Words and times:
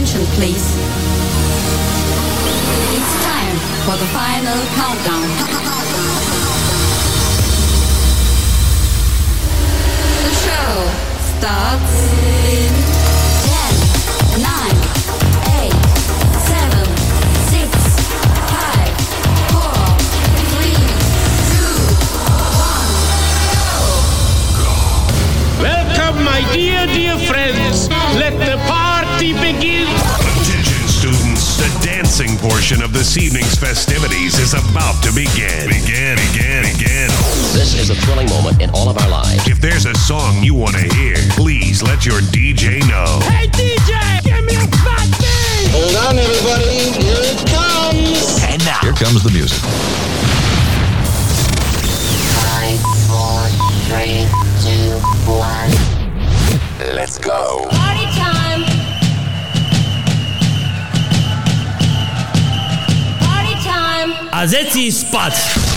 Attention, 0.00 0.24
please. 0.32 0.64
It's 2.96 3.14
time 3.22 3.56
for 3.84 3.96
the 4.00 4.08
final 4.16 4.58
countdown. 4.72 5.28
The 10.24 10.32
show 10.40 10.88
starts 11.36 11.94
in 12.48 12.72
10, 13.44 14.40
9, 14.40 14.72
8, 15.60 15.68
7, 16.48 16.80
6, 17.52 17.68
5, 18.48 18.96
4, 19.52 19.68
3, 20.48 20.80
2, 21.52 21.76
1, 22.56 22.88
go! 23.60 24.80
Welcome, 25.60 26.24
my 26.24 26.40
dear, 26.54 26.80
dear 26.86 27.18
friends. 27.18 27.90
Let 28.16 28.32
the 28.38 28.56
party 28.66 28.89
begin. 29.60 29.86
Attention, 30.40 30.88
students. 30.88 31.56
The 31.60 31.68
dancing 31.84 32.36
portion 32.38 32.82
of 32.82 32.92
this 32.92 33.16
evening's 33.16 33.56
festivities 33.56 34.38
is 34.38 34.54
about 34.54 35.02
to 35.04 35.12
begin. 35.12 35.68
Begin, 35.68 36.16
begin, 36.16 36.64
begin. 36.72 37.08
This 37.52 37.76
is 37.76 37.90
a 37.90 37.94
thrilling 37.94 38.28
moment 38.30 38.60
in 38.60 38.70
all 38.70 38.88
of 38.88 38.96
our 38.98 39.08
lives. 39.08 39.46
If 39.48 39.60
there's 39.60 39.84
a 39.86 39.94
song 39.94 40.42
you 40.42 40.54
want 40.54 40.76
to 40.76 40.86
hear, 40.96 41.16
please 41.36 41.82
let 41.82 42.06
your 42.06 42.20
DJ 42.32 42.80
know. 42.88 43.20
Hey, 43.28 43.48
DJ, 43.48 44.22
give 44.24 44.44
me 44.44 44.56
a 44.56 44.66
fat 44.80 45.08
thing. 45.20 45.68
Hold 45.76 45.96
on, 46.08 46.18
everybody. 46.18 46.96
Here 46.96 47.20
it 47.20 47.40
comes. 47.52 48.40
And 48.48 48.64
now, 48.64 48.80
Here 48.80 48.96
comes 48.96 49.22
the 49.22 49.30
music. 49.30 49.60
Five, 52.40 52.80
four, 53.08 53.44
three, 53.92 54.24
two, 54.64 54.96
one. 55.28 55.70
let's 56.96 57.18
go. 57.18 57.68
Party 57.70 57.99
A 64.40 64.48
zeci 64.48 64.88
spať! 64.88 65.69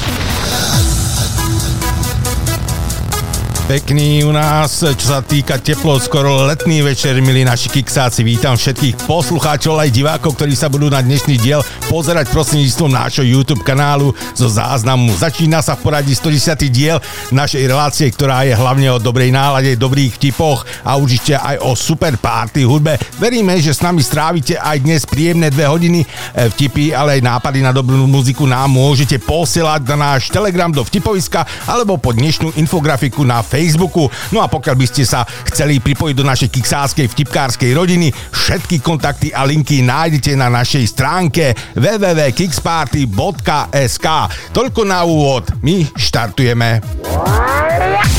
Pekný 3.64 4.28
u 4.28 4.36
nás, 4.36 4.84
čo 4.84 5.08
sa 5.08 5.24
týka 5.24 5.56
teplo, 5.56 5.96
skoro 5.96 6.44
letný 6.52 6.84
večer, 6.84 7.16
milí 7.24 7.48
naši 7.48 7.72
kiksáci. 7.72 8.20
Vítam 8.20 8.60
všetkých 8.60 9.08
poslucháčov 9.08 9.80
aj 9.80 9.88
divákov, 9.88 10.36
ktorí 10.36 10.52
sa 10.52 10.68
budú 10.68 10.92
na 10.92 11.00
dnešný 11.00 11.40
diel 11.40 11.64
pozerať 11.88 12.28
prostredníctvom 12.36 12.92
nášho 12.92 13.24
YouTube 13.24 13.64
kanálu 13.64 14.12
zo 14.36 14.52
záznamu. 14.52 15.16
Začína 15.16 15.64
sa 15.64 15.80
v 15.80 15.88
poradí 15.88 16.12
110. 16.12 16.60
diel 16.68 17.00
našej 17.32 17.64
relácie, 17.64 18.12
ktorá 18.12 18.44
je 18.44 18.52
hlavne 18.52 18.92
o 18.92 19.00
dobrej 19.00 19.32
nálade, 19.32 19.80
dobrých 19.80 20.20
vtipoch 20.20 20.68
a 20.84 21.00
určite 21.00 21.40
aj 21.40 21.64
o 21.64 21.72
super 21.72 22.20
party 22.20 22.68
hudbe. 22.68 23.00
Veríme, 23.16 23.56
že 23.64 23.72
s 23.72 23.80
nami 23.80 24.04
strávite 24.04 24.60
aj 24.60 24.84
dnes 24.84 25.08
príjemné 25.08 25.48
dve 25.48 25.72
hodiny 25.72 26.04
e, 26.04 26.08
vtipy, 26.52 26.92
ale 26.92 27.16
aj 27.16 27.32
nápady 27.32 27.64
na 27.64 27.72
dobrú 27.72 27.96
muziku 28.12 28.44
nám 28.44 28.76
môžete 28.76 29.24
posielať 29.24 29.88
na 29.96 30.20
náš 30.20 30.28
Telegram 30.28 30.68
do 30.68 30.84
vtipoviska 30.84 31.48
alebo 31.72 31.96
pod 31.96 32.20
dnešnú 32.20 32.60
infografiku 32.60 33.24
na 33.24 33.40
Facebooku. 33.54 34.10
No 34.34 34.42
a 34.42 34.50
pokiaľ 34.50 34.74
by 34.74 34.90
ste 34.90 35.06
sa 35.06 35.22
chceli 35.54 35.78
pripojiť 35.78 36.18
do 36.18 36.26
našej 36.26 36.50
kiksáskej 36.50 37.06
vtipkárskej 37.14 37.78
rodiny, 37.78 38.10
všetky 38.10 38.82
kontakty 38.82 39.30
a 39.30 39.46
linky 39.46 39.86
nájdete 39.86 40.34
na 40.34 40.50
našej 40.50 40.90
stránke 40.90 41.54
www.kicksparty.sk. 41.78 44.08
Toľko 44.50 44.82
na 44.90 45.06
úvod, 45.06 45.54
my 45.62 45.86
štartujeme. 45.94 46.82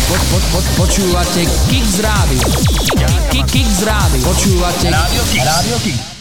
Po, 0.05 0.21
po, 0.31 0.39
po, 0.55 0.61
počúvate 0.87 1.43
Kix 1.67 1.99
Radio. 1.99 2.47
Kix, 3.35 3.51
Kix 3.51 3.83
Radio. 3.83 4.23
Počúvate 4.23 4.87
Radio 4.93 5.23
Kix. 5.33 5.41
Radio 5.43 5.79
Kix. 5.83 6.15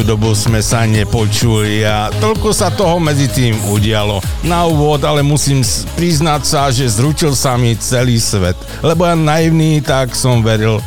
Dlhšiu 0.00 0.16
dobu 0.16 0.32
sme 0.32 0.64
sa 0.64 0.88
nepočuli 0.88 1.84
a 1.84 2.08
toľko 2.24 2.56
sa 2.56 2.72
toho 2.72 2.96
medzi 2.96 3.28
tým 3.28 3.52
udialo. 3.68 4.24
Na 4.40 4.64
úvod 4.64 5.04
ale 5.04 5.20
musím 5.20 5.60
priznať 5.92 6.40
sa, 6.40 6.72
že 6.72 6.88
zručil 6.88 7.36
sa 7.36 7.60
mi 7.60 7.76
celý 7.76 8.16
svet. 8.16 8.56
Lebo 8.80 9.04
ja 9.04 9.12
naivný, 9.12 9.84
tak 9.84 10.16
som 10.16 10.40
veril. 10.40 10.80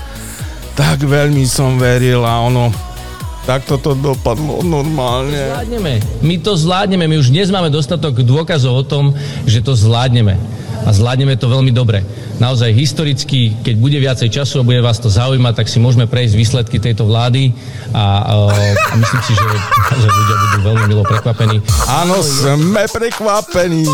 Tak 0.74 1.06
veľmi 1.06 1.46
som 1.46 1.78
veril 1.78 2.26
a 2.26 2.42
ono... 2.42 2.74
Tak 3.46 3.70
toto 3.70 3.94
dopadlo 3.94 4.66
normálne. 4.66 5.62
Zvládneme. 5.62 5.94
My 6.26 6.36
to 6.42 6.58
zvládneme. 6.58 7.06
My 7.06 7.16
už 7.22 7.30
dnes 7.30 7.54
máme 7.54 7.70
dostatok 7.70 8.26
dôkazov 8.26 8.82
o 8.82 8.82
tom, 8.82 9.14
že 9.46 9.62
to 9.62 9.78
zvládneme. 9.78 10.42
A 10.84 10.90
zvládneme 10.92 11.40
to 11.40 11.48
veľmi 11.48 11.72
dobre. 11.72 12.04
Naozaj 12.44 12.76
historicky, 12.76 13.56
keď 13.64 13.76
bude 13.80 13.98
viacej 14.00 14.30
času 14.30 14.62
a 14.62 14.68
bude 14.68 14.84
vás 14.84 15.00
to 15.00 15.08
zaujímať, 15.08 15.64
tak 15.64 15.68
si 15.72 15.80
môžeme 15.80 16.10
prejsť 16.10 16.36
výsledky 16.36 16.78
tejto 16.80 17.08
vlády 17.08 17.56
a, 17.96 18.06
a 18.28 18.94
myslím 19.00 19.22
si, 19.24 19.32
že, 19.32 19.48
že 19.96 20.08
ľudia 20.08 20.36
budú 20.36 20.58
veľmi 20.68 20.86
milo 20.92 21.04
prekvapení. 21.08 21.58
Áno, 21.88 22.20
sme 22.20 22.84
prekvapení. 22.92 23.88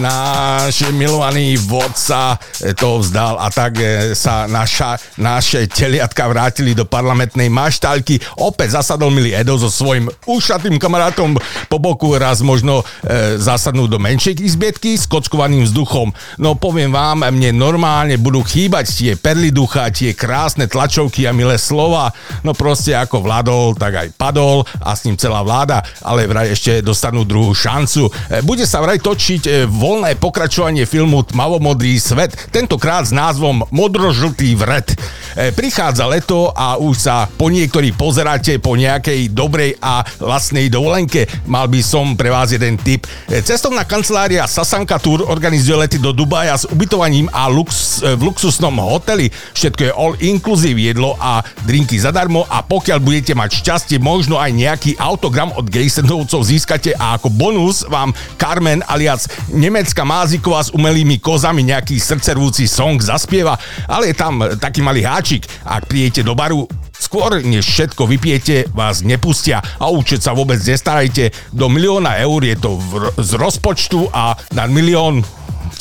Náš 0.00 0.88
milovaný 0.94 1.60
vodca 1.60 2.38
to 2.78 3.02
vzdal 3.02 3.36
a 3.36 3.52
tak 3.52 3.76
e, 3.76 4.16
sa 4.16 4.48
naša, 4.48 4.96
naše 5.20 5.68
teliatka 5.68 6.24
vrátili 6.28 6.72
do 6.72 6.88
parlamentnej 6.88 7.52
maštalky. 7.52 8.16
Opäť 8.40 8.80
zasadol 8.80 9.12
milý 9.12 9.36
Edo 9.36 9.58
so 9.60 9.68
svojím 9.68 10.08
ušatým 10.24 10.80
kamarátom 10.80 11.36
po 11.68 11.76
boku 11.76 12.16
raz 12.16 12.40
možno 12.40 12.80
e, 13.04 13.36
zasadnú 13.36 13.84
do 13.90 14.00
menšej 14.00 14.40
izbietky 14.40 14.96
s 14.96 15.04
kockovaným 15.04 15.68
vzduchom. 15.68 16.14
No 16.40 16.56
poviem 16.56 16.92
vám, 16.94 17.26
mne 17.28 17.52
normálne 17.52 18.16
budú 18.16 18.40
chýbať 18.46 18.86
tie 18.88 19.12
perly 19.18 19.52
ducha, 19.52 19.92
tie 19.92 20.16
krásne 20.16 20.68
tlačovky 20.68 21.28
a 21.28 21.36
milé 21.36 21.60
slova. 21.60 22.12
No 22.40 22.56
proste 22.56 22.96
ako 22.96 23.20
vládol, 23.20 23.76
tak 23.76 23.92
aj 23.98 24.08
padol 24.16 24.64
a 24.80 24.96
s 24.96 25.04
ním 25.04 25.20
celá 25.20 25.44
vláda, 25.44 25.84
ale 26.00 26.24
vraj 26.24 26.54
ešte 26.54 26.80
dostanú 26.80 27.26
druhú 27.26 27.52
šancu. 27.52 28.08
E, 28.08 28.40
Bude 28.40 28.64
sa 28.64 28.80
vraj 28.80 29.02
točiť 29.02 29.42
e, 29.44 29.52
voľné 29.82 30.14
pokračovanie 30.14 30.86
filmu 30.86 31.26
Tmavomodrý 31.26 31.98
svet, 31.98 32.38
tentokrát 32.54 33.02
s 33.02 33.10
názvom 33.10 33.66
Modrožltý 33.74 34.54
vred. 34.54 34.94
E, 35.34 35.50
Prichádza 35.50 36.06
leto 36.06 36.54
a 36.54 36.78
už 36.78 36.94
sa 37.02 37.26
po 37.26 37.50
niektorí 37.50 37.90
pozeráte 37.90 38.62
po 38.62 38.78
nejakej 38.78 39.34
dobrej 39.34 39.74
a 39.82 40.06
vlastnej 40.22 40.70
dovolenke. 40.70 41.26
Mal 41.50 41.66
by 41.66 41.82
som 41.82 42.14
pre 42.14 42.30
vás 42.30 42.54
jeden 42.54 42.78
tip. 42.78 43.10
E, 43.26 43.42
Cestovná 43.42 43.82
kancelária 43.82 44.46
Sasanka 44.46 45.02
Tour 45.02 45.26
organizuje 45.26 45.74
lety 45.74 45.98
do 45.98 46.14
Dubaja 46.14 46.54
s 46.54 46.70
ubytovaním 46.70 47.26
a 47.34 47.50
lux, 47.50 47.98
e, 48.06 48.14
v 48.14 48.30
luxusnom 48.30 48.78
hoteli. 48.78 49.34
Všetko 49.34 49.82
je 49.82 49.92
all 49.98 50.14
inclusive 50.22 50.78
jedlo 50.78 51.18
a 51.18 51.42
drinky 51.66 51.98
zadarmo 51.98 52.46
a 52.46 52.62
pokiaľ 52.62 53.02
budete 53.02 53.34
mať 53.34 53.58
šťastie, 53.58 53.98
možno 53.98 54.38
aj 54.38 54.54
nejaký 54.54 54.94
autogram 55.02 55.50
od 55.58 55.66
Gejsenovcov 55.66 56.46
získate 56.46 56.94
a 56.94 57.18
ako 57.18 57.34
bonus 57.34 57.82
vám 57.90 58.14
Carmen 58.38 58.78
alias 58.86 59.26
nemecká 59.72 60.04
Máziková 60.04 60.60
s 60.60 60.74
umelými 60.76 61.16
kozami 61.16 61.64
nejaký 61.64 61.96
srdcervúci 61.96 62.68
song 62.68 63.00
zaspieva, 63.00 63.56
ale 63.88 64.12
je 64.12 64.16
tam 64.20 64.44
taký 64.60 64.84
malý 64.84 65.00
háčik. 65.00 65.48
Ak 65.64 65.88
prijete 65.88 66.20
do 66.20 66.36
baru, 66.36 66.68
Skôr 67.02 67.42
než 67.42 67.66
všetko 67.66 68.06
vypijete, 68.06 68.70
vás 68.70 69.02
nepustia 69.02 69.58
a 69.58 69.90
účet 69.90 70.22
sa 70.22 70.38
vôbec 70.38 70.62
nestarajte. 70.62 71.34
Do 71.50 71.66
milióna 71.66 72.14
eur 72.22 72.46
je 72.46 72.54
to 72.54 72.78
v, 72.78 73.10
z 73.18 73.34
rozpočtu 73.42 74.06
a 74.14 74.38
na 74.54 74.70
milión 74.70 75.26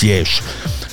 tiež. 0.02 0.42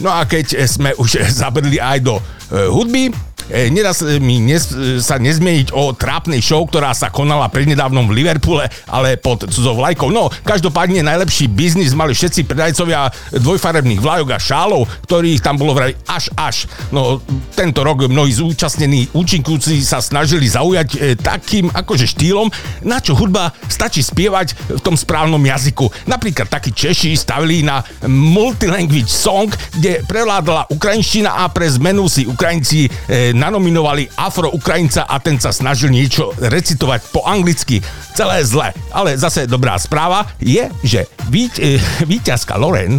No 0.04 0.12
a 0.12 0.28
keď 0.28 0.68
sme 0.68 0.92
už 1.00 1.32
zabrdli 1.32 1.80
aj 1.80 1.98
do 2.04 2.20
e, 2.20 2.22
hudby, 2.68 3.08
e, 3.48 3.68
nedá 3.72 3.92
sa 3.92 4.06
mi 4.20 4.40
nes, 4.40 4.70
e, 4.72 5.02
sa 5.02 5.20
nezmieniť 5.20 5.74
o 5.74 5.92
trápnej 5.92 6.40
show, 6.40 6.64
ktorá 6.64 6.92
sa 6.94 7.12
konala 7.12 7.50
prednedávnom 7.50 8.08
v 8.08 8.22
Liverpoole, 8.22 8.68
ale 8.88 9.18
pod 9.18 9.48
cudzou 9.48 9.76
vlajkou. 9.76 10.12
No, 10.12 10.30
každopádne 10.44 11.04
najlepší 11.04 11.50
biznis 11.50 11.96
mali 11.96 12.12
všetci 12.14 12.46
predajcovia 12.46 13.10
dvojfarebných 13.34 14.00
vlajok 14.00 14.28
a 14.34 14.38
šálov, 14.38 14.86
ktorých 15.08 15.42
tam 15.44 15.56
bolo 15.60 15.74
vraj 15.76 15.92
až 16.06 16.30
až. 16.38 16.56
No, 16.94 17.20
tento 17.52 17.82
rok 17.82 18.06
mnohí 18.06 18.30
zúčastnení 18.30 19.10
účinkujúci 19.12 19.82
sa 19.82 19.98
snažili 19.98 20.46
zaujať 20.46 20.88
e, 20.94 20.98
takým 21.18 21.68
akože 21.72 22.06
štýlom, 22.08 22.48
na 22.84 23.02
čo 23.02 23.18
hudba 23.18 23.50
stačí 23.66 24.00
spievať 24.00 24.78
v 24.78 24.80
tom 24.80 24.94
správnom 24.94 25.40
jazyku. 25.40 25.88
Napríklad 26.06 26.48
takí 26.48 26.70
Češi 26.72 27.18
stavili 27.18 27.66
na 27.66 27.82
multilanguage 28.06 29.10
song, 29.10 29.50
kde 29.74 30.04
prevládala 30.06 30.70
ukrajinština 30.70 31.42
a 31.42 31.50
pre 31.50 31.66
zmenu 31.74 32.06
si 32.06 32.24
Ukrajinci 32.28 32.86
e, 32.86 32.90
nanominovali 33.38 34.11
Afro-Ukrajinca 34.19 35.06
a 35.06 35.23
ten 35.23 35.38
sa 35.38 35.55
snažil 35.55 35.94
niečo 35.94 36.35
recitovať 36.43 37.14
po 37.14 37.23
anglicky. 37.23 37.79
Celé 38.19 38.43
zle. 38.43 38.75
Ale 38.90 39.14
zase 39.14 39.46
dobrá 39.46 39.79
správa 39.79 40.26
je, 40.43 40.67
že 40.82 41.06
e, 41.31 41.79
víťazka 42.02 42.58
Loren 42.58 42.99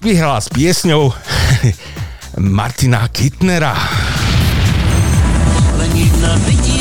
vyhrala 0.00 0.40
s 0.40 0.48
piesňou 0.48 1.12
Martina 2.56 3.04
Kittnera. 3.12 3.76
Tvoj 5.76 6.77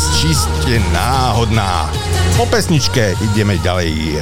Podobnosť 0.00 0.16
čiste 0.16 0.74
náhodná. 0.96 1.92
Po 2.40 2.48
pesničke 2.48 3.20
ideme 3.20 3.60
ďalej. 3.60 4.16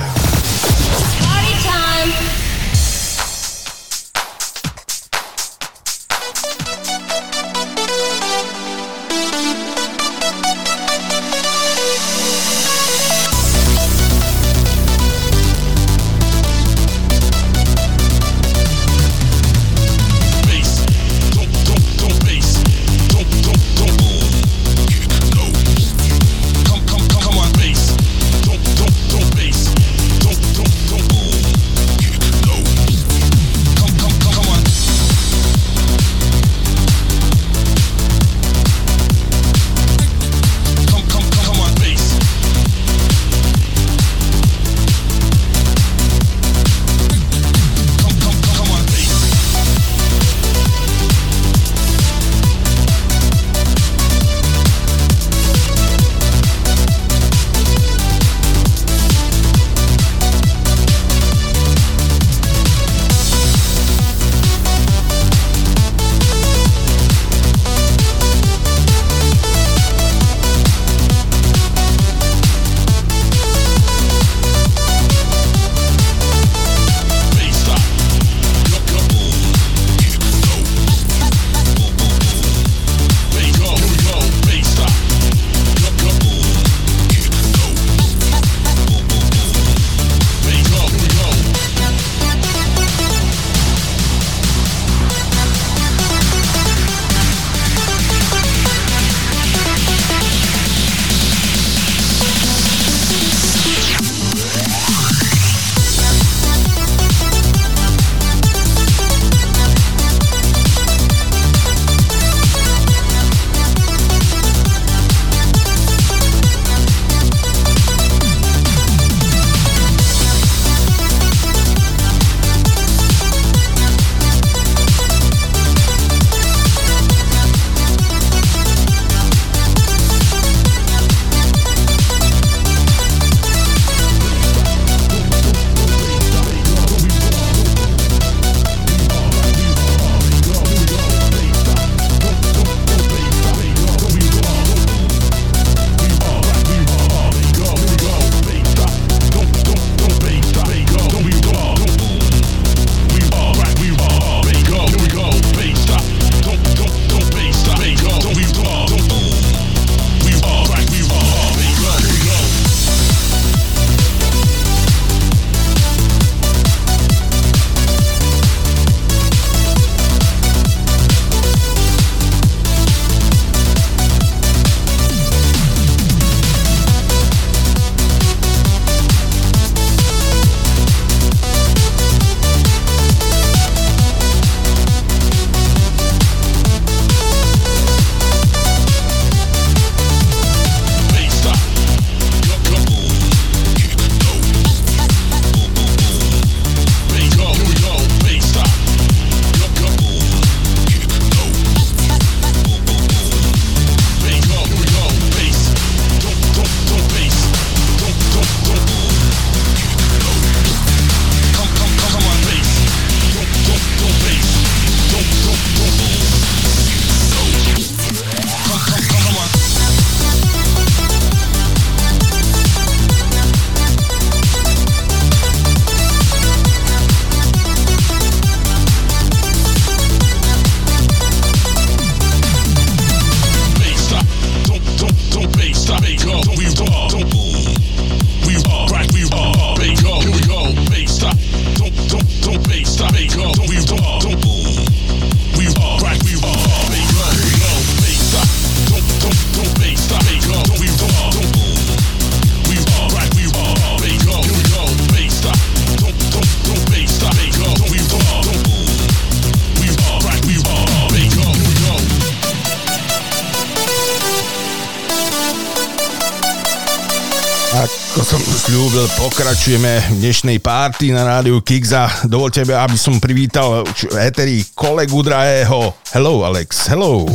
Pokračujeme 269.69 270.01
v 270.01 270.21
dnešnej 270.25 270.59
párty 270.65 271.13
na 271.13 271.29
rádiu 271.29 271.61
Kix 271.61 271.93
a 271.93 272.09
dovolte, 272.25 272.65
aby 272.65 272.97
som 272.97 273.21
privítal 273.21 273.85
v 273.85 274.17
éteri 274.17 274.65
kolegu 274.73 275.21
drahého. 275.21 275.93
Hello, 276.09 276.41
Alex, 276.41 276.89
hello. 276.89 277.29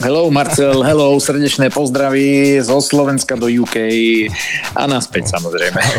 Hello 0.00 0.32
Marcel, 0.32 0.80
hello, 0.80 1.20
srdečné 1.20 1.68
pozdraví 1.68 2.56
zo 2.64 2.80
Slovenska 2.80 3.36
do 3.36 3.52
UK 3.52 3.76
a 4.80 4.88
naspäť 4.88 5.36
samozrejme. 5.36 5.76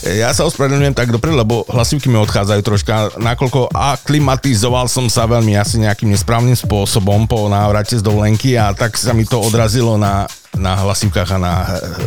Ja 0.00 0.32
sa 0.32 0.48
ospravedlňujem 0.48 0.96
tak 0.96 1.12
dopredu, 1.12 1.36
lebo 1.44 1.68
hlasivky 1.68 2.08
mi 2.08 2.16
odchádzajú 2.24 2.60
troška, 2.64 3.20
nakoľko 3.20 3.68
aklimatizoval 3.68 4.88
som 4.88 5.12
sa 5.12 5.28
veľmi 5.28 5.52
asi 5.60 5.76
nejakým 5.76 6.08
nesprávnym 6.08 6.56
spôsobom 6.56 7.28
po 7.28 7.52
návrate 7.52 8.00
z 8.00 8.00
dovolenky 8.00 8.56
a 8.56 8.72
tak 8.72 8.96
sa 8.96 9.12
mi 9.12 9.28
to 9.28 9.36
odrazilo 9.36 10.00
na, 10.00 10.24
na 10.58 10.74
hlasivkách 10.74 11.30
a 11.30 11.38
na, 11.38 11.54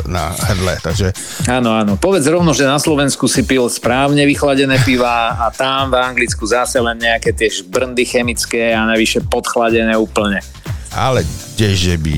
na 0.04 0.24
hrdle, 0.36 0.76
takže... 0.84 1.16
Áno, 1.48 1.72
áno. 1.72 1.96
Povedz 1.96 2.28
rovno, 2.28 2.52
že 2.52 2.68
na 2.68 2.76
Slovensku 2.76 3.26
si 3.32 3.48
pil 3.48 3.64
správne 3.72 4.28
vychladené 4.28 4.84
piva 4.84 5.40
a 5.40 5.48
tam 5.48 5.90
v 5.90 6.00
Anglicku 6.00 6.44
zase 6.44 6.84
len 6.84 7.00
nejaké 7.00 7.32
tie 7.32 7.48
šbrndy 7.48 8.04
chemické 8.04 8.76
a 8.76 8.84
navyše 8.84 9.24
podchladené 9.24 9.96
úplne. 9.96 10.44
Ale 10.92 11.24
kdeže 11.56 11.96
by... 11.98 12.18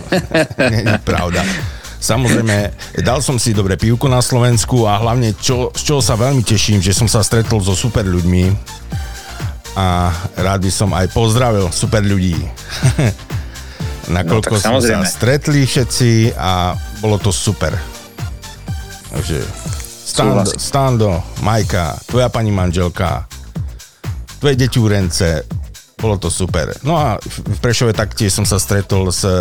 Je 0.84 0.98
pravda. 1.06 1.40
Samozrejme, 1.96 2.70
dal 3.02 3.24
som 3.24 3.40
si 3.40 3.56
dobre 3.56 3.74
pivku 3.74 4.06
na 4.06 4.20
Slovensku 4.20 4.84
a 4.84 5.00
hlavne, 5.00 5.32
čo, 5.38 5.72
z 5.72 5.82
čoho 5.82 6.02
sa 6.04 6.14
veľmi 6.14 6.44
teším, 6.44 6.78
že 6.78 6.92
som 6.94 7.08
sa 7.08 7.24
stretol 7.24 7.58
so 7.62 7.72
super 7.72 8.04
ľuďmi 8.04 8.52
a 9.76 10.08
rád 10.38 10.64
by 10.64 10.72
som 10.72 10.90
aj 10.92 11.12
pozdravil 11.12 11.68
super 11.72 12.04
ľudí. 12.04 12.36
Nakoľko 14.06 14.54
No, 14.70 14.78
sme 14.78 15.02
sa 15.02 15.08
stretli 15.08 15.66
všetci 15.66 16.38
a 16.38 16.78
bolo 17.02 17.18
to 17.18 17.34
super. 17.34 17.74
Takže 19.10 19.38
Stando. 20.06 20.48
Stando, 20.56 21.10
Majka, 21.44 21.98
tvoja 22.08 22.32
pani 22.32 22.48
manželka, 22.48 23.28
tvoje 24.40 24.56
deťúrence, 24.56 25.44
bolo 26.00 26.16
to 26.16 26.32
super. 26.32 26.72
No 26.86 26.96
a 26.96 27.20
v 27.20 27.58
Prešove 27.60 27.92
taktiež 27.92 28.32
som 28.32 28.48
sa 28.48 28.56
stretol 28.56 29.12
s 29.12 29.26
e, 29.26 29.36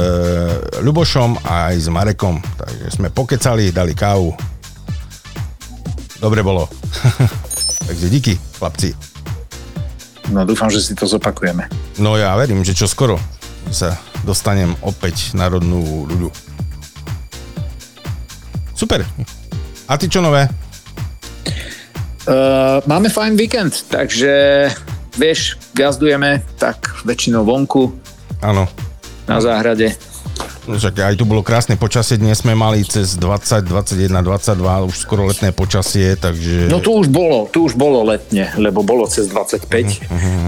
Ľubošom 0.83 1.47
a 1.47 1.71
aj 1.71 1.75
s 1.79 1.87
Marekom, 1.87 2.41
takže 2.41 2.85
sme 2.91 3.07
pokecali, 3.07 3.71
dali 3.71 3.95
kávu. 3.95 4.35
Dobre 6.19 6.43
bolo. 6.43 6.67
takže 7.87 8.07
díky, 8.11 8.33
chlapci. 8.59 8.91
No 10.33 10.43
dúfam, 10.43 10.67
že 10.73 10.81
si 10.81 10.91
to 10.91 11.05
zopakujeme. 11.05 11.69
No 12.01 12.17
ja 12.17 12.33
verím, 12.35 12.65
že 12.65 12.73
čo 12.75 12.89
skoro 12.89 13.15
sa 13.69 13.95
dostanem 14.25 14.73
opäť 14.81 15.37
na 15.37 15.45
rodnú 15.45 16.09
ľudu. 16.09 16.33
Super. 18.75 19.05
A 19.87 19.95
ty 19.95 20.09
čo 20.09 20.19
nové? 20.19 20.49
Uh, 22.25 22.81
máme 22.89 23.13
fajn 23.13 23.37
víkend, 23.37 23.85
takže 23.85 24.33
vieš, 25.13 25.61
gazdujeme 25.77 26.41
tak 26.57 27.05
väčšinou 27.05 27.45
vonku 27.45 27.93
Áno. 28.41 28.65
na 29.29 29.37
záhrade. 29.37 29.93
No 30.65 30.81
Však 30.81 30.97
aj 30.97 31.15
tu 31.21 31.29
bolo 31.29 31.45
krásne 31.45 31.77
počasie, 31.77 32.17
dnes 32.17 32.41
sme 32.41 32.57
mali 32.57 32.81
cez 32.81 33.13
20, 33.21 33.69
21, 33.69 34.09
22, 34.25 34.89
už 34.89 34.95
skoro 34.97 35.29
letné 35.29 35.53
počasie, 35.53 36.17
takže... 36.17 36.65
No 36.65 36.81
tu 36.81 36.97
už 36.97 37.13
bolo, 37.13 37.45
tu 37.53 37.69
už 37.69 37.77
bolo 37.77 38.01
letne, 38.01 38.49
lebo 38.57 38.81
bolo 38.81 39.05
cez 39.05 39.29
25, 39.29 39.69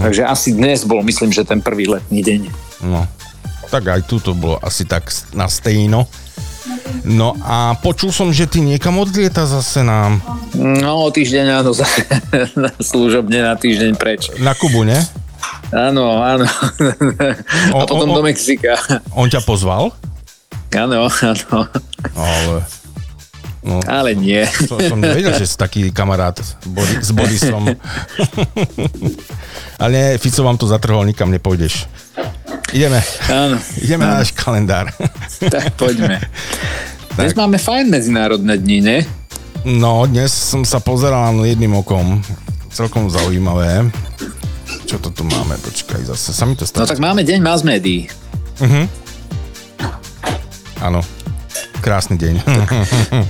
takže 0.02 0.22
asi 0.26 0.58
dnes 0.58 0.82
bol, 0.82 1.06
myslím, 1.06 1.30
že 1.30 1.46
ten 1.46 1.62
prvý 1.62 1.86
letný 1.86 2.26
deň. 2.26 2.40
No, 2.82 3.06
tak 3.68 3.84
aj 3.86 4.00
tu 4.02 4.18
to 4.18 4.32
bolo 4.32 4.56
asi 4.58 4.82
tak 4.82 5.06
na 5.32 5.46
stejno. 5.46 6.08
No 7.02 7.36
a 7.38 7.76
počul 7.76 8.10
som, 8.10 8.28
že 8.28 8.44
ty 8.44 8.60
niekam 8.60 8.96
odlieta 8.96 9.44
zase 9.44 9.80
nám. 9.80 10.20
No 10.54 11.04
o 11.04 11.08
týždeň 11.08 11.46
áno, 11.54 11.72
na 12.62 12.70
služobne 12.74 13.40
na 13.40 13.54
týždeň 13.54 13.92
preč. 13.94 14.32
Na 14.36 14.52
Kubu, 14.52 14.82
ne? 14.82 14.96
Áno, 15.68 16.18
áno. 16.18 16.48
A 17.68 17.84
potom 17.84 18.08
o- 18.08 18.12
o- 18.12 18.16
do 18.16 18.22
Mexika. 18.22 18.76
On 19.12 19.24
ťa 19.24 19.40
pozval? 19.42 19.92
Áno, 20.70 21.08
áno. 21.08 21.58
Ale... 22.14 22.60
No, 23.58 23.82
Ale 23.84 24.14
nie. 24.14 24.46
to 24.64 24.80
som 24.80 24.96
nevedel, 24.96 25.34
že 25.34 25.44
si 25.44 25.56
taký 25.56 25.90
kamarát 25.90 26.40
Bori- 26.64 27.00
s 27.00 27.10
Borisom. 27.10 27.68
Ale 29.78 30.16
Fico 30.16 30.40
vám 30.40 30.56
to 30.56 30.64
zatrhol, 30.64 31.04
nikam 31.04 31.28
nepôjdeš. 31.28 31.84
Ideme. 32.68 33.00
Áno. 33.26 33.56
Ideme 33.76 34.04
na 34.04 34.20
náš 34.20 34.32
kalendár. 34.32 34.92
Tak 35.38 35.78
poďme. 35.78 36.18
Dnes 37.14 37.30
Tak. 37.30 37.38
máme 37.38 37.56
fajn 37.56 37.86
medzinárodné 37.88 38.58
dni, 38.58 38.78
ne? 38.80 38.98
No, 39.62 40.02
dnes 40.04 40.28
som 40.30 40.62
sa 40.62 40.78
pozeral 40.78 41.30
len 41.32 41.46
jedným 41.48 41.74
okom. 41.76 42.18
Celkom 42.68 43.06
zaujímavé. 43.06 43.86
Čo 44.84 44.98
to 44.98 45.10
tu 45.10 45.22
máme? 45.22 45.54
Počkaj, 45.56 46.04
zase 46.04 46.30
sa 46.30 46.42
mi 46.42 46.54
to 46.54 46.62
No 46.62 46.68
stalo. 46.68 46.86
tak 46.86 46.98
máme 46.98 47.22
deň 47.22 47.38
mass 47.38 47.62
médií. 47.62 48.10
Áno. 50.78 51.00
Krásny 51.78 52.18
deň. 52.18 52.34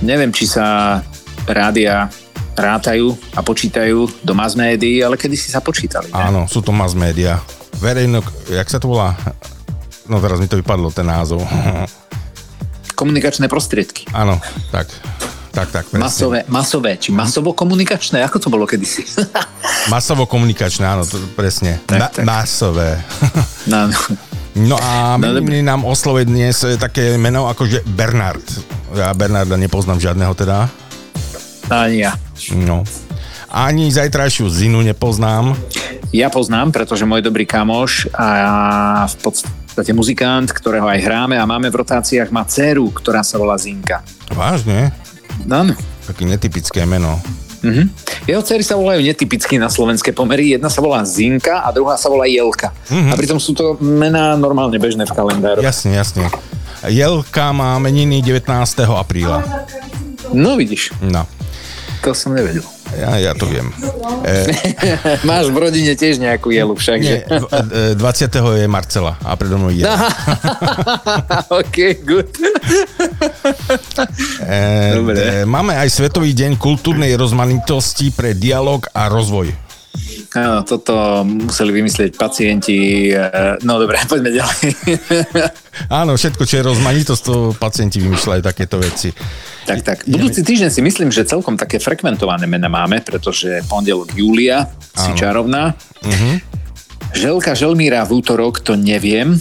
Neviem, 0.01 0.33
či 0.33 0.45
sa 0.45 0.99
rádia 1.45 2.09
rátajú 2.53 3.13
a 3.33 3.39
počítajú 3.39 4.09
do 4.19 4.33
mass 4.33 4.53
médií, 4.53 4.99
ale 4.99 5.13
kedy 5.13 5.33
si 5.33 5.47
sa 5.47 5.61
počítali. 5.61 6.09
Ne? 6.09 6.17
Áno, 6.17 6.41
sú 6.45 6.59
to 6.59 6.73
mass 6.73 6.91
media. 6.91 7.37
Verejno, 7.79 8.19
jak 8.51 8.67
sa 8.67 8.79
to 8.79 8.91
volá? 8.91 9.15
No 10.11 10.19
teraz 10.19 10.43
mi 10.43 10.51
to 10.51 10.59
vypadlo, 10.59 10.91
ten 10.91 11.07
názov. 11.07 11.39
Komunikačné 12.99 13.47
prostriedky. 13.47 14.03
Áno, 14.11 14.35
tak. 14.71 14.91
Tak, 15.49 15.67
tak, 15.73 15.85
presne. 15.89 16.03
Masové, 16.05 16.39
masové, 16.45 16.91
či 17.01 17.09
masovo-komunikačné? 17.09 18.21
Ako 18.21 18.37
to 18.37 18.53
bolo 18.53 18.69
kedysi? 18.69 19.01
Masovo-komunikačné, 19.93 20.85
áno, 20.85 21.03
to, 21.07 21.17
presne. 21.33 21.81
Tak, 21.89 21.99
Na, 21.99 22.07
tak. 22.11 22.23
Masové. 22.27 23.01
No, 23.65 23.89
no. 23.89 23.97
No 24.59 24.75
a 24.77 25.15
No, 25.15 25.31
no, 25.31 25.41
nám 25.41 25.87
oslovuje 25.87 26.27
dnes 26.27 26.59
eh, 26.67 26.75
také 26.75 27.15
meno 27.15 27.47
ako 27.47 27.63
že 27.65 27.79
Bernard. 27.85 28.43
Ja 28.91 29.15
Bernarda 29.15 29.55
nepoznám 29.55 30.01
žiadneho 30.01 30.35
teda. 30.35 30.67
Ani 31.69 32.03
ja. 32.03 32.17
No. 32.57 32.83
Ani 33.49 33.89
zajtrajšiu 33.89 34.49
Zinu 34.49 34.81
nepoznám. 34.81 35.53
Ja 36.09 36.33
poznám, 36.33 36.73
pretože 36.73 37.05
môj 37.05 37.21
dobrý 37.21 37.45
kamoš 37.45 38.09
a 38.17 39.05
v 39.05 39.15
podstate 39.21 39.93
muzikant, 39.93 40.49
ktorého 40.49 40.89
aj 40.89 41.05
hráme 41.05 41.37
a 41.37 41.45
máme 41.45 41.69
v 41.69 41.85
rotáciách, 41.85 42.33
má 42.33 42.41
dceru, 42.49 42.89
ktorá 42.89 43.21
sa 43.21 43.37
volá 43.37 43.53
Zinka. 43.61 44.01
Vážne? 44.33 44.89
Áno. 45.45 45.77
Také 46.09 46.25
netypické 46.25 46.81
meno. 46.89 47.21
Mhm. 47.61 47.91
Jeho 48.25 48.41
dcery 48.41 48.63
sa 48.65 48.79
volajú 48.79 49.03
netypicky 49.05 49.61
na 49.61 49.69
slovenské 49.69 50.09
pomery. 50.15 50.57
Jedna 50.57 50.71
sa 50.71 50.81
volá 50.81 51.05
Zinka 51.05 51.61
a 51.61 51.69
druhá 51.69 51.93
sa 51.99 52.09
volá 52.09 52.25
Jelka. 52.25 52.73
Mhm. 52.89 53.09
A 53.11 53.13
pritom 53.13 53.37
sú 53.37 53.53
to 53.53 53.77
mená 53.77 54.33
normálne 54.33 54.81
bežné 54.81 55.05
v 55.05 55.13
kalendáru. 55.13 55.61
Jasne, 55.61 55.93
jasne. 55.93 56.25
Jelka 56.89 57.51
má 57.53 57.75
meniny 57.77 58.23
19. 58.25 58.49
apríla. 58.97 59.43
No 60.31 60.55
vidíš, 60.57 60.93
No, 61.03 61.25
to 62.01 62.15
som 62.15 62.33
nevedel. 62.33 62.63
Ja, 62.97 63.11
ja 63.19 63.31
to 63.37 63.45
viem. 63.45 63.69
E, 64.25 64.53
Máš 65.29 65.53
v 65.53 65.57
rodine 65.57 65.93
tiež 65.93 66.17
nejakú 66.17 66.49
jelu 66.49 66.73
však, 66.73 66.97
nie, 67.01 67.21
že? 67.21 67.93
e, 67.93 67.99
20. 67.99 68.59
je 68.63 68.67
Marcela 68.67 69.17
a 69.21 69.35
predo 69.37 69.61
mnou 69.61 69.69
je. 69.69 69.85
OK, 71.61 71.77
good. 72.01 72.29
E, 74.41 74.61
Dobre. 74.97 75.15
e, 75.17 75.45
máme 75.45 75.77
aj 75.77 75.89
Svetový 75.93 76.33
deň 76.33 76.57
kultúrnej 76.57 77.13
rozmanitosti 77.13 78.09
pre 78.15 78.33
dialog 78.33 78.87
a 78.95 79.05
rozvoj. 79.11 79.68
Áno, 80.29 80.61
toto 80.61 81.25
museli 81.25 81.73
vymyslieť 81.73 82.13
pacienti. 82.13 83.09
eh, 83.09 83.57
No 83.65 83.81
dobre, 83.81 83.97
poďme 84.11 84.29
ďalej. 84.29 84.67
Áno, 85.89 86.13
všetko, 86.13 86.45
čo 86.45 86.61
je 86.61 86.67
rozmanitosť, 86.69 87.21
to 87.25 87.35
pacienti 87.57 87.97
vymýšľajú 87.97 88.41
takéto 88.45 88.77
veci. 88.77 89.09
tak, 89.65 89.81
tak. 89.81 89.97
Budúci 90.05 90.45
týždeň 90.45 90.69
si 90.69 90.81
myslím, 90.85 91.09
že 91.09 91.25
celkom 91.25 91.57
také 91.57 91.81
frekventované 91.81 92.45
mena 92.45 92.69
máme, 92.69 93.01
pretože 93.01 93.65
pondelok 93.65 94.13
Julia, 94.13 94.69
si 94.93 95.13
čarovná. 95.17 95.73
Želka 97.09 97.57
Želmíra 97.57 98.05
v 98.05 98.21
útorok, 98.21 98.61
to 98.61 98.77
neviem, 98.77 99.33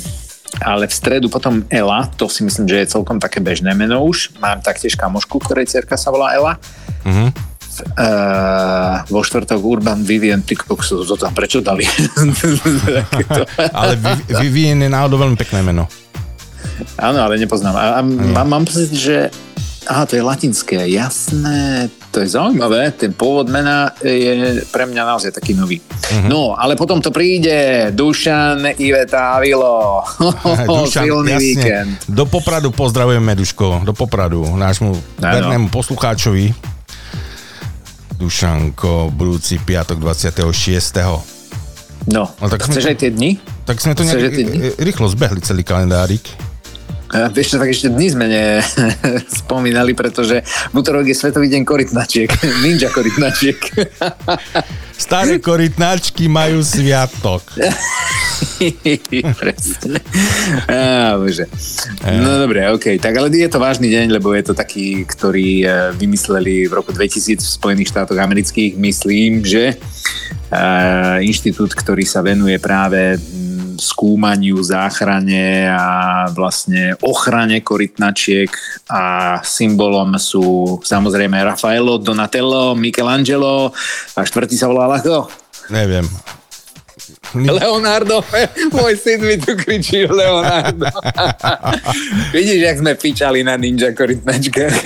ale 0.64 0.88
v 0.88 0.94
stredu 0.96 1.28
potom 1.28 1.68
Ela, 1.68 2.08
to 2.16 2.24
si 2.32 2.40
myslím, 2.40 2.64
že 2.64 2.80
je 2.80 2.92
celkom 2.96 3.20
také 3.20 3.44
bežné 3.44 3.76
meno 3.76 4.00
už. 4.08 4.32
Mám 4.40 4.64
taktiež 4.64 4.96
kamošku, 4.96 5.36
ktorej 5.44 5.68
cerka 5.68 6.00
sa 6.00 6.08
volá 6.08 6.32
Ela. 6.32 6.56
Uh, 7.80 9.02
vo 9.06 9.20
štvrtok 9.20 9.60
Urban 9.60 10.02
Vivian, 10.02 10.42
ty 10.42 10.54
kokso, 10.54 11.02
to 11.02 11.14
tam 11.14 11.32
prečo 11.32 11.60
dali? 11.60 11.86
Ale 13.80 13.96
Vi- 13.96 14.34
Vivien 14.40 14.78
je 14.78 14.90
náhodou 14.90 15.18
veľmi 15.18 15.36
pekné 15.36 15.62
meno. 15.62 15.86
Áno, 16.94 17.18
ale 17.18 17.38
nepoznám. 17.38 17.74
A, 17.74 17.84
a 17.98 18.00
mám, 18.02 18.46
mám 18.48 18.64
pocit, 18.64 18.90
že 18.90 19.30
Aha, 19.88 20.04
to 20.04 20.20
je 20.20 20.22
latinské, 20.22 20.84
jasné. 20.92 21.88
To 22.12 22.20
je 22.20 22.28
zaujímavé. 22.28 22.92
Ten 22.92 23.16
pôvod 23.16 23.48
mena 23.48 23.96
je 24.04 24.60
pre 24.68 24.84
mňa 24.84 25.00
naozaj 25.00 25.32
taký 25.32 25.56
nový. 25.56 25.80
Mhm. 26.12 26.28
No, 26.28 26.52
ale 26.52 26.76
potom 26.76 27.00
to 27.00 27.08
príde. 27.08 27.88
Dušan, 27.96 28.76
Iveta, 28.76 29.40
Avilo. 29.40 30.04
Dušan, 30.68 31.08
Silný 31.08 31.32
jasne. 31.32 31.40
víkend. 31.40 31.90
Do 32.04 32.28
Popradu 32.28 32.68
pozdravujeme, 32.68 33.32
Duško, 33.32 33.80
do 33.80 33.96
Popradu, 33.96 34.44
nášmu 34.44 34.92
vernému 35.16 35.72
poslucháčovi. 35.72 36.52
Dušanko, 38.18 39.14
budúci 39.14 39.62
piatok 39.62 40.02
26. 40.02 41.22
No, 42.08 42.24
No, 42.34 42.46
tak 42.48 42.66
sme 42.66 42.72
chceš 42.74 42.84
to- 42.84 42.92
aj 42.92 42.98
tie 42.98 43.10
dni? 43.12 43.30
Tak 43.62 43.76
sme 43.78 43.92
to 43.94 44.02
nejak 44.02 44.32
rýchlo 44.80 45.06
zbehli 45.06 45.38
celý 45.38 45.62
kalendárik. 45.62 46.24
A 47.08 47.32
vieš 47.32 47.56
čo, 47.56 47.60
tak 47.60 47.72
ešte 47.72 47.88
dni 47.88 48.08
sme 48.12 48.26
ne 48.28 48.44
spomínali, 49.40 49.96
pretože 49.96 50.44
v 50.44 50.74
útorok 50.76 51.08
je 51.08 51.16
Svetový 51.16 51.48
deň 51.48 51.62
korytnačiek. 51.64 52.28
Ninja 52.64 52.92
korytnačiek. 52.92 53.56
Staré 55.08 55.38
korytnáčky 55.40 56.28
majú 56.28 56.60
sviatok. 56.60 57.40
Presne. 59.40 59.98
Á, 60.68 61.14
bože. 61.16 61.46
No 62.18 62.44
dobre, 62.44 62.66
OK. 62.66 62.98
Tak 62.98 63.14
ale 63.14 63.30
je 63.30 63.46
to 63.46 63.62
vážny 63.62 63.88
deň, 63.88 64.18
lebo 64.18 64.34
je 64.34 64.44
to 64.44 64.58
taký, 64.58 65.06
ktorý 65.06 65.64
eh, 65.64 65.70
vymysleli 65.94 66.66
v 66.66 66.72
roku 66.76 66.90
2000 66.90 67.40
v 67.40 67.54
Spojených 67.62 67.94
štátoch 67.94 68.18
amerických. 68.18 68.74
Myslím, 68.74 69.46
že 69.46 69.78
eh, 69.78 71.16
inštitút, 71.24 71.72
ktorý 71.78 72.02
sa 72.02 72.20
venuje 72.20 72.58
práve 72.58 73.16
skúmaniu, 73.78 74.58
záchrane 74.60 75.70
a 75.70 75.86
vlastne 76.34 76.98
ochrane 77.00 77.62
korytnačiek 77.62 78.50
a 78.90 79.38
symbolom 79.46 80.18
sú 80.18 80.76
samozrejme 80.82 81.38
Raffaello, 81.38 82.02
Donatello, 82.02 82.74
Michelangelo 82.74 83.70
a 84.14 84.20
štvrtý 84.26 84.58
sa 84.58 84.66
volá 84.68 84.90
ako? 84.98 85.30
Neviem. 85.70 86.04
Leonardo, 87.36 88.24
môj 88.76 88.94
syn 88.96 89.20
mi 89.20 89.36
tu 89.36 89.52
kričí 89.52 90.08
Leonardo. 90.08 90.88
Vidíš, 92.36 92.60
jak 92.64 92.76
sme 92.80 92.92
pičali 92.96 93.44
na 93.44 93.60
ninja 93.60 93.92
korytnačkách. 93.92 94.76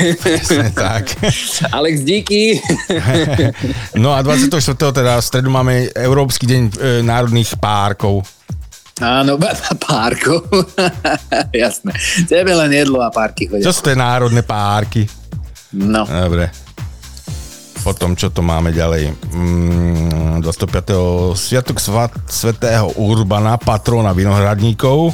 tak. 0.75 1.05
Alex, 1.79 2.03
díky. 2.03 2.59
No 3.95 4.11
a 4.11 4.23
24. 4.27 4.59
teda 4.75 5.23
v 5.23 5.25
stredu 5.25 5.51
máme 5.55 5.87
Európsky 5.95 6.51
deň 6.51 6.63
e, 6.63 6.71
národných 7.07 7.55
párkov. 7.63 8.27
Áno, 9.01 9.41
párko. 9.89 10.45
Jasné. 11.55 11.97
Tebe 12.29 12.53
len 12.53 12.71
jedlo 12.75 13.01
a 13.01 13.09
párky 13.09 13.49
chodia. 13.49 13.65
Čo 13.65 13.73
sú 13.73 13.81
tie 13.89 13.97
národné 13.97 14.45
párky? 14.45 15.09
No. 15.73 16.05
Dobre. 16.05 16.53
Potom, 17.83 18.15
čo 18.15 18.31
to 18.31 18.47
máme 18.47 18.71
ďalej? 18.71 19.11
Mm, 19.35 20.39
25. 20.45 21.35
Sviatok 21.35 21.83
svat, 21.83 22.15
svätého 22.31 22.95
Urbana, 22.95 23.59
patrona 23.59 24.15
vinohradníkov. 24.15 25.11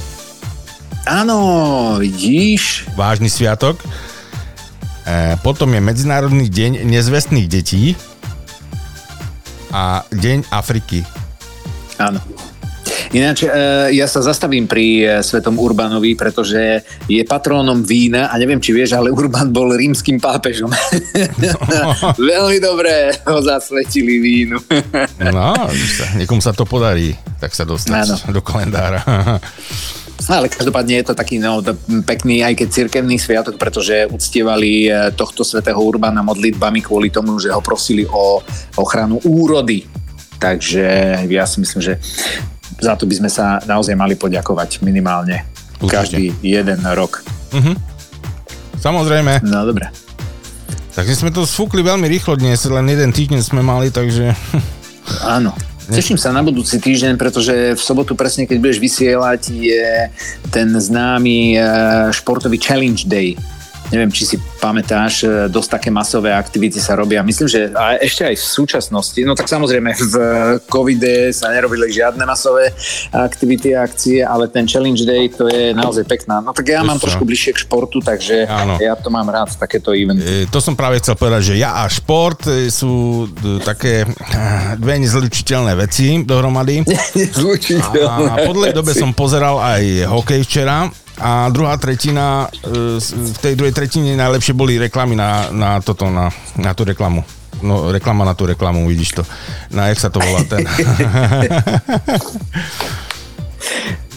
Áno, 1.09 1.97
vidíš? 1.97 2.85
Vážny 2.93 3.33
sviatok. 3.33 3.81
E, 5.09 5.41
potom 5.41 5.73
je 5.73 5.81
Medzinárodný 5.81 6.53
deň 6.53 6.85
nezvestných 6.85 7.49
detí 7.49 7.97
a 9.73 10.05
Deň 10.13 10.53
Afriky. 10.53 11.01
Áno. 11.97 12.21
Ináč, 13.09 13.49
e, 13.49 13.49
ja 13.97 14.05
sa 14.05 14.21
zastavím 14.21 14.69
pri 14.69 14.87
e, 15.01 15.05
Svetom 15.25 15.57
Urbanovi, 15.57 16.13
pretože 16.13 16.85
je 17.09 17.23
patrónom 17.25 17.81
vína 17.81 18.29
a 18.29 18.37
neviem, 18.37 18.61
či 18.61 18.77
vieš, 18.77 19.01
ale 19.01 19.09
Urban 19.09 19.49
bol 19.49 19.73
rímským 19.73 20.21
pápežom. 20.21 20.69
Veľmi 22.21 22.59
dobre 22.61 23.17
ho 23.25 23.41
zasvetili 23.41 24.21
vínu. 24.21 24.61
No, 25.33 25.57
niekomu 26.21 26.45
sa 26.45 26.53
to 26.53 26.69
podarí, 26.69 27.17
tak 27.41 27.57
sa 27.57 27.65
dostať 27.65 27.97
Áno. 27.97 28.17
do 28.29 28.45
kalendára. 28.45 29.01
Ale 30.29 30.53
každopádne 30.53 31.01
je 31.01 31.07
to 31.09 31.15
taký 31.17 31.41
no, 31.41 31.65
pekný 32.05 32.45
aj 32.45 32.61
keď 32.61 32.69
cirkevný 32.69 33.17
sviatok, 33.17 33.57
pretože 33.57 34.05
uctievali 34.05 34.85
e, 34.85 35.17
tohto 35.17 35.49
svätého 35.49 35.81
Urbana 35.81 36.21
modlitbami 36.21 36.85
kvôli 36.85 37.09
tomu, 37.09 37.41
že 37.41 37.49
ho 37.49 37.65
prosili 37.65 38.05
o 38.05 38.45
ochranu 38.77 39.17
úrody. 39.25 39.89
Takže 40.37 40.85
ja 41.25 41.49
si 41.49 41.65
myslím, 41.65 41.81
že 41.81 41.97
za 42.77 42.95
to 42.95 43.09
by 43.09 43.15
sme 43.17 43.31
sa 43.33 43.59
naozaj 43.65 43.97
mali 43.97 44.15
poďakovať 44.15 44.85
minimálne 44.85 45.49
Určite. 45.81 45.91
každý 45.91 46.25
jeden 46.45 46.81
rok. 46.93 47.25
Samozrejme. 48.79 49.43
No 49.43 49.65
dobre. 49.67 49.91
Takže 50.99 51.15
sme 51.15 51.31
to 51.31 51.47
sfúkli 51.47 51.81
veľmi 51.87 52.11
rýchlo 52.11 52.35
dnes, 52.35 52.67
len 52.67 52.87
jeden 52.91 53.15
týždeň 53.15 53.41
sme 53.43 53.63
mali, 53.63 53.95
takže... 53.95 54.35
Áno. 55.23 55.55
Teším 55.89 56.21
sa 56.21 56.37
na 56.37 56.45
budúci 56.45 56.77
týždeň, 56.77 57.17
pretože 57.17 57.73
v 57.73 57.81
sobotu 57.81 58.13
presne, 58.13 58.45
keď 58.45 58.61
budeš 58.61 58.77
vysielať, 58.77 59.41
je 59.49 60.13
ten 60.53 60.69
známy 60.69 61.57
eh, 61.57 61.63
športový 62.13 62.61
Challenge 62.61 63.09
Day. 63.09 63.41
Neviem, 63.89 64.11
či 64.13 64.25
si 64.29 64.37
pamätáš, 64.61 65.25
eh, 65.25 65.29
dosť 65.49 65.69
také 65.81 65.89
masové 65.89 66.35
aktivity 66.35 66.77
sa 66.77 66.95
robia. 66.99 67.25
Myslím, 67.25 67.49
že 67.49 67.73
a 67.73 67.97
ešte 67.97 68.29
aj 68.29 68.37
v 68.37 68.45
súčasnosti, 68.45 69.21
no 69.25 69.33
tak 69.33 69.49
samozrejme 69.49 69.91
v 69.97 70.15
covide 70.69 71.33
sa 71.33 71.49
nerobili 71.53 71.89
žiadne 71.89 72.23
masové 72.29 72.73
aktivity 73.13 73.73
a 73.73 73.89
akcie, 73.89 74.21
ale 74.21 74.49
ten 74.53 74.69
Challenge 74.69 75.01
Day 75.05 75.33
to 75.33 75.49
je 75.49 75.73
naozaj 75.73 76.05
pekná. 76.05 76.45
No 76.45 76.53
tak 76.53 76.69
ja 76.69 76.85
mám 76.85 77.01
trošku 77.01 77.25
bližšie 77.25 77.57
k 77.57 77.65
športu, 77.65 78.05
takže 78.05 78.45
Áno. 78.45 78.77
ja 78.77 78.93
to 78.99 79.09
mám 79.09 79.27
rád, 79.29 79.57
takéto 79.57 79.97
eventy. 79.97 80.45
E, 80.45 80.51
to 80.53 80.61
som 80.61 80.77
práve 80.77 81.01
chcel 81.01 81.17
povedať, 81.17 81.55
že 81.55 81.55
ja 81.57 81.83
a 81.83 81.89
šport 81.89 82.45
e, 82.47 82.69
sú 82.69 83.27
e, 83.27 83.63
také 83.65 84.05
dve 84.77 84.95
nezlučiteľné 85.01 85.73
veci 85.79 86.21
dohromady. 86.23 86.85
A 88.09 88.45
po 88.45 88.53
dlhej 88.53 88.75
dobe 88.75 88.93
som 88.93 89.15
pozeral 89.17 89.59
aj 89.61 90.09
hokej 90.11 90.41
včera 90.45 90.89
a 91.19 91.51
druhá 91.51 91.77
tretina, 91.77 92.49
e, 92.63 93.03
v 93.03 93.39
tej 93.43 93.59
druhej 93.59 93.75
tretine 93.75 94.15
najlepšie 94.15 94.55
boli 94.55 94.79
reklamy 94.79 95.19
na, 95.19 95.51
na 95.51 95.81
toto, 95.83 96.07
na, 96.11 96.31
na 96.55 96.75
tú 96.75 96.85
reklamu. 96.87 97.25
No, 97.59 97.91
reklama 97.91 98.23
na 98.23 98.39
tú 98.39 98.47
reklamu, 98.47 98.87
vidíš 98.87 99.19
to. 99.19 99.27
Na, 99.75 99.91
jak 99.91 99.99
sa 99.99 100.15
to 100.15 100.23
volá 100.23 100.47
ten? 100.47 100.63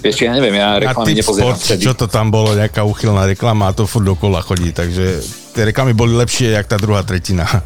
Vieš, 0.01 0.25
ja 0.25 0.33
neviem, 0.33 0.57
ja 0.57 0.81
reklamy 0.81 1.13
nepozerám 1.13 1.53
Sport, 1.53 1.61
vtedy. 1.61 1.85
čo 1.85 1.93
to 1.93 2.09
tam 2.09 2.33
bolo, 2.33 2.57
nejaká 2.57 2.81
uchylná 2.81 3.29
reklama 3.29 3.69
a 3.69 3.75
to 3.77 3.85
furt 3.85 4.01
dokola 4.01 4.41
chodí, 4.41 4.73
takže 4.73 5.21
tie 5.53 5.63
reklamy 5.69 5.93
boli 5.93 6.17
lepšie, 6.17 6.57
jak 6.57 6.65
tá 6.65 6.81
druhá 6.81 7.05
tretina. 7.05 7.45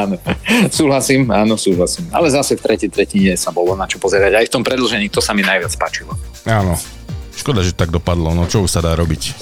áno, 0.00 0.16
súhlasím, 0.72 1.28
áno, 1.28 1.60
súhlasím. 1.60 2.08
Ale 2.16 2.32
zase 2.32 2.56
v 2.56 2.64
tretej 2.64 2.88
tretine 2.88 3.36
sa 3.36 3.52
bolo 3.52 3.76
na 3.76 3.84
čo 3.84 4.00
pozerať. 4.00 4.40
Aj 4.40 4.44
v 4.48 4.52
tom 4.52 4.64
predlžení 4.64 5.12
to 5.12 5.20
sa 5.20 5.36
mi 5.36 5.44
najviac 5.44 5.76
páčilo. 5.76 6.16
Áno. 6.48 6.80
Škoda, 7.36 7.64
že 7.64 7.74
tak 7.74 7.90
dopadlo, 7.90 8.36
no 8.36 8.46
čo 8.46 8.62
už 8.62 8.70
sa 8.70 8.80
dá 8.84 8.92
robiť. 8.94 9.34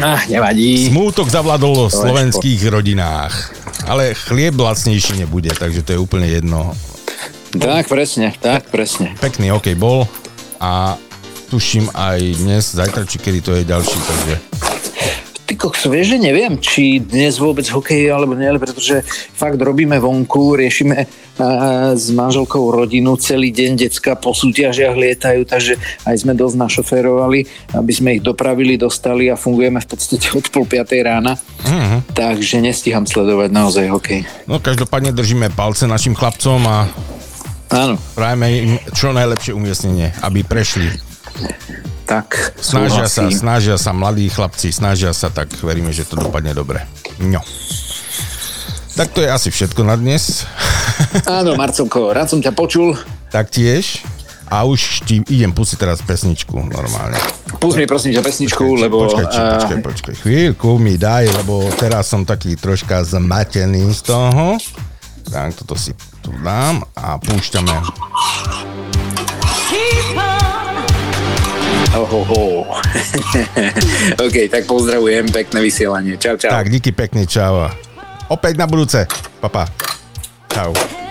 Ah, 0.00 0.20
nevadí. 0.26 0.88
Smútok 0.88 1.28
zavládol 1.28 1.88
v 1.88 1.92
slovenských 1.92 2.60
rodinách. 2.72 3.52
Ale 3.84 4.16
chlieb 4.16 4.56
lacnejší 4.56 5.20
nebude, 5.20 5.52
takže 5.52 5.84
to 5.84 5.92
je 5.94 5.98
úplne 6.00 6.24
jedno. 6.24 6.72
Tak, 7.54 7.86
presne, 7.86 8.32
tak, 8.40 8.72
presne. 8.72 9.12
Pekný 9.20 9.52
hokej 9.52 9.76
bol 9.76 10.08
a 10.58 10.96
tuším 11.52 11.92
aj 11.92 12.18
dnes, 12.40 12.64
zajtra, 12.74 13.04
či 13.06 13.20
kedy 13.20 13.38
to 13.44 13.52
je 13.54 13.62
ďalší, 13.68 13.98
takže 14.00 14.34
Ty 15.44 15.60
kokso, 15.60 15.92
vieš, 15.92 16.16
že 16.16 16.18
neviem, 16.24 16.56
či 16.56 17.04
dnes 17.04 17.36
vôbec 17.36 17.68
hokej 17.68 18.08
alebo 18.08 18.32
nie, 18.32 18.48
pretože 18.56 19.04
fakt 19.36 19.60
robíme 19.60 20.00
vonku, 20.00 20.56
riešime 20.56 21.04
a, 21.04 21.92
s 21.92 22.08
manželkou 22.08 22.72
rodinu, 22.72 23.20
celý 23.20 23.52
deň 23.52 23.84
decka 23.84 24.16
po 24.16 24.32
súťažiach 24.32 24.96
lietajú, 24.96 25.44
takže 25.44 25.76
aj 26.08 26.16
sme 26.16 26.32
dosť 26.32 26.56
našoférovali, 26.56 27.44
aby 27.76 27.92
sme 27.92 28.16
ich 28.16 28.22
dopravili, 28.24 28.80
dostali 28.80 29.28
a 29.28 29.36
fungujeme 29.36 29.84
v 29.84 29.88
podstate 29.92 30.32
od 30.32 30.48
pol 30.48 30.64
piatej 30.64 31.04
rána. 31.04 31.36
Mhm. 31.68 32.16
Takže 32.16 32.64
nestíham 32.64 33.04
sledovať 33.04 33.52
naozaj 33.52 33.84
hokej. 33.92 34.24
no 34.48 34.56
každopádne 34.56 35.12
držíme 35.12 35.52
palce 35.52 35.84
našim 35.84 36.16
chlapcom 36.16 36.60
a 36.64 36.88
Áno, 37.74 37.98
prajeme 38.14 38.46
im 38.54 38.72
čo 38.94 39.10
najlepšie 39.10 39.50
umiestnenie, 39.56 40.14
aby 40.22 40.46
prešli. 40.46 40.86
Tak 42.04 42.54
Snažia 42.60 43.08
sa, 43.08 43.26
snažia 43.32 43.76
sa, 43.80 43.96
mladí 43.96 44.28
chlapci, 44.28 44.70
snažia 44.70 45.10
sa, 45.16 45.32
tak 45.32 45.50
veríme, 45.64 45.90
že 45.90 46.04
to 46.04 46.20
dopadne 46.20 46.52
dobre. 46.52 46.84
No. 47.18 47.40
Tak 48.94 49.10
to 49.10 49.24
je 49.24 49.28
asi 49.32 49.48
všetko 49.50 49.82
na 49.82 49.98
dnes. 49.98 50.46
Áno, 51.40 51.58
Marcelko, 51.58 52.14
rád 52.14 52.30
som 52.30 52.38
ťa 52.38 52.54
počul. 52.54 52.94
Tak 53.32 53.50
tiež. 53.50 54.06
A 54.52 54.68
už 54.68 55.02
ti 55.08 55.24
idem 55.32 55.50
pustiť 55.50 55.80
teraz 55.80 55.98
pesničku 56.04 56.54
normálne. 56.54 57.16
Pust 57.58 57.80
mi 57.80 57.88
prosím 57.88 58.12
ťa 58.12 58.22
pesničku, 58.22 58.76
lebo... 58.76 59.08
Počkaj, 59.08 59.26
či, 59.32 59.40
počkaj, 59.40 59.78
počkaj. 59.80 60.14
Chvíľku 60.20 60.76
mi 60.76 61.00
daj, 61.00 61.32
lebo 61.32 61.64
teraz 61.80 62.12
som 62.12 62.28
taký 62.28 62.54
troška 62.54 63.02
zmatený 63.02 63.88
z 63.96 64.00
toho. 64.04 64.60
Tak, 65.32 65.56
toto 65.64 65.74
si 65.74 65.96
tu 66.20 66.30
dám 66.44 66.84
a 66.92 67.16
púšťame. 67.16 67.74
Ohoho. 71.94 72.66
OK, 74.26 74.36
tak 74.50 74.66
pozdravujem, 74.66 75.30
pekné 75.30 75.58
vysielanie. 75.62 76.18
Čau, 76.18 76.34
čau. 76.34 76.50
Tak, 76.50 76.66
díky 76.66 76.90
pekne, 76.90 77.22
čau. 77.22 77.70
Opäť 78.26 78.58
na 78.58 78.66
budúce. 78.66 79.06
Papa. 79.38 79.70
Čau. 80.50 81.03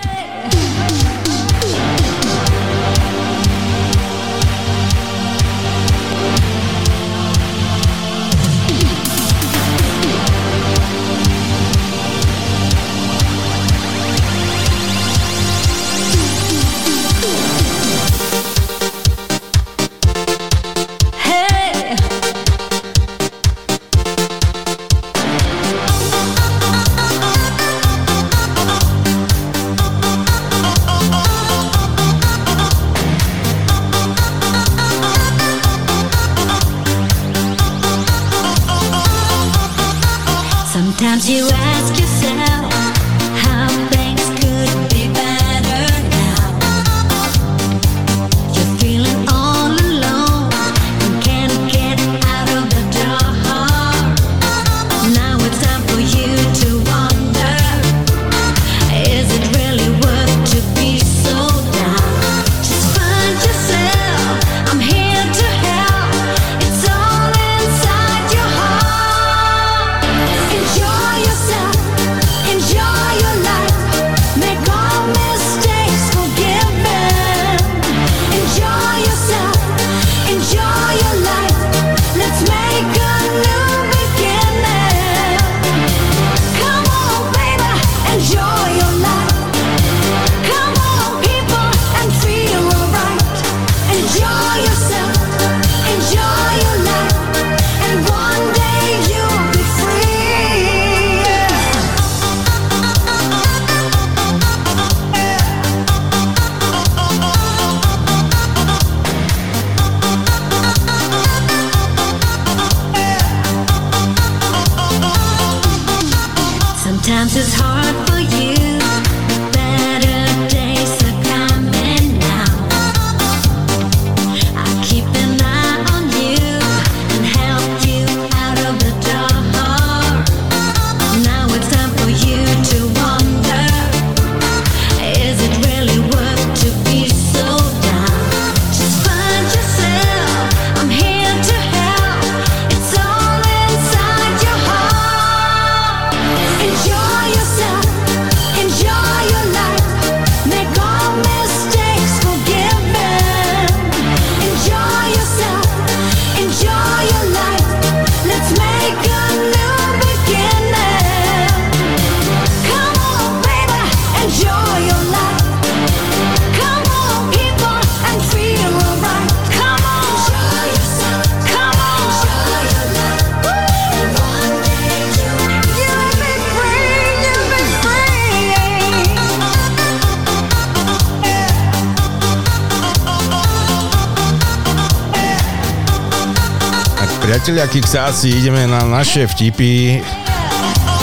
Priatelia 187.74 188.06
Kiksáci, 188.14 188.30
ideme 188.30 188.70
na 188.70 188.86
naše 188.86 189.26
vtipy. 189.26 189.98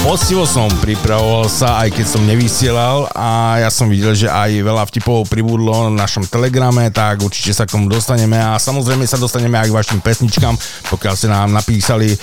Poctivo 0.08 0.48
som 0.48 0.72
pripravoval 0.80 1.52
sa, 1.52 1.84
aj 1.84 1.92
keď 1.92 2.06
som 2.08 2.24
nevysielal 2.24 3.12
a 3.12 3.60
ja 3.60 3.70
som 3.70 3.92
videl, 3.92 4.16
že 4.16 4.32
aj 4.32 4.64
veľa 4.64 4.88
vtipov 4.88 5.28
pribudlo 5.28 5.92
na 5.92 6.08
našom 6.08 6.24
telegrame, 6.24 6.88
tak 6.90 7.20
určite 7.20 7.52
sa 7.52 7.68
k 7.68 7.76
tomu 7.76 7.92
dostaneme 7.92 8.40
a 8.40 8.56
samozrejme 8.56 9.04
sa 9.04 9.20
dostaneme 9.20 9.60
aj 9.60 9.68
k 9.68 9.78
vašim 9.78 10.00
pesničkám, 10.00 10.56
pokiaľ 10.90 11.14
ste 11.14 11.28
nám 11.28 11.52
napísali 11.52 12.16
e, 12.16 12.18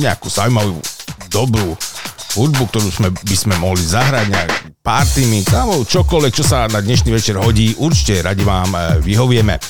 nejakú 0.00 0.32
zaujímavú, 0.32 0.80
dobrú 1.28 1.76
hudbu, 2.32 2.64
ktorú 2.72 2.88
sme, 2.88 3.08
by 3.12 3.36
sme 3.36 3.54
mohli 3.60 3.84
zahrať, 3.84 4.32
nejaký 4.32 4.56
party 4.80 5.22
mix, 5.28 5.52
alebo 5.52 5.84
čokoľvek, 5.84 6.32
čo 6.32 6.44
sa 6.44 6.66
na 6.72 6.80
dnešný 6.80 7.12
večer 7.12 7.36
hodí, 7.36 7.76
určite 7.76 8.24
radi 8.24 8.42
vám 8.42 8.72
e, 8.72 8.80
vyhovieme. 9.04 9.60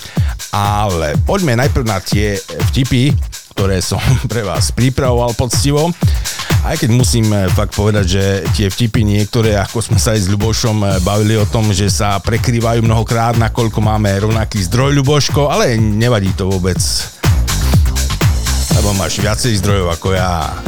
Ale 0.52 1.18
poďme 1.26 1.58
najprv 1.58 1.84
na 1.84 1.98
tie 1.98 2.38
vtipy, 2.70 3.31
ktoré 3.62 3.78
som 3.78 4.02
pre 4.32 4.42
vás 4.42 4.74
pripravoval 4.74 5.38
poctivo. 5.38 5.94
Aj 6.66 6.74
keď 6.74 6.90
musím 6.90 7.30
e, 7.30 7.46
fakt 7.46 7.78
povedať, 7.78 8.06
že 8.10 8.24
tie 8.58 8.66
vtipy 8.66 9.06
niektoré, 9.06 9.54
ako 9.54 9.78
sme 9.78 10.02
sa 10.02 10.18
aj 10.18 10.26
s 10.26 10.30
Ľubošom 10.34 10.82
e, 10.82 10.86
bavili 11.06 11.38
o 11.38 11.46
tom, 11.46 11.70
že 11.70 11.86
sa 11.86 12.18
prekrývajú 12.18 12.82
mnohokrát, 12.82 13.38
nakoľko 13.38 13.78
máme 13.78 14.10
rovnaký 14.18 14.66
zdroj 14.66 14.98
Ľuboško, 14.98 15.46
ale 15.46 15.78
nevadí 15.78 16.34
to 16.34 16.50
vôbec. 16.50 16.78
Lebo 18.74 18.98
máš 18.98 19.22
viacej 19.22 19.62
zdrojov 19.62 19.94
ako 19.94 20.08
ja. 20.10 20.58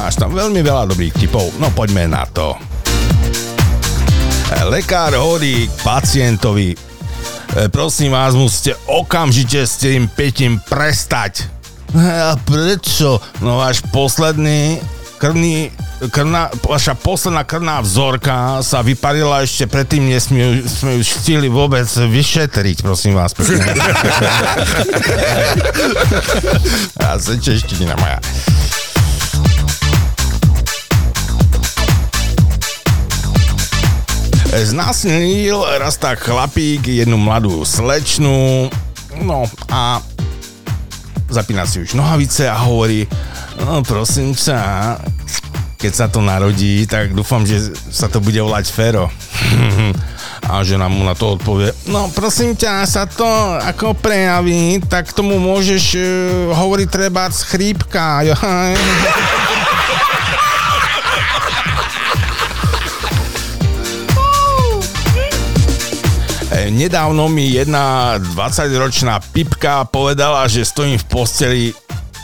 Máš 0.00 0.16
tam 0.16 0.32
veľmi 0.32 0.64
veľa 0.64 0.88
dobrých 0.88 1.20
vtipov. 1.20 1.52
No 1.60 1.68
poďme 1.68 2.08
na 2.08 2.24
to. 2.24 2.56
Lekár 4.72 5.12
hovorí 5.20 5.68
k 5.68 5.74
pacientovi, 5.84 6.96
E, 7.56 7.68
prosím 7.68 8.12
vás, 8.12 8.36
musíte 8.36 8.76
okamžite 8.84 9.64
s 9.64 9.80
tým 9.80 10.12
petím 10.12 10.60
prestať. 10.60 11.55
A 11.94 12.34
prečo? 12.42 13.22
No 13.38 13.62
váš 13.62 13.84
posledný 13.94 14.82
krvný, 15.16 15.72
krvná, 16.12 16.52
vaša 16.60 16.94
posledná 16.94 17.44
krvná 17.44 17.80
vzorka 17.80 18.60
sa 18.60 18.84
vyparila 18.84 19.42
ešte 19.42 19.64
predtým, 19.66 20.12
než 20.12 20.28
sme, 20.28 20.60
sme 20.68 21.00
ju 21.00 21.02
stihli 21.04 21.48
vôbec 21.48 21.88
vyšetriť, 21.88 22.84
prosím 22.84 23.16
vás. 23.16 23.32
pekne. 23.32 23.64
A 27.00 27.16
sa 27.16 27.34
čeština 27.40 27.96
moja. 27.96 28.20
Znásilnil 34.56 35.60
raz 35.76 36.00
tak 36.00 36.24
chlapík 36.24 36.88
jednu 36.88 37.20
mladú 37.20 37.60
slečnu, 37.60 38.72
no 39.20 39.44
a 39.68 40.00
zapína 41.36 41.68
si 41.68 41.84
už 41.84 41.92
nohavice 41.92 42.48
a 42.48 42.56
hovorí, 42.56 43.04
no 43.60 43.84
prosím 43.84 44.32
ťa, 44.32 44.96
keď 45.76 45.92
sa 45.92 46.06
to 46.08 46.24
narodí, 46.24 46.88
tak 46.88 47.12
dúfam, 47.12 47.44
že 47.44 47.76
sa 47.92 48.08
to 48.08 48.24
bude 48.24 48.40
volať 48.40 48.72
Fero. 48.72 49.12
A 50.46 50.62
žena 50.62 50.86
mu 50.86 51.02
na 51.02 51.16
to 51.18 51.34
odpovie, 51.34 51.74
no 51.90 52.06
prosím 52.14 52.54
ťa, 52.54 52.86
sa 52.86 53.02
to 53.02 53.26
ako 53.58 53.98
prejaví, 53.98 54.78
tak 54.78 55.10
tomu 55.10 55.42
môžeš 55.42 55.84
uh, 55.98 56.04
hovoriť 56.54 56.88
treba 56.88 57.26
chrípka. 57.34 58.22
Nedávno 66.66 67.30
mi 67.30 67.54
jedna 67.54 68.18
20-ročná 68.18 69.22
pipka 69.30 69.86
povedala, 69.86 70.50
že 70.50 70.66
stojím 70.66 70.98
v 70.98 71.06
posteli 71.06 71.70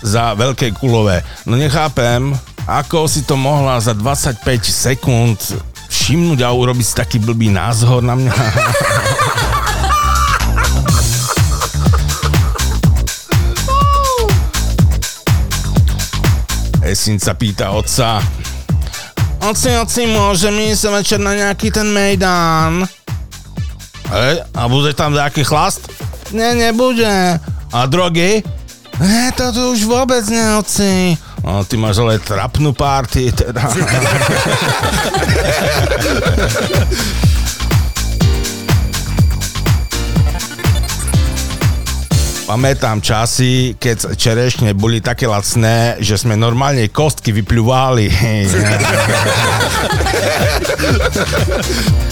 za 0.03 0.35
veľké 0.35 0.75
kulové. 0.75 1.23
No 1.47 1.55
nechápem, 1.55 2.35
ako 2.67 3.07
si 3.07 3.23
to 3.23 3.39
mohla 3.39 3.79
za 3.79 3.95
25 3.95 4.43
sekúnd 4.67 5.39
všimnúť 5.87 6.43
a 6.43 6.51
urobiť 6.51 6.87
si 6.87 6.95
taký 6.99 7.23
blbý 7.23 7.55
názor 7.55 8.03
na 8.03 8.19
mňa. 8.19 8.35
Esin 16.91 17.23
sa 17.23 17.39
pýta 17.39 17.71
otca, 17.71 18.19
Oci, 19.43 19.75
oci, 19.75 20.07
môžem 20.07 20.55
ísť 20.71 21.03
večer 21.03 21.19
na 21.19 21.35
nejaký 21.35 21.75
ten 21.75 21.91
mejdán? 21.91 22.87
Hej, 24.13 24.45
a 24.53 24.69
bude 24.69 24.93
tam 24.93 25.17
nejaký 25.17 25.41
chlast? 25.41 25.89
Ne, 26.37 26.53
nebude. 26.53 27.41
A 27.73 27.79
drogy? 27.89 28.45
Ne, 29.01 29.33
to 29.33 29.49
tu 29.57 29.73
už 29.73 29.89
vôbec 29.89 30.21
ne, 30.29 30.61
oci. 30.61 31.17
No, 31.41 31.65
ty 31.65 31.81
máš 31.81 32.05
ale 32.05 32.21
trapnú 32.21 32.77
party, 32.77 33.33
teda. 33.33 33.65
Pamätám 42.53 43.01
časy, 43.01 43.81
keď 43.81 44.13
čerešne 44.13 44.77
boli 44.77 45.01
také 45.01 45.25
lacné, 45.25 45.97
že 46.05 46.21
sme 46.21 46.37
normálne 46.37 46.85
kostky 46.93 47.33
vypľuvali. 47.33 48.13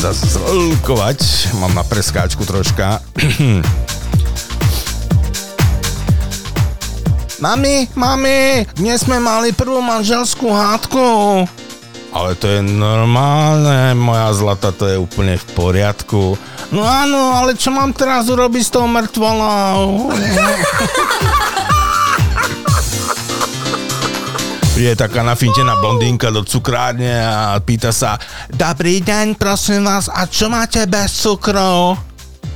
sa 0.00 0.16
mám 1.60 1.76
na 1.76 1.84
preskáčku 1.84 2.40
troška. 2.48 3.04
Mami, 7.40 7.88
mami, 7.96 8.68
dnes 8.76 9.00
sme 9.04 9.16
mali 9.16 9.52
prvú 9.56 9.80
manželskú 9.80 10.52
hádku. 10.52 11.04
Ale 12.12 12.36
to 12.36 12.44
je 12.48 12.60
normálne, 12.60 13.96
moja 13.96 14.28
zlata, 14.36 14.76
to 14.76 14.84
je 14.84 15.00
úplne 15.00 15.40
v 15.40 15.46
poriadku. 15.56 16.36
No 16.68 16.84
áno, 16.84 17.32
ale 17.40 17.56
čo 17.56 17.72
mám 17.72 17.96
teraz 17.96 18.28
urobiť 18.28 18.60
s 18.60 18.72
tou 18.76 18.84
mŕtvolou? 18.84 20.12
Príde 24.80 24.96
taká 24.96 25.20
nafintená 25.20 25.76
blondínka 25.76 26.32
do 26.32 26.40
cukrárne 26.40 27.12
a 27.12 27.60
pýta 27.60 27.92
sa 27.92 28.16
Dobrý 28.48 29.04
deň, 29.04 29.36
prosím 29.36 29.84
vás, 29.84 30.08
a 30.08 30.24
čo 30.24 30.48
máte 30.48 30.88
bez 30.88 31.20
cukru? 31.20 31.92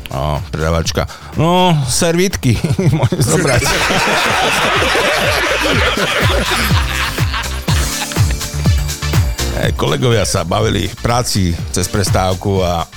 O, 0.08 0.40
predavačka. 0.48 1.04
No, 1.36 1.76
servítky. 1.84 2.56
Môžeš 2.96 3.28
zobrať. 3.28 3.60
Kolegovia 9.76 10.24
sa 10.24 10.48
bavili 10.48 10.88
v 10.88 10.96
práci 11.04 11.52
cez 11.76 11.92
prestávku 11.92 12.64
a 12.64 12.88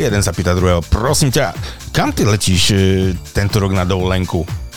jeden 0.00 0.24
sa 0.24 0.32
pýta 0.32 0.56
druhého, 0.56 0.80
prosím 0.88 1.28
ťa, 1.28 1.52
kam 1.92 2.16
ty 2.16 2.24
letíš 2.24 2.72
e, 2.72 3.12
tento 3.36 3.60
rok 3.60 3.76
na 3.76 3.84
dovolenku? 3.84 4.69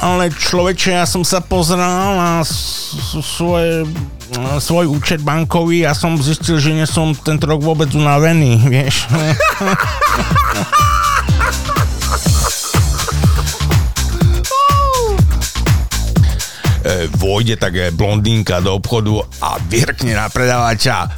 Ale 0.00 0.32
človeče, 0.32 0.96
ja 0.96 1.04
som 1.04 1.20
sa 1.20 1.44
pozrel 1.44 1.84
na 2.16 2.40
svoje, 2.46 3.84
svoj 4.58 4.86
účet 4.88 5.20
bankový 5.20 5.84
a 5.84 5.92
som 5.92 6.16
zistil, 6.16 6.56
že 6.56 6.72
nie 6.72 6.88
som 6.88 7.12
tento 7.12 7.44
rok 7.44 7.60
vôbec 7.60 7.92
unavený, 7.92 8.64
vieš. 8.72 9.04
e, 16.84 17.06
vojde 17.20 17.56
tak 17.60 17.76
e, 17.76 17.90
blondínka 17.92 18.60
do 18.64 18.74
obchodu 18.80 19.20
a 19.44 19.60
vyrkne 19.68 20.16
na 20.16 20.32
predávača. 20.32 21.08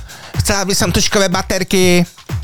Chcela 0.42 0.66
by 0.66 0.74
som 0.74 0.90
tuškové 0.90 1.28
baterky. 1.30 2.02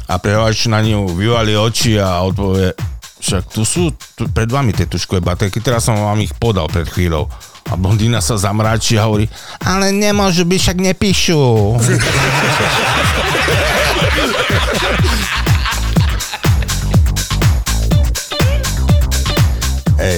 A 0.08 0.16
predávač 0.16 0.70
na 0.70 0.80
ňu 0.80 1.12
vyvalí 1.12 1.52
oči 1.58 2.00
a 2.00 2.24
odpovie, 2.24 2.72
však 3.18 3.50
tu 3.50 3.66
sú 3.66 3.90
tu, 4.14 4.28
pred 4.30 4.48
vami 4.48 4.72
tie 4.72 4.86
tuškové 4.86 5.20
baterky, 5.22 5.60
teraz 5.60 5.84
som 5.86 5.98
vám 5.98 6.20
ich 6.22 6.34
podal 6.38 6.68
pred 6.70 6.86
chvíľou. 6.86 7.28
A 7.68 7.76
blondína 7.76 8.24
sa 8.24 8.40
zamráči 8.40 8.96
a 8.96 9.04
hovorí, 9.04 9.28
ale 9.60 9.92
nemôžu 9.92 10.48
byť, 10.48 10.60
však 10.62 10.78
nepíšu. 10.80 11.38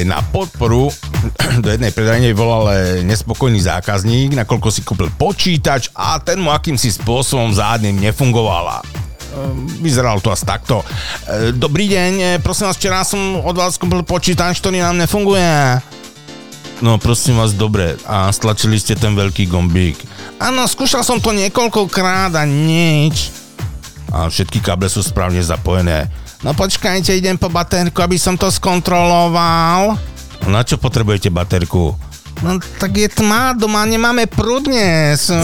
Na 0.00 0.24
podporu 0.24 0.88
do 1.64 1.68
jednej 1.68 1.92
predajne 1.92 2.32
volal 2.32 2.72
e, 2.72 3.04
nespokojný 3.04 3.60
zákazník, 3.60 4.32
nakoľko 4.32 4.68
si 4.72 4.80
kúpil 4.80 5.12
počítač 5.16 5.92
a 5.92 6.16
ten 6.20 6.40
mu 6.40 6.52
akýmsi 6.52 7.00
spôsobom 7.00 7.52
zádnym 7.52 8.00
nefungovala. 8.00 8.99
Vyzeralo 9.80 10.18
to 10.18 10.34
asi 10.34 10.44
takto. 10.44 10.82
E, 11.26 11.54
Dobrý 11.54 11.86
deň, 11.86 12.12
e, 12.18 12.28
prosím 12.42 12.66
vás, 12.70 12.76
včera 12.76 13.06
som 13.06 13.40
od 13.40 13.56
vás 13.56 13.78
kúpil 13.78 14.02
počítač, 14.02 14.58
ktorý 14.58 14.82
nám 14.82 14.98
nefunguje. 14.98 15.80
No 16.80 16.96
prosím 16.96 17.36
vás, 17.36 17.52
dobre. 17.52 18.00
A 18.08 18.32
stlačili 18.32 18.80
ste 18.80 18.96
ten 18.96 19.12
veľký 19.12 19.46
gombík. 19.52 20.00
Áno, 20.40 20.64
skúšal 20.64 21.04
som 21.04 21.20
to 21.20 21.36
niekoľkokrát 21.36 22.32
a 22.32 22.44
nič. 22.48 23.28
A 24.10 24.26
všetky 24.26 24.64
káble 24.64 24.88
sú 24.88 25.04
správne 25.04 25.38
zapojené. 25.44 26.08
No 26.40 26.56
počkajte, 26.56 27.12
idem 27.12 27.36
po 27.36 27.52
baterku, 27.52 28.00
aby 28.00 28.16
som 28.16 28.34
to 28.34 28.48
skontroloval. 28.48 30.00
Na 30.48 30.64
čo 30.64 30.80
potrebujete 30.80 31.28
baterku? 31.28 31.92
No 32.40 32.56
tak 32.80 32.96
je 32.96 33.08
tma, 33.08 33.52
doma 33.52 33.84
nemáme 33.84 34.24
prúd 34.24 34.64
dnes. 34.64 35.28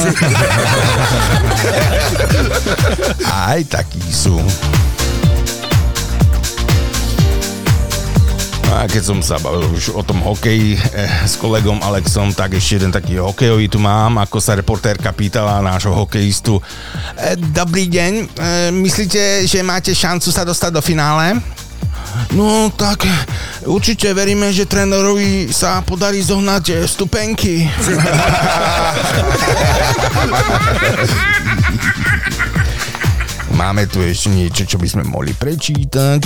Aj 3.29 3.61
takí 3.69 4.01
sú. 4.01 4.41
No 8.67 8.73
a 8.73 8.89
keď 8.89 9.03
som 9.05 9.21
sa 9.21 9.37
bavil 9.37 9.69
už 9.77 9.93
o 9.93 10.01
tom 10.01 10.25
hokeji 10.25 10.81
eh, 10.81 11.29
s 11.29 11.37
kolegom 11.37 11.85
Alexom, 11.85 12.33
tak 12.33 12.57
ešte 12.57 12.81
jeden 12.81 12.91
taký 12.91 13.21
hokejový 13.21 13.69
tu 13.69 13.77
mám, 13.77 14.17
ako 14.17 14.41
sa 14.41 14.57
reportérka 14.57 15.13
pýtala 15.13 15.61
nášho 15.61 15.93
hokejistu. 15.93 16.59
Eh, 17.21 17.37
dobrý 17.37 17.93
deň, 17.93 18.13
eh, 18.25 18.73
myslíte, 18.73 19.45
že 19.45 19.61
máte 19.61 19.93
šancu 19.93 20.33
sa 20.33 20.49
dostať 20.49 20.71
do 20.73 20.81
finále? 20.81 21.37
No 22.35 22.69
tak 22.75 23.07
určite 23.65 24.13
veríme, 24.13 24.53
že 24.53 24.69
trénerovi 24.69 25.49
sa 25.53 25.81
podarí 25.83 26.21
zohnať 26.23 26.65
eh, 26.71 26.87
stupenky. 26.89 27.67
Máme 33.57 33.89
tu 33.89 34.05
ešte 34.05 34.29
niečo, 34.29 34.69
čo 34.69 34.77
by 34.77 34.85
sme 34.85 35.05
mohli 35.09 35.33
prečítať. 35.33 36.21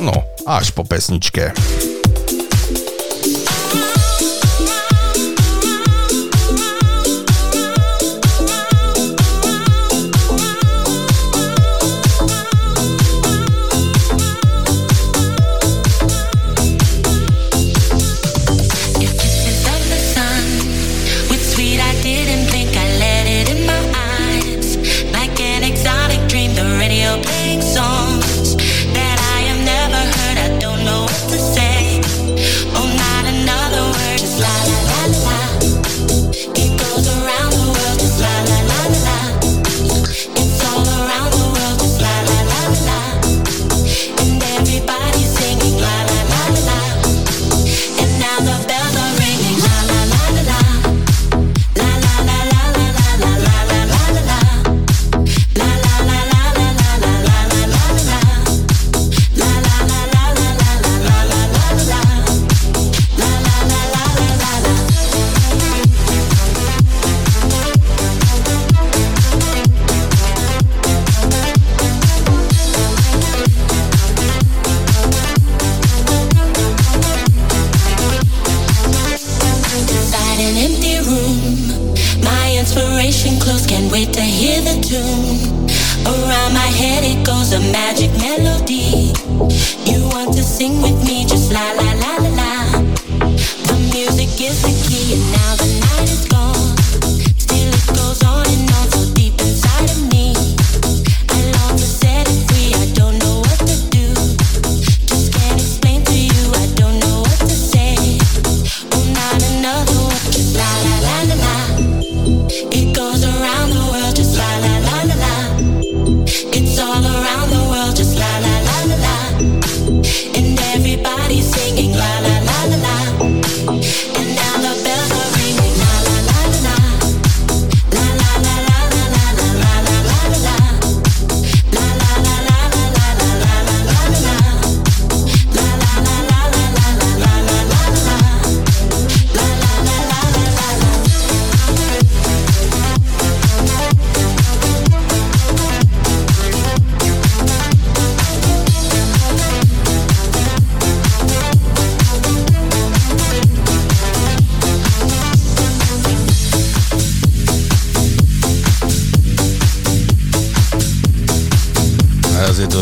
No, 0.00 0.24
až 0.48 0.72
po 0.72 0.88
pesničke. 0.88 1.52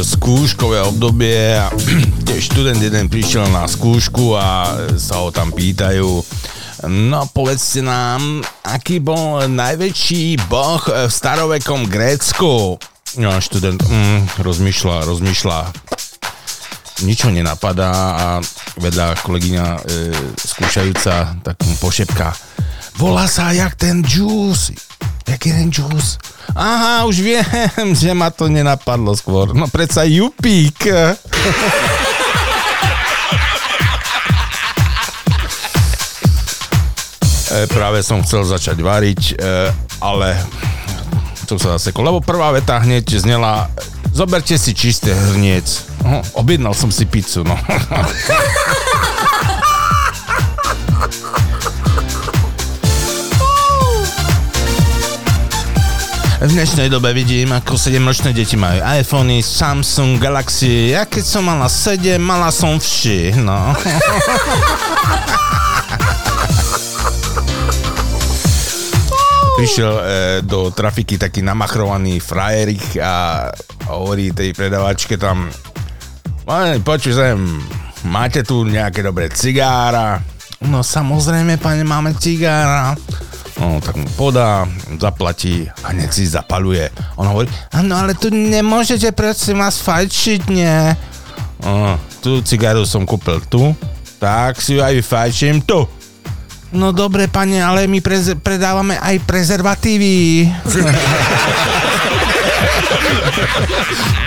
Skúškové 0.02 0.82
obdobie 0.84 1.56
a 1.56 1.72
tiež 2.26 2.52
študent 2.52 2.80
jeden 2.80 3.08
prišiel 3.08 3.48
na 3.48 3.64
skúšku 3.64 4.36
a 4.36 4.76
sa 4.96 5.22
ho 5.22 5.32
tam 5.32 5.52
pýtajú, 5.52 6.20
no 6.90 7.20
povedzte 7.32 7.80
nám, 7.80 8.44
aký 8.66 9.00
bol 9.00 9.48
najväčší 9.48 10.48
boh 10.50 10.82
v 10.84 11.12
starovekom 11.12 11.88
Grécku? 11.88 12.76
No 13.16 13.30
študent 13.40 13.80
mm, 13.80 14.40
rozmýšľa, 14.42 15.08
rozmýšľa, 15.08 15.58
nič 17.04 17.28
nenapadá 17.28 17.92
a 17.92 18.26
vedľa 18.80 19.20
kolegyňa 19.20 19.66
e, 19.68 19.80
skúšajúca 20.36 21.44
tak 21.44 21.56
mu 21.64 21.76
volá 22.96 23.28
sa 23.28 23.52
jak 23.52 23.76
ten 23.76 24.00
Juice. 24.00 24.72
Jaký 25.28 25.52
ten 25.52 25.68
Juice? 25.68 26.16
Aha, 26.54 27.08
už 27.08 27.16
viem, 27.24 27.42
že 27.96 28.12
ma 28.14 28.30
to 28.30 28.46
nenapadlo 28.46 29.16
skôr. 29.18 29.56
No 29.56 29.66
predsa 29.66 30.06
Jupík. 30.06 30.86
E, 37.46 37.64
práve 37.72 38.04
som 38.04 38.20
chcel 38.20 38.44
začať 38.44 38.76
variť, 38.84 39.22
e, 39.38 39.70
ale 40.02 40.36
som 41.46 41.56
sa 41.56 41.78
zasekol, 41.78 42.04
lebo 42.04 42.18
prvá 42.20 42.50
veta 42.52 42.76
hneď 42.82 43.06
znela 43.22 43.70
zoberte 44.16 44.56
si 44.56 44.72
čisté 44.72 45.14
hrniec. 45.14 45.64
No, 46.02 46.24
objednal 46.36 46.72
som 46.72 46.88
si 46.88 47.04
pizzu, 47.04 47.44
no. 47.44 47.52
V 56.36 56.52
dnešnej 56.52 56.92
dobe 56.92 57.16
vidím, 57.16 57.56
ako 57.56 57.80
7-ročné 57.80 58.36
deti 58.36 58.60
majú 58.60 58.84
iPhony, 58.84 59.40
Samsung, 59.40 60.20
Galaxy. 60.20 60.92
Ja 60.92 61.08
keď 61.08 61.24
som 61.24 61.48
mala 61.48 61.64
7, 61.64 62.20
mala 62.20 62.52
som 62.52 62.76
vši, 62.76 63.40
no. 63.40 63.72
Prišiel 69.56 69.92
e, 69.96 70.04
do 70.44 70.68
trafiky 70.76 71.16
taký 71.16 71.40
namachrovaný 71.40 72.20
frajerik 72.20 73.00
a 73.00 73.48
hovorí 73.88 74.28
tej 74.36 74.52
predavačke 74.52 75.16
tam 75.16 75.48
"Pane, 76.44 76.84
počuj 76.84 77.16
sem, 77.16 77.40
máte 78.04 78.44
tu 78.44 78.68
nejaké 78.68 79.00
dobré 79.00 79.32
cigára? 79.32 80.20
No 80.68 80.84
samozrejme, 80.84 81.56
pane, 81.56 81.80
máme 81.80 82.12
cigára. 82.20 82.92
No, 83.56 83.80
tak 83.80 83.96
mu 83.96 84.04
podá, 84.20 84.68
zaplatí 85.00 85.64
a 85.80 85.88
nech 85.96 86.12
si 86.12 86.28
zapaluje. 86.28 86.92
On 87.16 87.24
hovorí, 87.24 87.48
no 87.80 87.96
ale 87.96 88.12
tu 88.12 88.28
nemôžete 88.28 89.16
prosím 89.16 89.64
vás 89.64 89.80
fajčiť, 89.80 90.40
nie? 90.52 90.92
No, 91.64 91.96
tú 92.20 92.44
cigaru 92.44 92.84
som 92.84 93.08
kúpil 93.08 93.40
tu, 93.48 93.72
tak 94.20 94.60
si 94.60 94.76
ju 94.76 94.84
aj 94.84 95.00
vyfajčím 95.00 95.64
tu. 95.64 95.88
No 96.76 96.92
dobre, 96.92 97.32
pane, 97.32 97.56
ale 97.56 97.88
my 97.88 98.04
prez- 98.04 98.36
predávame 98.36 99.00
aj 99.00 99.24
prezervatívy. 99.24 100.44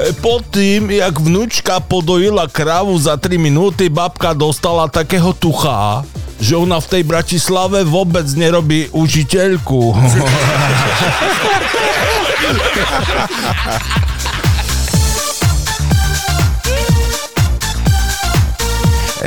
Pod 0.00 0.40
tým, 0.48 0.88
jak 0.88 1.12
vnúčka 1.20 1.76
podojila 1.76 2.48
kravu 2.48 2.96
za 2.96 3.20
3 3.20 3.36
minúty, 3.36 3.92
babka 3.92 4.32
dostala 4.32 4.88
takého 4.88 5.36
tucha, 5.36 6.08
že 6.40 6.56
ona 6.56 6.80
v 6.80 6.88
tej 6.88 7.02
Bratislave 7.04 7.84
vôbec 7.84 8.24
nerobí 8.32 8.88
učiteľku. 8.96 9.92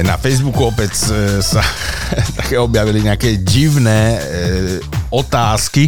Na 0.02 0.18
Facebooku 0.18 0.74
opäť 0.74 1.14
e, 1.14 1.38
sa 1.46 1.62
také 2.42 2.58
objavili 2.58 3.06
nejaké 3.06 3.38
divné 3.46 4.18
e, 4.18 4.22
otázky. 5.14 5.86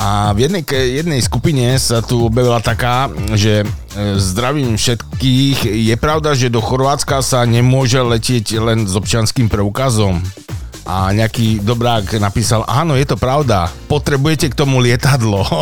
A 0.00 0.32
v 0.32 0.48
jednej, 0.48 0.64
jednej 0.72 1.20
skupine 1.20 1.76
sa 1.76 2.00
tu 2.00 2.24
objavila 2.24 2.56
taká, 2.64 3.12
že 3.36 3.60
e, 3.60 3.66
zdravím 4.16 4.80
všetkých. 4.80 5.68
Je 5.68 5.92
pravda, 6.00 6.32
že 6.32 6.48
do 6.48 6.64
Chorvátska 6.64 7.20
sa 7.20 7.44
nemôže 7.44 8.00
letieť 8.00 8.64
len 8.64 8.88
s 8.88 8.96
občianským 8.96 9.52
preukazom. 9.52 10.24
A 10.88 11.12
nejaký 11.12 11.60
dobrák 11.60 12.16
napísal, 12.16 12.64
áno, 12.64 12.96
je 12.96 13.04
to 13.04 13.20
pravda, 13.20 13.68
potrebujete 13.92 14.48
k 14.48 14.56
tomu 14.56 14.80
lietadlo. 14.80 15.44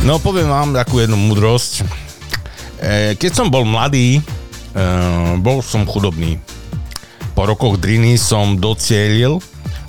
No 0.00 0.16
poviem 0.16 0.48
vám 0.48 0.72
takú 0.72 0.96
jednu 0.96 1.14
múdrosť. 1.14 1.84
E, 2.80 3.14
Keď 3.14 3.32
som 3.36 3.52
bol 3.52 3.68
mladý, 3.68 4.18
e, 4.18 4.82
bol 5.38 5.60
som 5.60 5.84
chudobný. 5.84 6.40
Po 7.36 7.44
rokoch 7.44 7.76
driny 7.76 8.16
som 8.16 8.56
docielil, 8.56 9.40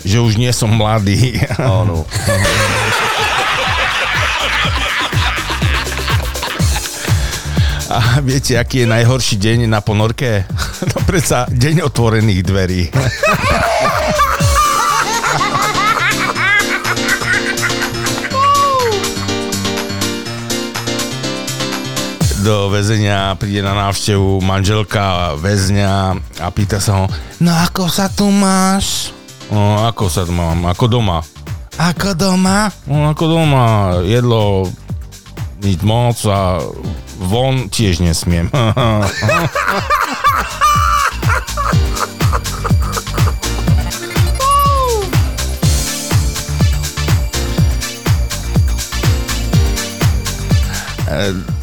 že 0.04 0.20
už 0.20 0.36
nie 0.36 0.52
som 0.52 0.72
mladý. 0.76 1.40
Áno. 1.58 2.04
A 7.92 8.24
viete, 8.24 8.56
aký 8.56 8.88
je 8.88 8.88
najhorší 8.88 9.36
deň 9.36 9.68
na 9.68 9.84
ponorke? 9.84 10.48
No 10.82 10.98
predsa 11.06 11.46
deň 11.46 11.86
otvorených 11.86 12.42
dverí. 12.42 12.82
Do 22.42 22.74
väzenia 22.74 23.38
príde 23.38 23.62
na 23.62 23.78
návštevu 23.78 24.42
manželka 24.42 25.38
väzňa 25.38 26.18
a 26.42 26.48
pýta 26.50 26.82
sa 26.82 27.06
ho, 27.06 27.06
no 27.38 27.54
ako 27.54 27.86
sa 27.86 28.10
tu 28.10 28.34
máš? 28.34 29.14
No 29.54 29.86
ako 29.86 30.10
sa 30.10 30.26
tu 30.26 30.34
mám, 30.34 30.66
ako 30.66 30.90
doma. 30.90 31.22
Ako 31.78 32.18
doma? 32.18 32.74
No 32.90 33.14
ako 33.14 33.26
doma, 33.30 34.02
jedlo 34.02 34.66
nič 35.62 35.86
moc 35.86 36.18
a 36.26 36.58
von 37.22 37.70
tiež 37.70 38.02
nesmiem. 38.02 38.50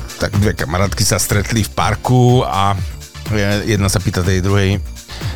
tak 0.18 0.34
dve 0.42 0.58
kamarátky 0.58 1.06
sa 1.06 1.22
stretli 1.22 1.62
v 1.62 1.70
parku 1.70 2.42
a 2.42 2.74
jedna 3.64 3.86
sa 3.86 4.02
pýta 4.02 4.26
tej 4.26 4.42
druhej 4.42 4.82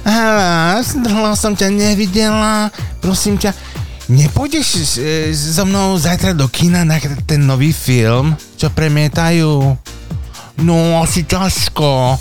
Hele, 0.03 0.83
dlho 0.83 1.31
som 1.39 1.55
ťa 1.55 1.71
nevidela, 1.71 2.75
prosím 2.99 3.39
ťa, 3.39 3.55
nepôjdeš 4.11 4.99
e, 4.99 5.31
so 5.31 5.63
mnou 5.63 5.95
zajtra 5.95 6.35
do 6.35 6.51
kina 6.51 6.83
na 6.83 6.99
ten 7.23 7.47
nový 7.47 7.71
film, 7.71 8.35
čo 8.59 8.67
premietajú? 8.75 9.79
No, 10.67 10.99
asi 10.99 11.23
ťažko. 11.23 12.19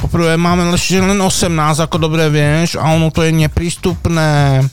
Poprvé 0.00 0.40
máme 0.40 0.72
len 0.72 1.20
18, 1.20 1.84
ako 1.84 1.96
dobre 2.00 2.32
vieš, 2.32 2.80
a 2.80 2.96
ono 2.96 3.12
to 3.12 3.28
je 3.28 3.32
neprístupné. 3.36 4.64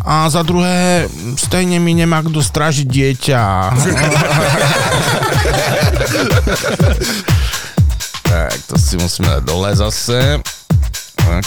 A 0.00 0.30
za 0.30 0.46
druhé, 0.46 1.10
stejne 1.36 1.82
mi 1.82 1.92
nemá 1.92 2.22
kto 2.22 2.40
stražiť 2.40 2.86
dieťa. 2.86 3.42
tak, 8.30 8.58
to 8.66 8.74
si 8.78 8.96
musíme 8.96 9.28
dať 9.28 9.42
dole 9.44 9.70
zase. 9.76 10.40
Tak. 11.16 11.44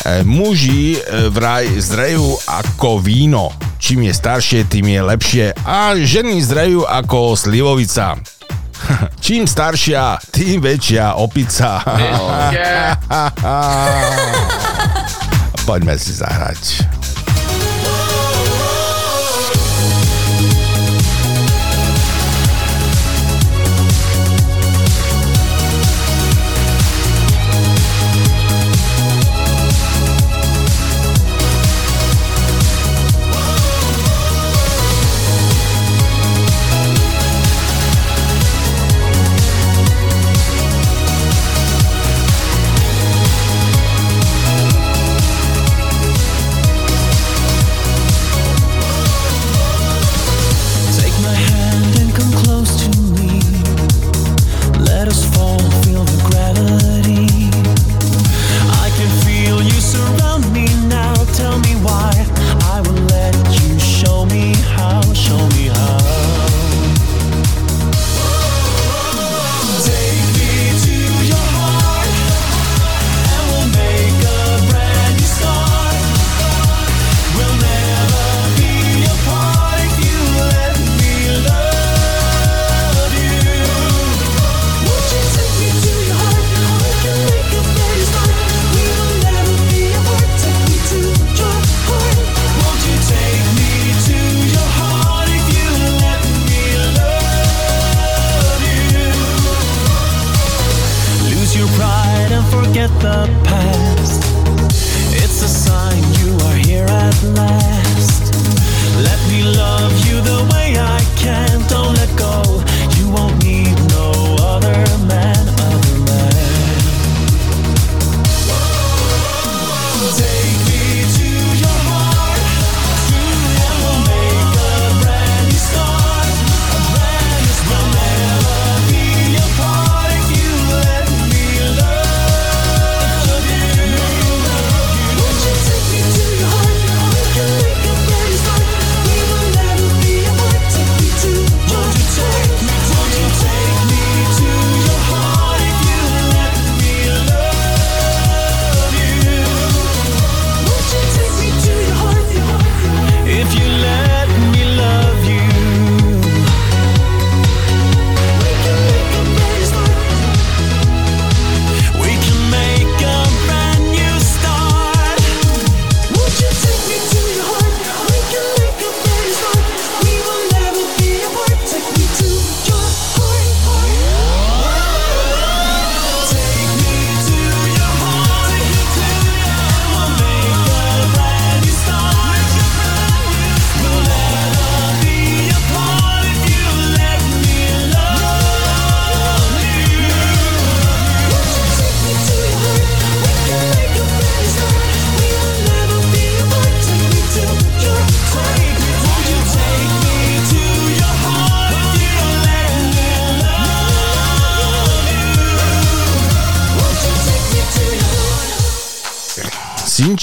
E, 0.00 0.24
muži 0.24 0.96
e, 0.96 1.28
vraj 1.28 1.68
zrejú 1.76 2.40
ako 2.48 3.04
víno. 3.04 3.52
Čím 3.76 4.08
je 4.08 4.14
staršie, 4.16 4.64
tým 4.64 4.88
je 4.88 5.00
lepšie. 5.04 5.46
A 5.64 5.92
ženy 5.96 6.40
zrejú 6.40 6.88
ako 6.88 7.36
slivovica. 7.36 8.16
Čím 9.24 9.44
staršia, 9.44 10.18
tým 10.32 10.60
väčšia 10.64 11.20
opica. 11.20 11.84
Poďme 15.68 15.94
si 16.00 16.12
zahrať. 16.16 16.99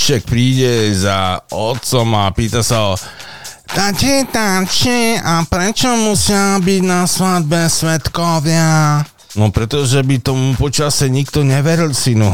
Synček 0.07 0.23
príde 0.23 0.95
za 0.95 1.43
otcom 1.51 2.07
a 2.15 2.31
pýta 2.31 2.63
sa 2.63 2.79
ho 2.79 2.93
Tati, 3.67 4.23
tati, 4.31 5.19
a 5.19 5.43
prečo 5.43 5.99
musia 5.99 6.55
byť 6.63 6.81
na 6.87 7.03
svadbe 7.03 7.67
svetkovia? 7.67 9.03
No 9.35 9.51
pretože 9.51 9.99
by 9.99 10.15
tomu 10.23 10.55
počase 10.55 11.11
nikto 11.11 11.43
neveril, 11.43 11.91
synu. 11.91 12.23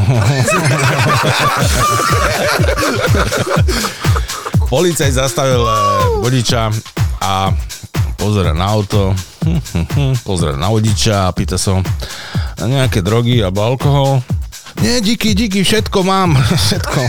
Policaj 4.70 5.10
zastavil 5.10 5.66
eh, 5.66 5.74
vodiča 6.22 6.70
a 7.26 7.50
pozera 8.14 8.54
na 8.54 8.70
auto, 8.70 9.18
pozera 10.22 10.54
na 10.54 10.70
vodiča 10.70 11.26
a 11.26 11.34
pýta 11.34 11.58
sa 11.58 11.74
ho, 11.74 11.82
"A 12.54 12.70
nejaké 12.70 13.02
drogy 13.02 13.42
alebo 13.42 13.66
alkohol? 13.66 14.22
Nie, 14.82 15.00
díky, 15.00 15.34
díky, 15.34 15.64
všetko 15.64 16.02
mám. 16.02 16.34
Všetko. 16.66 17.00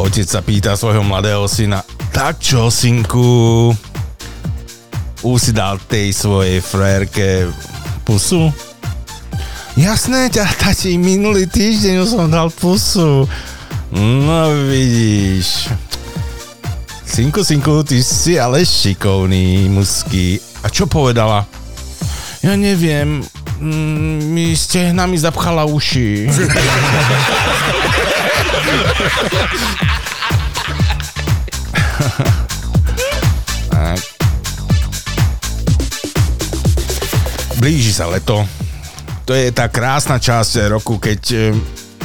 Otec 0.00 0.24
sa 0.24 0.40
pýta 0.40 0.80
svojho 0.80 1.04
mladého 1.04 1.44
syna, 1.44 1.84
tak 2.08 2.40
čo, 2.40 2.72
synku? 2.72 3.68
Už 5.20 5.36
si 5.36 5.52
dal 5.52 5.76
tej 5.76 6.16
svojej 6.16 6.64
frérke 6.64 7.52
pusu? 8.08 8.48
Jasné, 9.76 10.32
ťa, 10.32 10.48
tati, 10.56 10.96
minulý 10.96 11.44
týždeň 11.44 11.94
už 12.00 12.08
som 12.08 12.26
dal 12.32 12.48
pusu. 12.48 13.28
No 13.92 14.40
vidíš. 14.66 15.68
Synku, 17.10 17.44
synku, 17.44 17.82
ty 17.82 18.06
si 18.06 18.38
ale 18.38 18.62
šikovný, 18.62 19.66
musky. 19.66 20.38
A 20.62 20.70
čo 20.70 20.86
povedala? 20.86 21.42
Ja 22.38 22.54
neviem, 22.54 23.26
mm, 23.58 24.30
mi 24.30 24.54
stehnami 24.54 25.18
zapchala 25.18 25.66
uši. 25.66 26.30
tak. 33.74 33.98
Blíži 37.58 37.90
sa 37.90 38.06
leto. 38.06 38.46
To 39.26 39.34
je 39.34 39.50
tá 39.50 39.66
krásna 39.66 40.22
časť 40.22 40.70
roku, 40.70 41.02
keď 41.02 41.20
e, 41.34 41.40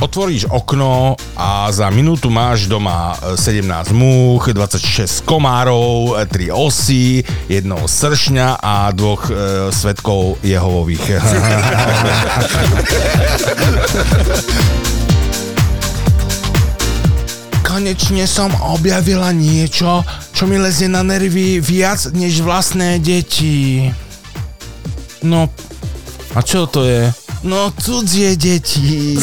otvoríš 0.02 0.46
okno 0.52 1.16
a 1.40 1.72
za 1.72 1.88
minútu 1.92 2.30
máš 2.30 2.68
doma 2.68 3.16
e, 3.16 3.38
17 3.40 3.94
múch, 3.96 4.52
26 4.52 5.24
komárov, 5.24 6.20
3 6.28 6.52
osy, 6.52 7.24
jednoho 7.48 7.88
sršňa 7.88 8.60
a 8.60 8.92
dvoch 8.92 9.32
e, 9.32 9.72
svetkov 9.72 10.36
Jehovových. 10.44 11.16
Konečne 17.66 18.24
som 18.24 18.56
objavila 18.64 19.36
niečo, 19.36 20.00
čo 20.32 20.48
mi 20.48 20.56
lezie 20.56 20.88
na 20.88 21.04
nervy 21.04 21.60
viac 21.60 22.08
než 22.16 22.40
vlastné 22.40 23.04
deti. 23.04 23.92
No, 25.26 25.50
a 26.32 26.40
čo 26.40 26.72
to 26.72 26.88
je? 26.88 27.25
No, 27.46 27.72
cudzie 27.78 28.38
deti. 28.38 29.18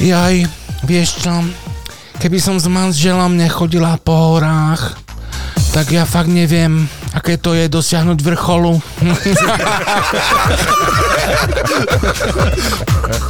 Jaj, 0.00 0.44
vieš 0.84 1.24
čo? 1.24 1.32
Keby 2.20 2.36
som 2.36 2.60
s 2.60 2.68
manželom 2.68 3.40
nechodila 3.40 3.96
po 4.04 4.36
horách, 4.36 5.00
tak 5.72 5.96
ja 5.96 6.04
fakt 6.04 6.28
neviem, 6.28 6.84
aké 7.16 7.40
to 7.40 7.56
je 7.56 7.64
dosiahnuť 7.64 8.20
vrcholu. 8.20 8.76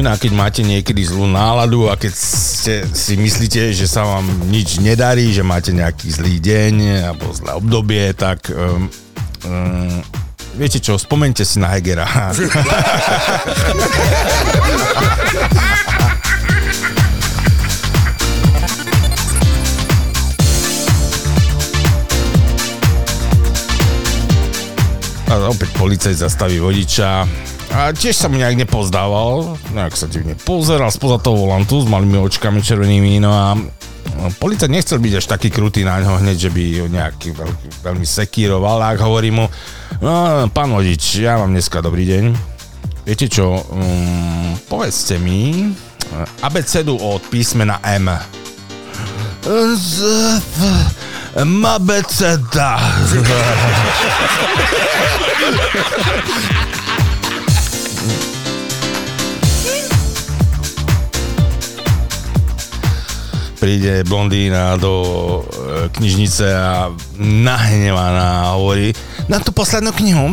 Inak, 0.00 0.24
keď 0.24 0.32
máte 0.32 0.64
niekedy 0.64 1.04
zlú 1.04 1.28
náladu 1.28 1.92
a 1.92 1.94
keď 2.00 2.16
ste, 2.16 2.88
si 2.96 3.20
myslíte, 3.20 3.76
že 3.76 3.84
sa 3.84 4.00
vám 4.00 4.24
nič 4.48 4.80
nedarí, 4.80 5.28
že 5.28 5.44
máte 5.44 5.76
nejaký 5.76 6.08
zlý 6.08 6.40
deň 6.40 7.04
alebo 7.04 7.28
zlé 7.36 7.52
obdobie, 7.52 8.16
tak 8.16 8.48
um, 8.48 8.88
um, 9.44 10.00
viete 10.56 10.80
čo, 10.80 10.96
spomente 10.96 11.44
si 11.44 11.60
na 11.60 11.76
Hegera. 11.76 12.08
A 25.28 25.44
opäť 25.44 25.76
policajt 25.76 26.24
zastaví 26.24 26.56
vodiča 26.56 27.28
a 27.70 27.94
tiež 27.94 28.18
sa 28.18 28.26
mu 28.26 28.34
nejak 28.38 28.66
nepozdával, 28.66 29.54
nejak 29.70 29.94
sa 29.94 30.10
divne 30.10 30.34
pozeral 30.34 30.90
spoza 30.90 31.22
toho 31.22 31.46
volantu 31.46 31.82
s 31.82 31.86
malými 31.86 32.18
očkami 32.18 32.58
červenými, 32.58 33.22
no 33.22 33.30
a 33.30 33.54
policajt 34.42 34.70
nechcel 34.70 34.98
byť 34.98 35.14
až 35.22 35.26
taký 35.30 35.48
krutý 35.54 35.86
na 35.86 36.02
ňo 36.02 36.18
hneď, 36.18 36.36
že 36.36 36.50
by 36.50 36.62
ho 36.82 36.86
veľký, 36.90 37.28
veľmi 37.86 38.06
sekíroval, 38.06 38.82
ak 38.82 38.98
hovorí 38.98 39.30
mu, 39.30 39.46
no, 40.02 40.10
pán 40.50 40.74
vodič, 40.74 41.22
ja 41.22 41.38
mám 41.38 41.54
dneska 41.54 41.78
dobrý 41.78 42.10
deň, 42.10 42.24
viete 43.06 43.30
čo, 43.30 43.62
um, 43.70 44.58
povedzte 44.66 45.22
mi 45.22 45.70
abecedu 46.42 46.98
od 46.98 47.22
písmena 47.30 47.78
M. 47.86 48.10
Mabeceda. 51.46 52.74
príde 63.60 64.00
blondína 64.08 64.80
do 64.80 65.44
e, 65.44 65.92
knižnice 65.92 66.48
a 66.48 66.88
nahnevaná 67.20 68.56
hovorí 68.56 68.96
na 69.28 69.36
tú 69.36 69.52
poslednú 69.52 69.92
knihu, 69.92 70.32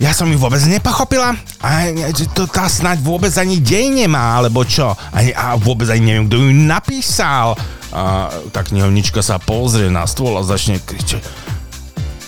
ja 0.00 0.16
som 0.16 0.26
ju 0.32 0.40
vôbec 0.40 0.64
nepochopila 0.64 1.36
a 1.60 1.92
to 2.32 2.48
tá 2.48 2.64
snáď 2.66 3.04
vôbec 3.04 3.30
ani 3.36 3.60
dej 3.60 3.92
nemá, 3.92 4.40
alebo 4.40 4.64
čo. 4.64 4.96
A, 5.12 5.20
a 5.36 5.54
vôbec 5.60 5.86
ani 5.92 6.10
neviem, 6.10 6.26
kto 6.26 6.40
ju 6.40 6.50
napísal. 6.50 7.54
A 7.92 8.32
tá 8.50 8.64
knihovnička 8.64 9.20
sa 9.20 9.36
pozrie 9.36 9.92
na 9.92 10.08
stôl 10.08 10.32
a 10.40 10.42
začne 10.42 10.80
kričať 10.80 11.20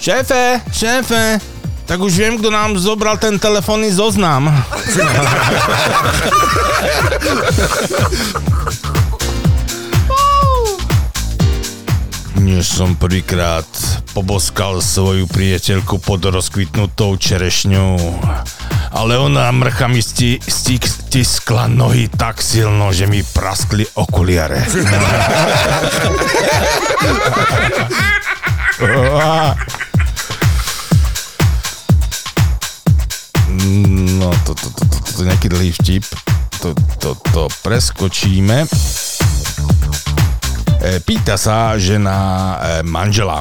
Šéfe, 0.05 0.61
šéfe, 0.69 1.41
tak 1.89 1.97
už 1.97 2.13
viem, 2.13 2.37
kto 2.37 2.53
nám 2.53 2.77
zobral 2.77 3.17
ten 3.17 3.41
telefónny 3.41 3.89
zoznam. 3.89 4.53
Než 12.55 12.71
som 12.71 12.95
prvýkrát 12.95 13.67
poboskal 14.15 14.79
svoju 14.79 15.27
priateľku 15.27 15.99
pod 15.99 16.23
rozkvitnutou 16.23 17.19
čerešňou. 17.19 17.99
Ale 18.95 19.19
ona 19.19 19.51
mrcha 19.51 19.91
mi 19.91 19.99
sti, 19.99 20.39
sti, 20.39 20.79
stiskla 20.79 21.67
nohy 21.67 22.07
tak 22.07 22.39
silno, 22.39 22.95
že 22.95 23.11
mi 23.11 23.27
praskli 23.27 23.83
okuliare. 23.99 24.63
No, 34.15 34.31
to, 34.47 34.55
to, 34.55 34.69
to, 34.71 34.83
to, 34.87 34.97
to 35.11 35.19
je 35.19 35.27
nejaký 35.27 35.51
dlhý 35.51 35.75
vtip. 35.75 36.07
To, 36.63 36.71
to, 37.03 37.19
to 37.35 37.43
preskočíme. 37.67 38.63
E, 40.85 41.01
Pýta 41.01 41.41
sa 41.41 41.81
žena 41.81 42.13
e, 42.13 42.55
manžela. 42.85 43.41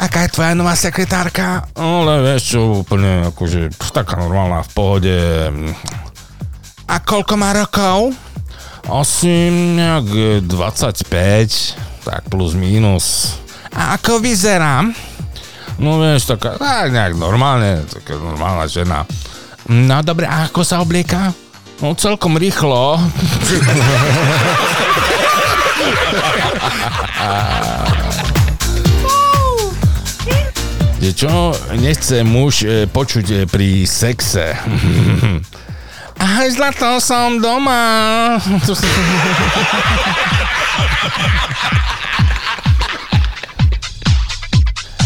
Aká 0.00 0.24
je 0.24 0.32
tvoja 0.32 0.56
nová 0.56 0.72
sekretárka? 0.72 1.68
Ale 1.76 2.24
vieš 2.24 2.56
čo, 2.56 2.80
úplne 2.80 3.28
akože 3.28 3.68
taká 3.92 4.16
normálna, 4.16 4.64
v 4.64 4.70
pohode. 4.72 5.16
A 6.88 6.96
koľko 7.04 7.36
má 7.36 7.52
rokov? 7.52 8.16
Asi 8.88 9.52
nejak 9.76 10.08
e, 10.08 10.40
25, 10.40 12.08
tak 12.08 12.32
plus 12.32 12.56
minus. 12.56 13.36
A 13.76 14.00
ako 14.00 14.24
vyzerá? 14.24 14.88
No 15.76 16.00
vieš, 16.00 16.32
taká, 16.32 16.56
tak 16.56 16.96
nejak 16.96 17.12
normálne, 17.12 17.84
taká 17.92 18.16
normálna 18.16 18.64
žena. 18.72 19.04
No 19.68 20.00
dobre, 20.00 20.24
a 20.24 20.48
ako 20.48 20.64
sa 20.64 20.80
oblieka? 20.80 21.28
No 21.84 21.92
celkom 21.92 22.40
rýchlo. 22.40 22.96
Je 31.04 31.12
čo 31.12 31.52
nechce 31.76 32.24
muž 32.24 32.64
e, 32.64 32.88
počuť 32.88 33.26
e, 33.28 33.36
pri 33.44 33.84
sexe? 33.84 34.56
Ahoj 36.24 36.48
zlato, 36.48 36.96
som 36.98 37.38
doma. 37.44 38.40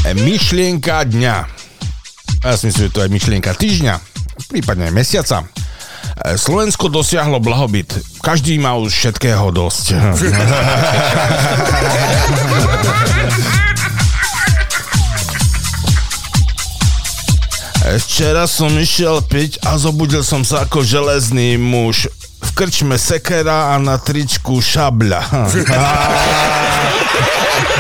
E, 0.09 0.17
myšlienka 0.17 1.05
dňa. 1.05 1.37
Ja 2.41 2.57
si 2.57 2.73
myslím, 2.73 2.89
že 2.89 2.95
to 2.97 3.05
je 3.05 3.13
myšlienka 3.13 3.53
týždňa, 3.53 3.95
prípadne 4.49 4.89
aj 4.89 4.95
mesiaca. 4.97 5.45
Slovensko 6.19 6.91
dosiahlo 6.91 7.39
blahobyt. 7.39 7.95
Každý 8.21 8.59
má 8.59 8.75
už 8.75 8.91
všetkého 8.91 9.55
dosť. 9.55 9.95
Včera 17.89 18.45
som 18.45 18.69
išiel 18.77 19.25
piť 19.25 19.65
a 19.65 19.81
zobudil 19.81 20.21
som 20.21 20.45
sa 20.45 20.69
ako 20.69 20.85
železný 20.85 21.57
muž. 21.57 22.13
V 22.39 22.51
krčme 22.53 23.01
sekera 23.01 23.73
a 23.73 23.81
na 23.81 23.97
tričku 23.97 24.61
šabľa. 24.61 25.25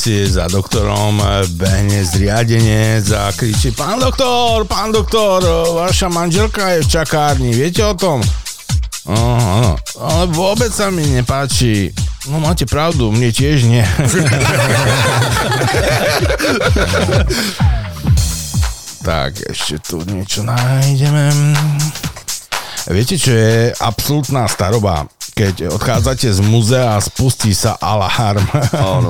ordinácie 0.00 0.32
za 0.32 0.48
doktorom 0.48 1.20
e, 1.20 1.44
behne 1.60 2.04
zriadenie 2.04 3.04
a 3.12 3.32
kričí 3.36 3.70
Pán 3.76 4.00
doktor, 4.00 4.64
pán 4.64 4.92
doktor, 4.92 5.44
e, 5.44 5.72
vaša 5.76 6.08
manželka 6.08 6.68
je 6.72 6.80
v 6.80 6.88
čakárni, 6.88 7.52
viete 7.52 7.84
o 7.84 7.92
tom? 7.92 8.24
No, 9.04 9.36
áno, 9.36 9.76
ale 10.00 10.24
vôbec 10.32 10.72
sa 10.72 10.88
mi 10.88 11.04
nepáči. 11.04 11.92
No 12.32 12.40
máte 12.40 12.64
pravdu, 12.64 13.12
mne 13.12 13.28
tiež 13.32 13.64
nie. 13.68 13.84
tak, 19.08 19.36
ešte 19.52 19.80
tu 19.84 20.00
niečo 20.08 20.44
nájdeme. 20.44 21.28
Viete, 22.88 23.20
čo 23.20 23.32
je 23.36 23.72
absolútna 23.76 24.48
staroba? 24.48 25.04
Keď 25.40 25.72
odchádzate 25.72 26.28
z 26.36 26.40
muzea 26.44 26.96
a 26.96 27.00
spustí 27.00 27.56
sa 27.56 27.72
alarm. 27.80 28.44
Áno. 28.76 29.08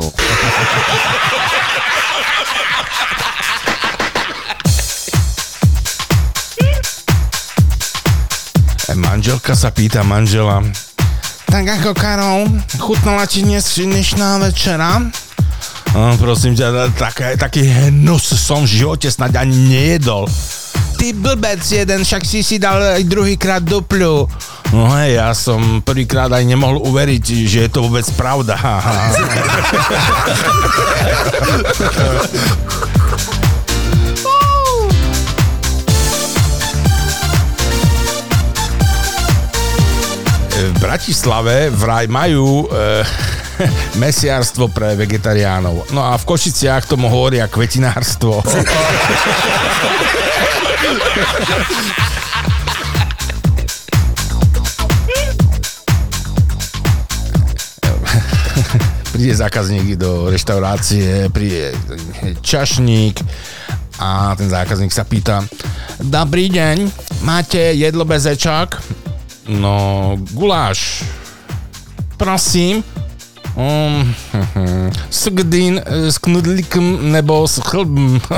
Manželka 8.94 9.58
sa 9.58 9.74
pýta 9.74 10.06
manžela, 10.06 10.62
tak 11.50 11.66
ako 11.66 11.98
Karol, 11.98 12.46
chutnala 12.78 13.26
ti 13.26 13.42
dnes 13.42 13.66
dnešná 13.74 14.38
večera? 14.38 15.02
No, 15.90 16.14
prosím 16.14 16.54
ťa, 16.54 16.94
tak, 16.94 17.42
taký 17.42 17.66
hnus 17.66 18.38
som 18.38 18.62
v 18.62 18.78
živote 18.78 19.10
snad 19.10 19.34
ani 19.34 19.58
nejedol. 19.66 20.30
Ty 21.00 21.16
blbec 21.16 21.64
jeden, 21.64 22.04
však 22.04 22.28
si 22.28 22.44
si 22.44 22.60
dal 22.60 23.00
aj 23.00 23.08
druhýkrát 23.08 23.64
dupľu. 23.64 24.28
No 24.76 24.92
hej, 25.00 25.16
ja 25.16 25.32
som 25.32 25.80
prvýkrát 25.80 26.28
aj 26.28 26.44
nemohol 26.44 26.76
uveriť, 26.84 27.24
že 27.48 27.64
je 27.64 27.70
to 27.72 27.88
vôbec 27.88 28.04
pravda. 28.20 28.60
v 40.60 40.76
Bratislave 40.76 41.72
vraj 41.72 42.04
majú 42.04 42.68
e, 42.68 43.00
mesiarstvo 44.02 44.68
pre 44.68 44.96
vegetariánov. 44.96 45.92
No 45.92 46.04
a 46.04 46.16
v 46.16 46.24
Košiciach 46.24 46.86
tomu 46.88 47.08
hovoria 47.08 47.48
kvetinárstvo. 47.48 48.40
príde 59.20 59.36
zákazník 59.36 60.00
do 60.00 60.32
reštaurácie, 60.32 61.28
príde 61.28 61.76
čašník 62.40 63.20
a 64.00 64.32
ten 64.32 64.48
zákazník 64.48 64.88
sa 64.88 65.04
pýta 65.04 65.44
Dobrý 66.00 66.48
deň, 66.48 66.88
máte 67.20 67.76
jedlo 67.76 68.08
bez 68.08 68.24
ečák? 68.24 68.80
No, 69.44 70.16
guláš. 70.32 71.04
Prosím. 72.16 72.80
Um, 73.56 74.14
s 75.10 75.28
kdín, 75.30 75.82
s 75.86 76.18
knudlíkem 76.18 77.12
nebo 77.12 77.48
s 77.48 77.58
chlbem. 77.58 78.20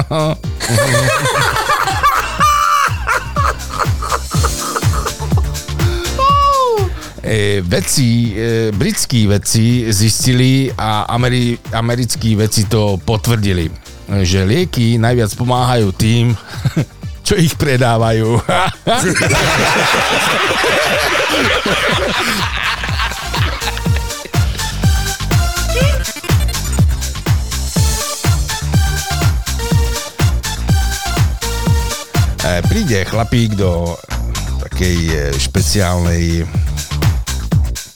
E, 7.22 7.62
veci, 7.64 8.34
e, 8.36 8.72
britskí 8.72 9.26
vedci 9.26 9.86
zistili 9.88 10.72
a 10.78 11.02
Ameri, 11.02 11.58
americkí 11.72 12.34
vedci 12.36 12.64
to 12.64 12.98
potvrdili, 13.04 13.70
že 14.20 14.44
lieky 14.44 14.98
najviac 14.98 15.30
pomáhajú 15.38 15.94
tým, 15.96 16.36
čo 17.26 17.38
ich 17.38 17.54
predávajú. 17.56 18.36
E, 32.52 32.60
Príde 32.68 33.00
chlapík 33.08 33.56
do 33.56 33.96
takej 34.60 34.98
e, 35.08 35.16
špeciálnej 35.40 36.44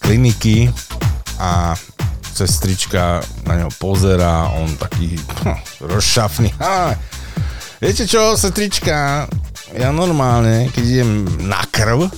kliniky 0.00 0.72
a 1.36 1.76
sestrička 2.32 3.20
na 3.44 3.60
ňo 3.60 3.68
pozera, 3.76 4.48
on 4.56 4.72
taký 4.80 5.20
hm, 5.20 5.60
rozšafný. 5.92 6.56
Ha, 6.56 6.96
viete 7.84 8.08
čo, 8.08 8.32
sestrička, 8.32 9.28
ja 9.76 9.92
normálne, 9.92 10.72
keď 10.72 10.84
idem 10.88 11.28
na 11.44 11.60
krv, 11.68 12.08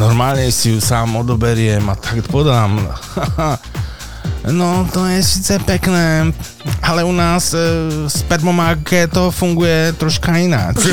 normálne 0.00 0.48
si 0.48 0.72
ju 0.72 0.80
sám 0.80 1.20
odoberiem 1.20 1.84
a 1.84 2.00
tak 2.00 2.24
podám. 2.32 2.80
No, 4.52 4.88
to 4.92 5.06
je 5.06 5.22
síce 5.22 5.58
pekné, 5.58 6.32
ale 6.82 7.04
u 7.04 7.12
nás 7.12 7.54
e, 7.54 7.58
spermomáke 8.08 9.06
to 9.06 9.30
funguje 9.30 9.92
troška 9.92 10.36
ináč. 10.36 10.76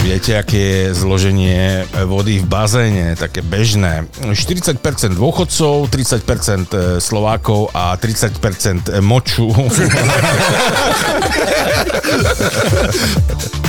Viete, 0.00 0.32
aké 0.32 0.58
je 0.58 0.96
zloženie 0.96 1.84
vody 2.08 2.40
v 2.40 2.48
bazéne, 2.48 3.14
také 3.14 3.46
bežné. 3.46 4.10
40% 4.26 4.80
dôchodcov, 5.14 5.86
30% 5.86 6.98
Slovákov 6.98 7.70
a 7.76 7.94
30% 7.94 8.98
moču. 9.04 9.52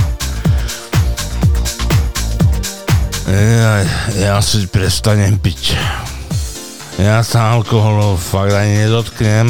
Ja, 3.31 3.87
ja 4.19 4.35
si 4.43 4.67
prestanem 4.67 5.39
piť. 5.39 5.79
Ja 6.99 7.23
sa 7.23 7.55
alkoholu 7.55 8.19
fakt 8.19 8.51
ani 8.51 8.83
nedotknem. 8.83 9.47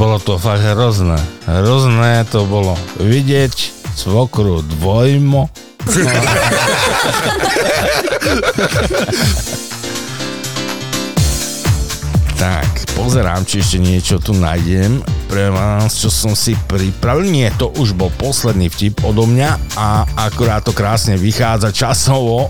Bolo 0.00 0.16
to 0.16 0.40
fakt 0.40 0.64
hrozné. 0.64 1.20
Hrozné 1.44 2.24
to 2.32 2.48
bolo 2.48 2.72
vidieť 2.96 3.52
svokru 3.92 4.64
dvojmo. 4.64 5.52
tak, 12.40 12.75
pozerám, 12.96 13.44
či 13.44 13.60
ešte 13.60 13.76
niečo 13.76 14.16
tu 14.16 14.32
nájdem 14.32 15.04
pre 15.28 15.52
vás, 15.52 16.00
čo 16.00 16.08
som 16.08 16.32
si 16.32 16.56
pripravil. 16.64 17.28
Nie, 17.28 17.52
to 17.60 17.68
už 17.76 17.92
bol 17.92 18.08
posledný 18.16 18.72
vtip 18.72 19.04
odo 19.04 19.28
mňa 19.28 19.76
a 19.76 20.08
akurát 20.16 20.64
to 20.64 20.72
krásne 20.72 21.20
vychádza 21.20 21.76
časovo, 21.76 22.48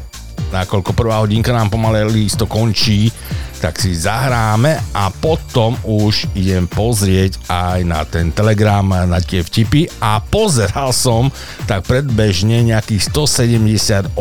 nakoľko 0.54 0.94
prvá 0.94 1.18
hodinka 1.18 1.50
nám 1.50 1.74
pomaly 1.74 2.06
listo 2.06 2.46
končí, 2.46 3.10
tak 3.58 3.82
si 3.82 3.98
zahráme 3.98 4.78
a 4.94 5.10
potom 5.10 5.74
už 5.82 6.30
idem 6.38 6.70
pozrieť 6.70 7.42
aj 7.50 7.78
na 7.82 8.06
ten 8.06 8.30
telegram, 8.30 8.86
na 8.86 9.18
tie 9.18 9.42
vtipy. 9.42 9.90
A 9.98 10.22
pozeral 10.22 10.94
som 10.94 11.32
tak 11.66 11.90
predbežne 11.90 12.62
nejakých 12.62 13.10
178 13.10 14.14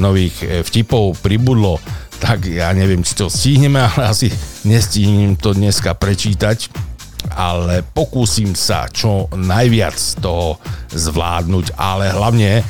nových 0.00 0.36
e, 0.46 0.62
vtipov. 0.62 1.18
Pribudlo 1.20 1.82
tak 2.18 2.50
ja 2.50 2.74
neviem, 2.74 3.02
či 3.02 3.14
to 3.14 3.30
stihneme, 3.30 3.78
ale 3.88 4.10
asi 4.10 4.28
nestihnem 4.66 5.38
to 5.38 5.54
dneska 5.54 5.94
prečítať, 5.94 6.70
ale 7.34 7.82
pokúsim 7.82 8.54
sa 8.54 8.86
čo 8.90 9.30
najviac 9.34 9.96
toho 10.22 10.58
zvládnuť, 10.92 11.74
ale 11.78 12.10
hlavne 12.10 12.62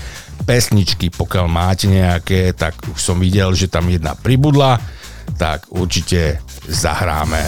pesničky, 0.49 1.12
pokiaľ 1.12 1.46
máte 1.51 1.90
nejaké, 1.90 2.57
tak 2.57 2.78
už 2.88 2.96
som 2.96 3.20
videl, 3.20 3.53
že 3.53 3.68
tam 3.68 3.88
jedna 3.92 4.16
pribudla, 4.16 4.80
tak 5.36 5.68
určite 5.68 6.40
zahráme. 6.64 7.44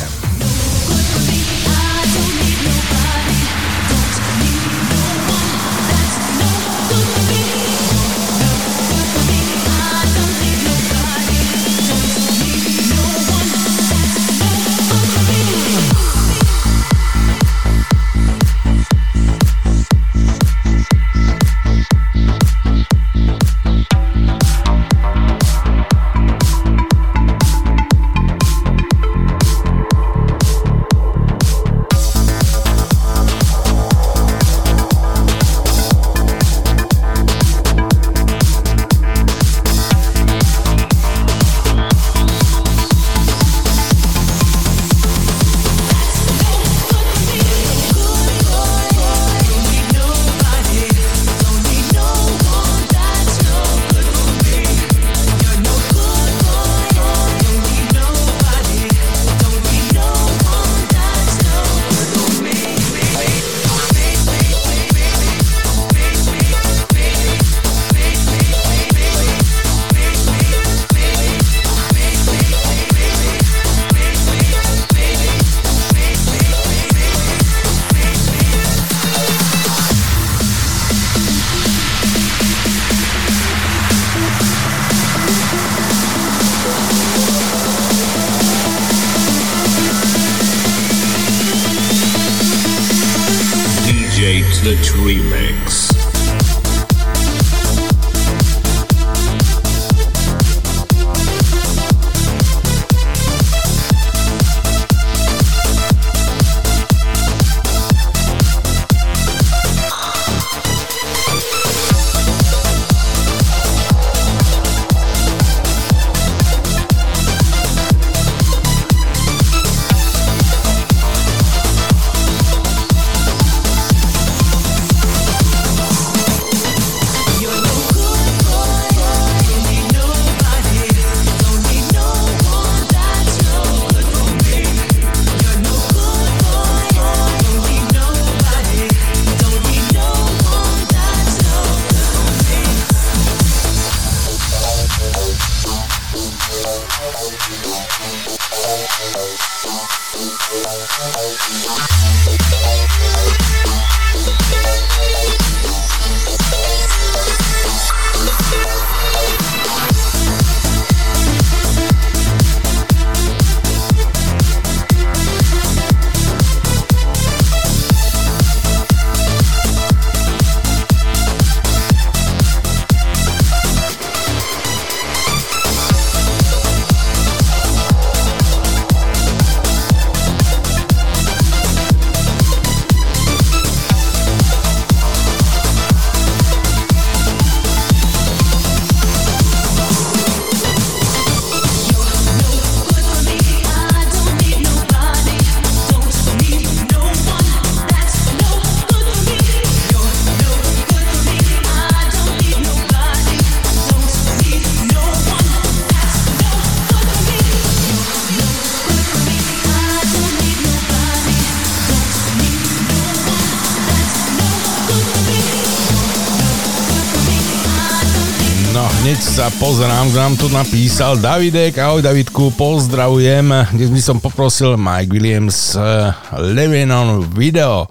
Sa 219.40 219.48
pozerám, 219.56 220.12
nám 220.12 220.36
tu 220.36 220.52
napísal. 220.52 221.16
Davidek, 221.16 221.72
ahoj 221.80 222.04
Davidku, 222.04 222.52
pozdravujem. 222.60 223.72
Dnes 223.72 223.88
by 223.88 224.02
som 224.04 224.16
poprosil 224.20 224.76
Mike 224.76 225.08
Williams 225.08 225.72
uh, 225.80 226.12
Living 226.36 226.92
on 226.92 227.24
Video. 227.32 227.88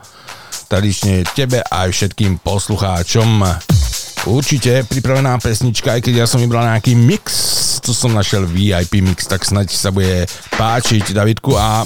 Tradične 0.70 1.26
tebe 1.34 1.66
aj 1.66 1.90
všetkým 1.90 2.38
poslucháčom. 2.46 3.42
Určite 4.30 4.86
pripravená 4.86 5.42
pesnička, 5.42 5.98
aj 5.98 6.06
keď 6.06 6.14
ja 6.22 6.26
som 6.30 6.38
vybral 6.38 6.70
nejaký 6.70 6.94
mix, 6.94 7.26
to 7.82 7.98
som 7.98 8.14
našiel 8.14 8.46
VIP 8.46 9.02
mix, 9.02 9.26
tak 9.26 9.42
snaď 9.42 9.74
sa 9.74 9.90
bude 9.90 10.30
páčiť 10.54 11.18
Davidku 11.18 11.58
a 11.58 11.82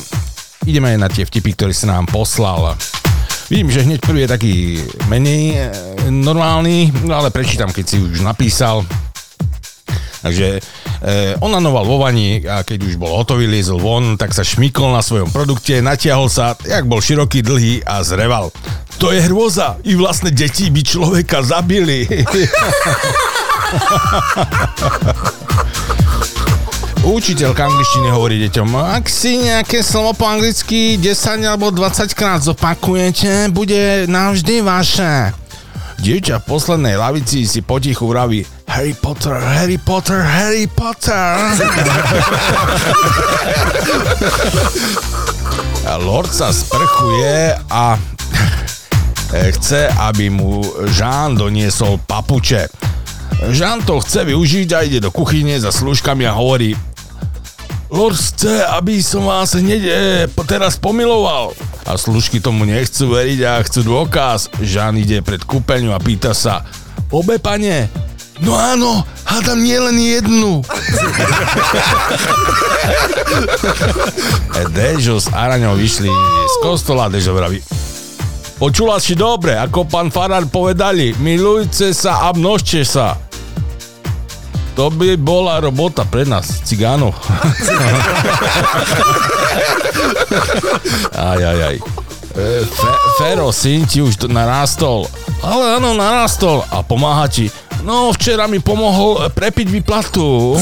ideme 0.67 0.91
na 0.99 1.07
tie 1.07 1.23
vtipy, 1.23 1.55
ktoré 1.55 1.71
si 1.71 1.87
nám 1.87 2.03
poslal. 2.11 2.75
Vidím, 3.47 3.71
že 3.71 3.87
hneď 3.87 4.03
prvý 4.03 4.27
je 4.27 4.33
taký 4.35 4.55
menej 5.07 5.43
e, 5.55 5.57
normálny, 6.11 6.91
no 7.07 7.15
ale 7.15 7.31
prečítam, 7.31 7.71
keď 7.71 7.85
si 7.87 8.03
už 8.03 8.27
napísal. 8.27 8.83
Takže 10.23 10.63
e, 11.03 11.35
onanoval 11.43 11.83
vo 11.83 11.99
vani 11.99 12.47
a 12.47 12.63
keď 12.63 12.79
už 12.87 12.95
bol 12.95 13.11
hotový, 13.11 13.43
liezol 13.43 13.83
von, 13.83 14.15
tak 14.15 14.31
sa 14.31 14.47
šmykol 14.47 14.95
na 14.95 15.03
svojom 15.03 15.27
produkte, 15.35 15.83
natiahol 15.83 16.31
sa, 16.31 16.55
jak 16.63 16.87
bol 16.87 17.03
široký, 17.03 17.43
dlhý 17.43 17.83
a 17.83 17.99
zreval. 18.07 18.55
To 19.03 19.11
je 19.11 19.19
hrôza, 19.27 19.83
i 19.83 19.99
vlastne 19.99 20.31
deti 20.31 20.71
by 20.71 20.79
človeka 20.79 21.43
zabili. 21.43 22.07
Učiteľka 27.03 27.67
angličtiny 27.67 28.07
hovorí 28.15 28.39
deťom, 28.47 28.79
ak 28.95 29.11
si 29.11 29.35
nejaké 29.43 29.83
slovo 29.83 30.15
po 30.15 30.23
anglicky 30.23 30.95
10 30.95 31.43
alebo 31.43 31.67
20 31.67 32.15
krát 32.15 32.39
zopakujete, 32.39 33.51
bude 33.51 34.07
navždy 34.07 34.63
vaše. 34.63 35.35
Dievča 35.99 36.39
v 36.39 36.47
poslednej 36.47 36.95
lavici 36.95 37.43
si 37.43 37.59
potichu 37.59 38.07
vraví 38.07 38.47
Harry 38.73 38.97
Potter, 38.97 39.37
Harry 39.37 39.77
Potter, 39.77 40.25
Harry 40.25 40.65
Potter. 40.65 41.37
Lord 46.01 46.33
sa 46.33 46.49
sprchuje 46.49 47.53
a 47.69 48.01
chce, 49.29 49.93
aby 49.93 50.33
mu 50.33 50.65
Žán 50.89 51.37
doniesol 51.37 52.01
papuče. 52.01 52.65
Žán 53.53 53.85
to 53.85 54.01
chce 54.01 54.25
využiť 54.25 54.69
a 54.73 54.81
ide 54.81 54.97
do 55.05 55.13
kuchyne 55.13 55.53
za 55.61 55.69
služkami 55.69 56.25
a 56.25 56.33
hovorí 56.33 56.73
Lord 57.93 58.17
chce, 58.17 58.65
aby 58.73 59.05
som 59.05 59.29
vás 59.29 59.53
hneď 59.53 59.81
e, 59.85 59.93
teraz 60.49 60.81
pomiloval. 60.81 61.53
A 61.85 61.93
služky 61.93 62.41
tomu 62.41 62.65
nechcú 62.65 63.13
veriť 63.13 63.39
a 63.45 63.61
chcú 63.61 63.85
dôkaz. 63.85 64.49
Žán 64.57 64.97
ide 64.97 65.21
pred 65.21 65.45
kúpeľňu 65.45 65.93
a 65.93 66.01
pýta 66.01 66.33
sa 66.33 66.65
Obe 67.13 67.37
pane, 67.37 67.93
No 68.43 68.59
áno, 68.59 69.07
hádam 69.23 69.63
nie 69.63 69.79
len 69.79 69.95
jednu. 69.95 70.59
Dežo 74.75 75.21
s 75.21 75.31
Araňou 75.31 75.79
vyšli 75.79 76.09
z 76.45 76.55
kostola 76.61 77.09
Dežo 77.09 77.33
vraví 77.33 77.61
Počula 78.57 78.99
si 79.01 79.15
dobre, 79.17 79.57
ako 79.57 79.83
pán 79.89 80.07
Farár 80.13 80.45
povedali, 80.47 81.11
milujte 81.19 81.91
sa 81.91 82.29
a 82.29 82.31
množte 82.31 82.85
sa. 82.87 83.17
To 84.79 84.87
by 84.87 85.19
bola 85.19 85.59
robota 85.59 86.07
pre 86.07 86.23
nás, 86.23 86.63
cigánov. 86.63 87.11
aj, 91.33 91.39
aj, 91.43 91.59
aj. 91.59 91.75
E, 92.33 92.65
Fe- 92.65 93.01
Fero, 93.19 93.51
syn 93.51 93.85
ti 93.85 93.99
už 94.01 94.15
to 94.15 94.27
narástol. 94.31 95.05
Ale 95.43 95.77
áno, 95.77 95.93
narástol. 95.93 96.63
A 96.71 96.81
pomáha 96.81 97.27
ti. 97.27 97.51
No, 97.83 98.15
včera 98.15 98.47
mi 98.47 98.63
pomohol 98.63 99.27
prepiť 99.27 99.67
výplatu. 99.67 100.55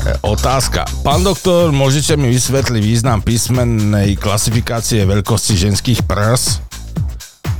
E, 0.00 0.16
Otázka. 0.24 0.88
Pán 1.04 1.20
doktor, 1.20 1.68
môžete 1.68 2.16
mi 2.16 2.32
vysvetliť 2.32 2.80
význam 2.80 3.20
písmennej 3.20 4.16
klasifikácie 4.16 5.04
veľkosti 5.04 5.60
ženských 5.60 6.08
prs? 6.08 6.64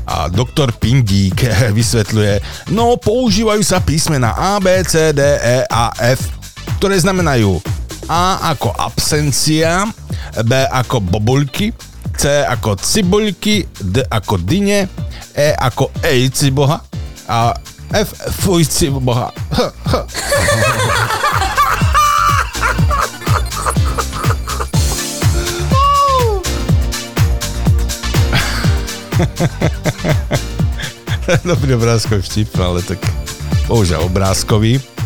A 0.09 0.33
doktor 0.33 0.73
Pindík 0.73 1.45
vysvetľuje, 1.77 2.41
no 2.73 2.97
používajú 2.97 3.61
sa 3.61 3.85
písmena 3.85 4.33
A, 4.33 4.57
B, 4.57 4.81
C, 4.89 5.13
D, 5.13 5.21
E 5.21 5.69
a 5.69 5.93
F, 6.17 6.25
ktoré 6.81 6.97
znamenajú 6.97 7.61
A 8.09 8.57
ako 8.57 8.73
absencia, 8.81 9.85
B 10.41 10.57
ako 10.73 11.05
bobulky, 11.05 11.77
C 12.21 12.45
ako 12.45 12.77
cibuľky, 12.77 13.65
D 13.81 14.05
ako 14.05 14.45
dyne, 14.45 14.85
E 15.33 15.57
ako 15.57 15.89
ejci 16.05 16.53
boha 16.53 16.85
a 17.25 17.57
F 17.97 18.13
fujci 18.45 18.93
boha. 18.93 19.33
Dobrý 31.49 31.81
obrázkový 31.81 32.21
vtip, 32.21 32.53
ale 32.61 32.85
tak 32.85 33.01
bohužiaľ 33.65 34.13
obrázkový. 34.13 35.00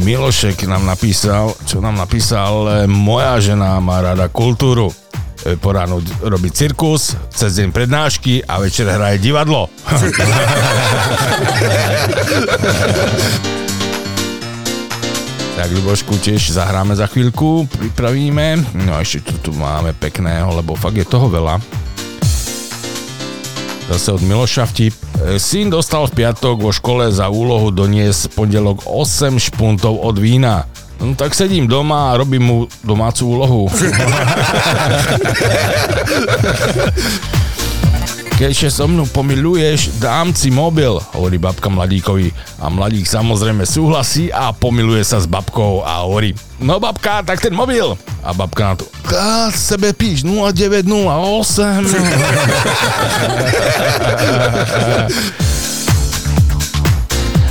Milošek 0.00 0.64
nám 0.64 0.84
napísal, 0.84 1.56
čo 1.64 1.80
nám 1.80 1.96
napísal, 1.96 2.84
e, 2.84 2.86
moja 2.86 3.40
žena 3.40 3.80
má 3.80 4.00
rada 4.00 4.28
kultúru. 4.28 4.92
E, 5.40 5.56
Po 5.56 5.72
ránu 5.72 6.00
d- 6.00 6.12
robí 6.20 6.52
cirkus, 6.52 7.16
cez 7.32 7.56
deň 7.56 7.72
prednášky 7.72 8.44
a 8.44 8.60
večer 8.60 8.84
hraje 8.86 9.16
divadlo. 9.16 9.72
tak 15.56 15.68
Ľubošku 15.70 16.16
tiež 16.16 16.56
zahráme 16.56 16.96
za 16.96 17.04
chvíľku, 17.04 17.68
pripravíme. 17.68 18.64
No 18.80 18.96
a 18.96 19.04
ešte 19.04 19.28
tu, 19.28 19.48
tu 19.48 19.60
máme 19.60 19.92
pekného, 19.92 20.48
lebo 20.56 20.72
fakt 20.72 20.96
je 20.96 21.04
toho 21.04 21.28
veľa. 21.28 21.60
Zase 23.90 24.12
od 24.12 24.22
Miloša 24.22 24.70
vtip. 24.70 24.94
E, 24.94 25.38
Syn 25.42 25.66
dostal 25.66 26.06
v 26.06 26.22
piatok 26.22 26.62
vo 26.62 26.70
škole 26.70 27.10
za 27.10 27.26
úlohu 27.26 27.74
doniesť 27.74 28.30
pondelok 28.38 28.86
8 28.86 29.42
špuntov 29.42 29.98
od 29.98 30.14
vína. 30.14 30.62
No 31.02 31.18
tak 31.18 31.34
sedím 31.34 31.66
doma 31.66 32.14
a 32.14 32.16
robím 32.16 32.42
mu 32.46 32.56
domácu 32.86 33.26
úlohu. 33.26 33.66
Keďže 38.40 38.72
so 38.72 38.88
mnou 38.88 39.04
pomiluješ, 39.04 40.00
dám 40.00 40.32
si 40.32 40.48
mobil, 40.48 40.96
hovorí 41.12 41.36
babka 41.36 41.68
mladíkovi. 41.68 42.32
A 42.56 42.72
mladík 42.72 43.04
samozrejme 43.04 43.68
súhlasí 43.68 44.32
a 44.32 44.48
pomiluje 44.56 45.04
sa 45.04 45.20
s 45.20 45.28
babkou 45.28 45.84
a 45.84 46.08
hovorí, 46.08 46.32
no 46.56 46.80
babka, 46.80 47.20
tak 47.20 47.44
ten 47.44 47.52
mobil. 47.52 47.92
A 48.24 48.32
babka 48.32 48.72
na 48.72 48.80
to, 48.80 48.88
a 49.12 49.52
sebe 49.52 49.92
píš 49.92 50.24
0908. 50.24 51.84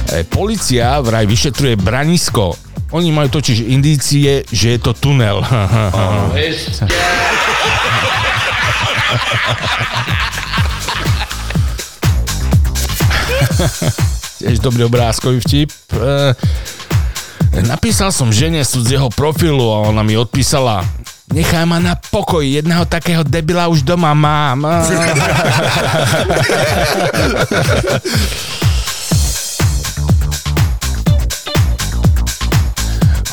E, 0.09 0.25
Polícia 0.25 0.97
vraj 1.05 1.29
vyšetruje 1.29 1.77
branisko. 1.77 2.57
Oni 2.97 3.13
majú 3.13 3.37
totiž 3.37 3.69
indície, 3.69 4.41
že 4.49 4.73
je 4.73 4.79
to 4.81 4.97
tunel. 4.97 5.45
Tiež 14.39 14.59
dobrý 14.63 14.83
obrázkový 14.87 15.39
vtip. 15.43 15.71
E, 15.91 16.35
napísal 17.67 18.11
som 18.15 18.31
žene 18.31 18.63
z 18.63 18.99
jeho 18.99 19.09
profilu 19.11 19.67
a 19.73 19.91
ona 19.91 20.03
mi 20.03 20.15
odpísala 20.15 20.85
Nechaj 21.29 21.61
ma 21.69 21.77
na 21.77 21.93
pokoj, 21.93 22.41
jedného 22.41 22.89
takého 22.89 23.21
debila 23.21 23.69
už 23.69 23.85
doma 23.85 24.17
mám. 24.17 24.65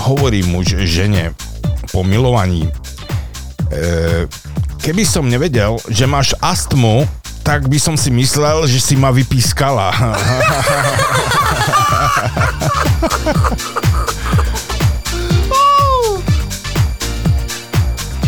Hovorí 0.04 0.44
muž 0.44 0.76
žene 0.84 1.32
po 1.88 2.04
milovaní. 2.04 2.68
E, 3.72 4.28
keby 4.84 5.08
som 5.08 5.24
nevedel, 5.24 5.80
že 5.88 6.04
máš 6.04 6.36
astmu, 6.44 7.08
tak 7.46 7.70
by 7.70 7.78
som 7.78 7.94
si 7.94 8.10
myslel, 8.10 8.66
že 8.66 8.82
si 8.82 8.98
ma 8.98 9.14
vypískala. 9.14 9.94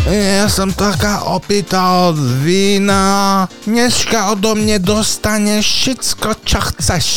Ja 0.09 0.47
som 0.47 0.71
taká 0.71 1.27
opýta 1.27 2.09
od 2.09 2.17
vína. 2.41 3.45
Dneska 3.67 4.33
odo 4.33 4.55
mne 4.55 4.79
dostaneš 4.79 5.67
všetko, 5.67 6.29
čo 6.47 6.59
chceš. 6.73 7.07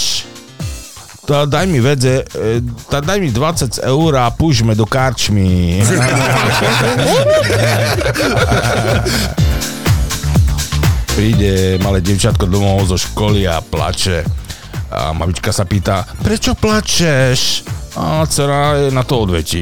To 1.31 1.47
daj 1.47 1.71
mi 1.71 1.79
vedze, 1.79 2.27
tá 2.91 2.99
daj 2.99 3.23
mi 3.23 3.31
20 3.31 3.79
eur 3.79 4.13
a 4.19 4.27
púžme 4.35 4.75
do 4.75 4.85
karčmy. 4.85 5.81
Príde 11.13 11.77
malé 11.85 12.01
devčatko 12.01 12.49
domov 12.49 12.89
zo 12.89 12.97
školy 12.97 13.45
a 13.45 13.61
plače. 13.61 14.25
A 14.89 15.13
mamička 15.13 15.53
sa 15.53 15.69
pýta, 15.69 16.09
prečo 16.25 16.57
plačeš? 16.57 17.69
A 18.01 18.25
dcera 18.25 18.89
na 18.89 19.05
to 19.05 19.29
odvetí. 19.29 19.61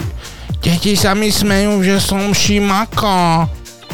Deti 0.63 0.95
sa 0.95 1.19
mi 1.19 1.35
smejú, 1.35 1.83
že 1.83 1.99
som 1.99 2.31
šimako. 2.31 3.51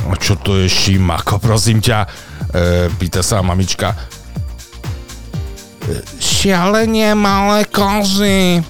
A 0.07 0.12
čo 0.20 0.36
to 0.36 0.61
je 0.61 0.68
šimako, 0.68 1.40
prosím 1.40 1.80
ťa? 1.80 1.98
E, 2.04 2.92
pýta 3.00 3.24
sa 3.24 3.40
mamička. 3.40 3.96
Šialenie 6.20 7.16
malé 7.16 7.64
kozy. 7.72 8.61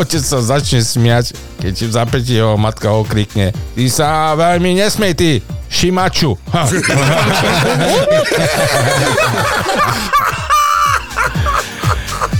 Otec 0.00 0.22
sa 0.22 0.42
začne 0.42 0.82
smiať, 0.82 1.32
keď 1.62 1.74
v 1.86 1.92
zapätí 1.92 2.32
jeho 2.36 2.58
matka 2.58 2.90
okrikne. 2.90 3.54
Ty 3.74 3.84
sa 3.88 4.34
veľmi 4.34 4.74
nesmej, 4.78 5.12
ty 5.14 5.30
šimaču. 5.70 6.34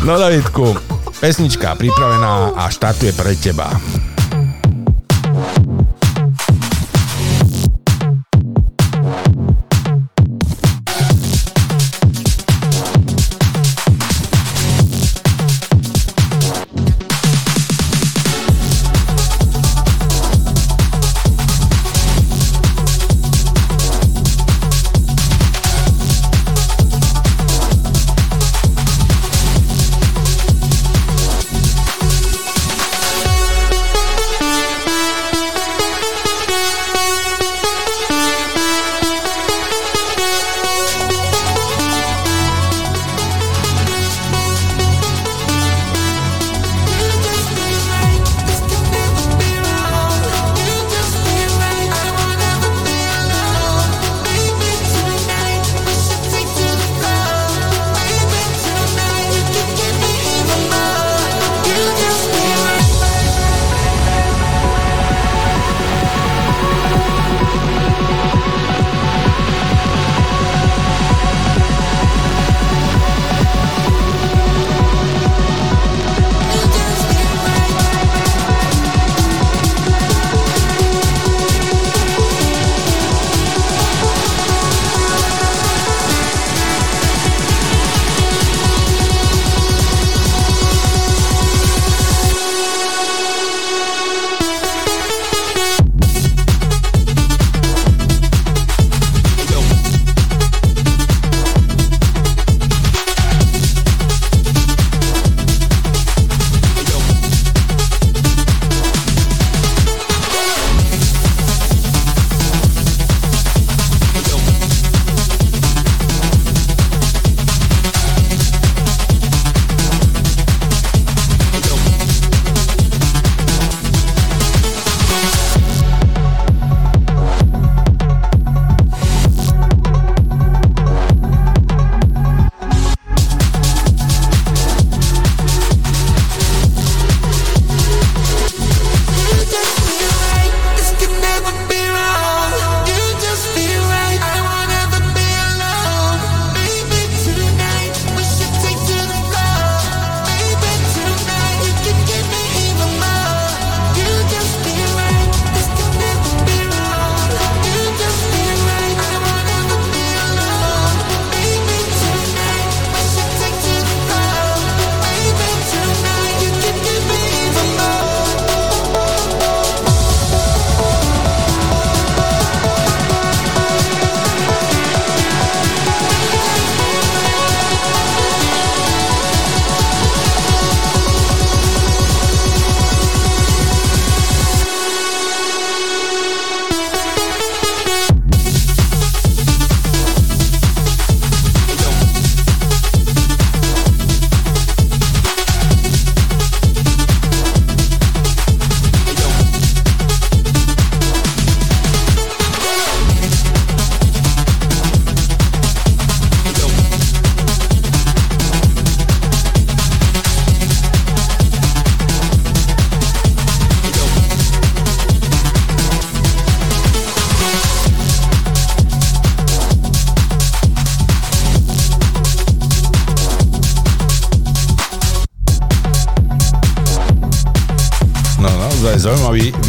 No 0.07 0.15
Davidku, 0.23 0.79
pesnička 1.19 1.75
pripravená 1.75 2.55
a 2.55 2.71
štartuje 2.71 3.11
pre 3.11 3.35
teba. 3.35 3.75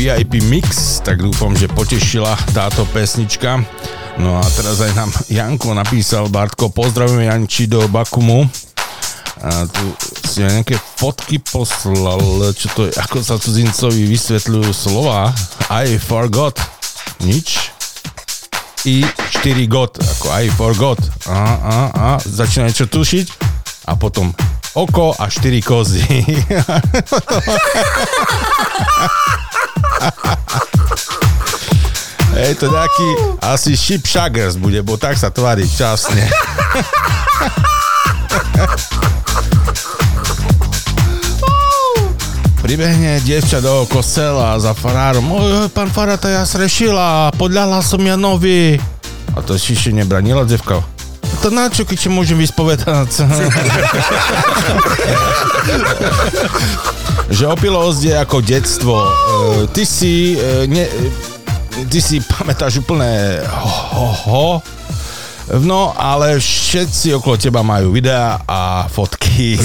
VIP 0.07 0.39
mix, 0.47 1.03
tak 1.03 1.19
dúfam, 1.19 1.51
že 1.51 1.67
potešila 1.67 2.31
táto 2.55 2.87
pesnička. 2.95 3.59
No 4.15 4.39
a 4.39 4.45
teraz 4.55 4.79
aj 4.79 4.95
nám 4.95 5.11
Janko 5.27 5.75
napísal, 5.75 6.31
Bartko, 6.31 6.71
pozdravujeme 6.71 7.27
Janči 7.27 7.67
do 7.67 7.83
Bakumu. 7.91 8.47
A 9.43 9.67
tu 9.67 9.83
si 10.23 10.47
aj 10.47 10.63
nejaké 10.63 10.79
fotky 10.79 11.43
poslal, 11.43 12.23
čo 12.55 12.71
to 12.71 12.87
je, 12.87 12.95
ako 12.95 13.19
sa 13.19 13.35
cudzincovi 13.35 14.07
vysvetľujú 14.07 14.71
slova. 14.71 15.35
I 15.67 15.99
forgot. 15.99 16.55
Nič. 17.27 17.67
I 18.87 19.03
4 19.03 19.67
got, 19.67 19.99
ako 19.99 20.31
I 20.31 20.47
forgot. 20.55 21.03
A, 21.27 21.35
a, 21.35 21.77
a, 21.91 22.09
začína 22.23 22.71
niečo 22.71 22.87
tušiť 22.87 23.27
a 23.91 23.99
potom 23.99 24.31
oko 24.71 25.11
a 25.19 25.27
4 25.27 25.59
kozy. 25.67 25.99
Hej, 32.37 32.61
to 32.61 32.69
nejaký 32.69 33.07
asi 33.41 33.73
Ship 33.73 34.05
Shaggers 34.05 34.61
bude, 34.61 34.77
bo 34.85 34.93
tak 34.93 35.17
sa 35.17 35.33
tvári 35.33 35.65
časne. 35.65 36.29
Pribehne 42.61 43.23
dievča 43.25 43.57
do 43.63 43.89
kostela 43.89 44.53
za 44.61 44.77
farárom. 44.77 45.25
Oj, 45.33 45.71
pán 45.73 45.89
farata, 45.89 46.29
ja 46.29 46.45
srešila, 46.45 47.33
podľahla 47.39 47.81
som 47.81 48.03
ja 48.05 48.13
nový. 48.13 48.77
A 49.33 49.41
to 49.41 49.57
ešte 49.57 49.89
nebranila 49.89 50.45
devka. 50.45 50.85
To 51.41 51.49
na 51.49 51.73
čo, 51.73 51.85
keď 51.89 52.09
môžem 52.13 52.37
vyspovedať? 52.37 53.23
že 57.29 57.43
opilosť 57.47 58.01
je 58.03 58.15
ako 58.15 58.37
detstvo. 58.43 58.95
E, 58.95 59.11
ty 59.73 59.83
si, 59.83 60.35
e, 60.35 60.67
ne, 60.67 60.85
ty 61.91 61.99
si 61.99 62.23
pamätáš 62.23 62.79
úplne 62.83 63.43
ho, 63.43 63.71
ho, 63.91 64.07
ho, 64.27 64.61
No, 65.47 65.95
ale 65.95 66.43
všetci 66.43 67.15
okolo 67.15 67.39
teba 67.39 67.63
majú 67.63 67.95
videá 67.95 68.43
a 68.43 68.83
fotky. 68.91 69.55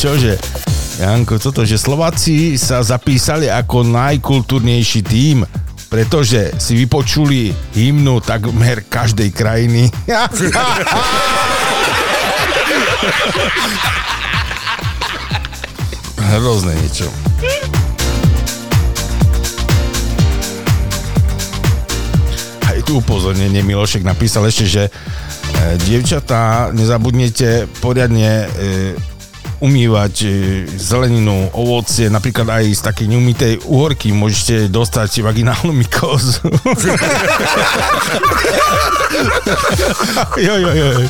Čože? 0.00 0.40
Janko, 0.98 1.38
toto, 1.38 1.62
že 1.62 1.78
Slováci 1.78 2.58
sa 2.58 2.82
zapísali 2.82 3.46
ako 3.46 3.86
najkultúrnejší 3.86 5.06
tím, 5.06 5.46
pretože 5.86 6.50
si 6.58 6.74
vypočuli 6.74 7.54
hymnu 7.78 8.18
takmer 8.18 8.82
každej 8.82 9.30
krajiny. 9.30 9.86
Hrozné 16.34 16.74
niečo. 16.82 17.06
Aj 22.66 22.78
tu 22.82 22.98
upozornenie 22.98 23.62
Milošek 23.62 24.02
napísal 24.02 24.50
ešte, 24.50 24.66
že 24.66 24.90
e, 24.90 25.78
dievčatá, 25.86 26.74
nezabudnete 26.74 27.70
poriadne 27.78 28.50
e, 28.50 28.98
umývať 29.58 30.14
e, 30.22 30.30
zeleninu, 30.78 31.50
ovocie, 31.54 32.10
napríklad 32.10 32.48
aj 32.62 32.74
z 32.74 32.82
takej 32.82 33.08
neumytej 33.10 33.58
uhorky 33.66 34.12
môžete 34.14 34.68
dostať 34.70 35.22
vaginálnu 35.22 35.72
mykózu. 35.74 36.38
jo, 40.46 40.56
jo, 40.58 40.70
jo. 40.70 41.08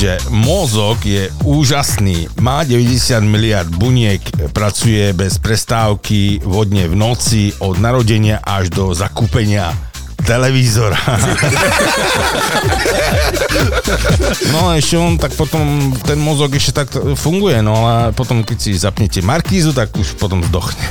že 0.00 0.16
mozog 0.32 0.96
je 1.04 1.28
úžasný. 1.44 2.32
Má 2.40 2.64
90 2.64 3.20
miliard 3.20 3.68
buniek, 3.68 4.24
pracuje 4.56 5.12
bez 5.12 5.36
prestávky 5.36 6.40
vodne 6.40 6.88
v 6.88 6.96
noci 6.96 7.52
od 7.60 7.76
narodenia 7.76 8.40
až 8.40 8.72
do 8.72 8.96
zakúpenia 8.96 9.89
televízora. 10.24 10.96
No 14.50 14.70
a 14.70 14.76
ešte 14.78 14.96
on 14.98 15.18
tak 15.18 15.34
potom, 15.34 15.92
ten 16.06 16.18
mozog 16.18 16.54
ešte 16.54 16.72
tak 16.82 16.88
funguje, 17.18 17.62
no 17.62 17.86
ale 17.86 18.12
potom 18.14 18.42
keď 18.42 18.58
si 18.58 18.78
zapnete 18.78 19.22
Markízu, 19.22 19.72
tak 19.74 19.90
už 19.94 20.14
potom 20.16 20.42
zdochne. 20.42 20.80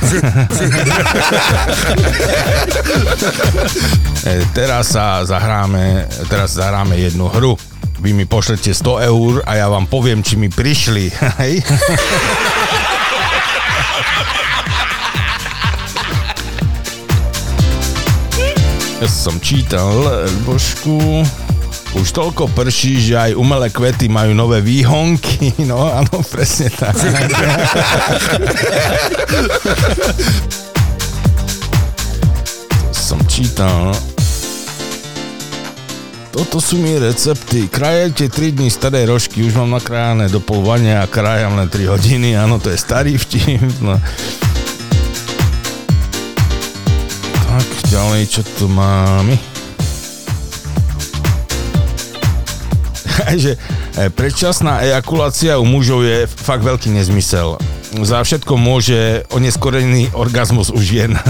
E, 4.20 4.44
teraz 4.52 4.92
sa 4.92 5.24
zahráme, 5.24 6.04
teraz 6.28 6.52
zahráme 6.52 6.92
jednu 7.00 7.24
hru. 7.32 7.56
Vy 8.04 8.12
mi 8.12 8.28
pošlete 8.28 8.76
100 8.76 9.08
eur 9.08 9.40
a 9.48 9.56
ja 9.56 9.64
vám 9.68 9.88
poviem, 9.88 10.20
či 10.20 10.36
mi 10.36 10.52
prišli. 10.52 11.08
Hej? 11.40 11.64
Ja 19.00 19.08
som 19.08 19.40
čítal, 19.40 19.96
Božku, 20.44 21.24
už 21.96 22.08
toľko 22.12 22.52
prší, 22.52 23.00
že 23.00 23.16
aj 23.16 23.32
umelé 23.32 23.72
kvety 23.72 24.12
majú 24.12 24.36
nové 24.36 24.60
výhonky. 24.60 25.56
No 25.64 25.88
áno, 25.88 26.20
presne 26.28 26.68
tak. 26.68 27.00
som 32.92 33.24
čítal, 33.24 33.96
toto 36.28 36.60
sú 36.60 36.76
mi 36.76 36.92
recepty. 37.00 37.72
Krajajte 37.72 38.28
3 38.28 38.52
dní 38.52 38.68
staré 38.68 39.08
rožky, 39.08 39.40
už 39.48 39.56
mám 39.56 39.80
nakrájané 39.80 40.28
do 40.28 40.44
polvania 40.44 41.00
a 41.00 41.08
krájam 41.08 41.56
len 41.56 41.72
3 41.72 41.88
hodiny. 41.88 42.36
Áno, 42.36 42.60
to 42.60 42.68
je 42.68 42.76
starý 42.76 43.16
vtip. 43.16 43.64
No. 43.80 43.96
Ďalej, 47.90 48.22
čo 48.30 48.42
tu 48.54 48.70
máme? 48.70 49.34
že 53.42 53.58
e, 53.98 54.06
predčasná 54.14 54.86
ejakulácia 54.86 55.58
u 55.58 55.66
mužov 55.66 56.06
je 56.06 56.30
fakt 56.30 56.62
veľký 56.62 56.94
nezmysel. 56.94 57.58
Za 57.90 58.22
všetko 58.22 58.54
môže 58.54 59.26
oneskorený 59.34 60.14
orgazmus 60.14 60.70
u 60.70 60.78
žien. 60.78 61.18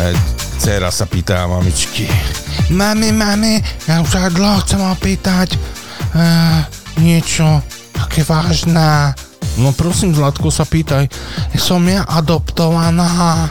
E, 0.00 0.16
Cera 0.56 0.88
sa 0.88 1.04
pýta 1.04 1.44
mamičky. 1.44 2.08
Mami, 2.72 3.12
mami, 3.12 3.60
ja 3.84 4.00
už 4.00 4.16
aj 4.16 4.32
dlho 4.32 4.56
chcem 4.64 4.80
opýtať 4.80 5.60
uh, 6.14 6.64
niečo 6.98 7.62
také 7.94 8.24
vážne. 8.24 9.14
No 9.58 9.74
prosím, 9.74 10.14
Zlatko, 10.14 10.48
sa 10.48 10.64
pýtaj. 10.64 11.10
Som 11.58 11.90
ja 11.90 12.06
adoptovaná. 12.06 13.50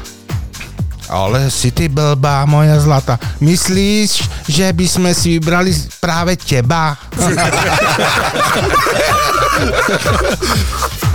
Ale 1.10 1.50
si 1.50 1.74
ty 1.74 1.90
blbá, 1.90 2.46
moja 2.46 2.78
zlata. 2.78 3.18
Myslíš, 3.42 4.22
že 4.46 4.70
by 4.70 4.86
sme 4.86 5.10
si 5.18 5.42
vybrali 5.42 5.74
práve 5.98 6.38
teba? 6.38 6.94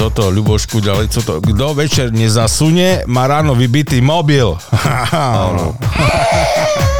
toto, 0.00 0.32
Ľubošku, 0.32 0.80
ďalej, 0.80 1.12
co 1.12 1.20
to, 1.20 1.32
kto 1.44 1.76
večer 1.76 2.08
nezasunie, 2.08 3.04
má 3.04 3.28
ráno 3.28 3.52
vybitý 3.52 4.00
mobil. 4.00 4.56
Áno. 5.12 5.76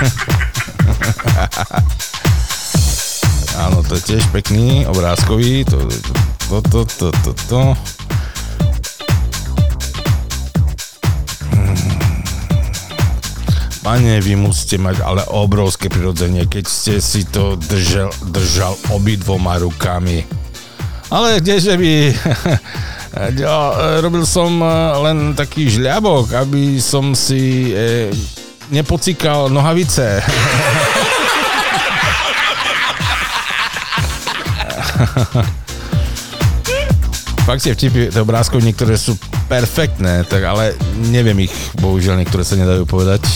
Áno, 3.60 3.84
to 3.84 4.00
je 4.00 4.16
tiež 4.16 4.24
pekný, 4.32 4.88
obrázkový, 4.88 5.68
to, 5.68 5.76
to, 6.48 6.64
to, 6.64 6.80
to, 6.88 7.12
to, 7.12 7.32
to. 7.48 7.76
Pane, 13.80 14.20
vy 14.24 14.36
musíte 14.36 14.78
mať 14.80 15.00
ale 15.04 15.24
obrovské 15.28 15.88
prirodzenie, 15.92 16.46
keď 16.48 16.64
ste 16.64 17.00
si 17.00 17.24
to 17.28 17.56
držal, 17.60 18.08
držal 18.32 18.76
obidvoma 18.92 19.58
rukami. 19.60 20.24
Ale 21.12 21.40
kdeže 21.44 21.76
by... 21.76 21.92
Ja, 23.10 23.74
robil 23.98 24.22
som 24.22 24.62
eh, 24.62 24.70
len 25.02 25.34
taký 25.34 25.66
žľabok, 25.66 26.30
aby 26.30 26.78
som 26.78 27.18
si 27.18 27.74
e, 27.74 28.06
nepocikal 28.70 29.50
nohavice. 29.50 30.22
Fakt 37.44 37.66
je 37.66 37.74
vtipy, 37.74 38.14
tie 38.14 38.22
obrázky 38.22 38.62
niektoré 38.62 38.94
sú 38.94 39.18
perfektné, 39.50 40.22
tak 40.30 40.46
ale 40.46 40.78
neviem 41.10 41.50
ich, 41.50 41.54
bohužiaľ 41.82 42.22
niektoré 42.22 42.46
sa 42.46 42.54
nedajú 42.54 42.86
povedať. 42.86 43.26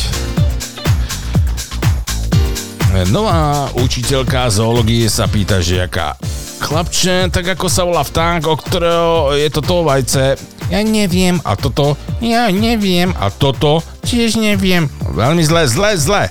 Nová 3.10 3.66
učiteľka 3.74 4.46
zoológie 4.54 5.10
sa 5.10 5.26
pýta 5.26 5.58
žiaka. 5.58 6.14
Chlapče, 6.62 7.26
tak 7.34 7.58
ako 7.58 7.66
sa 7.66 7.82
volá 7.82 8.06
vták, 8.06 8.46
o 8.46 8.54
ktorého 8.54 9.34
je 9.34 9.50
toto 9.50 9.82
vajce? 9.82 10.38
Ja 10.72 10.80
neviem. 10.80 11.40
A 11.44 11.56
toto? 11.56 11.96
Ja 12.24 12.48
neviem. 12.48 13.12
A 13.20 13.28
toto? 13.28 13.84
Tiež 14.04 14.40
neviem. 14.40 14.88
Veľmi 15.12 15.44
zle, 15.44 15.68
zle, 15.68 15.96
zle. 16.00 16.22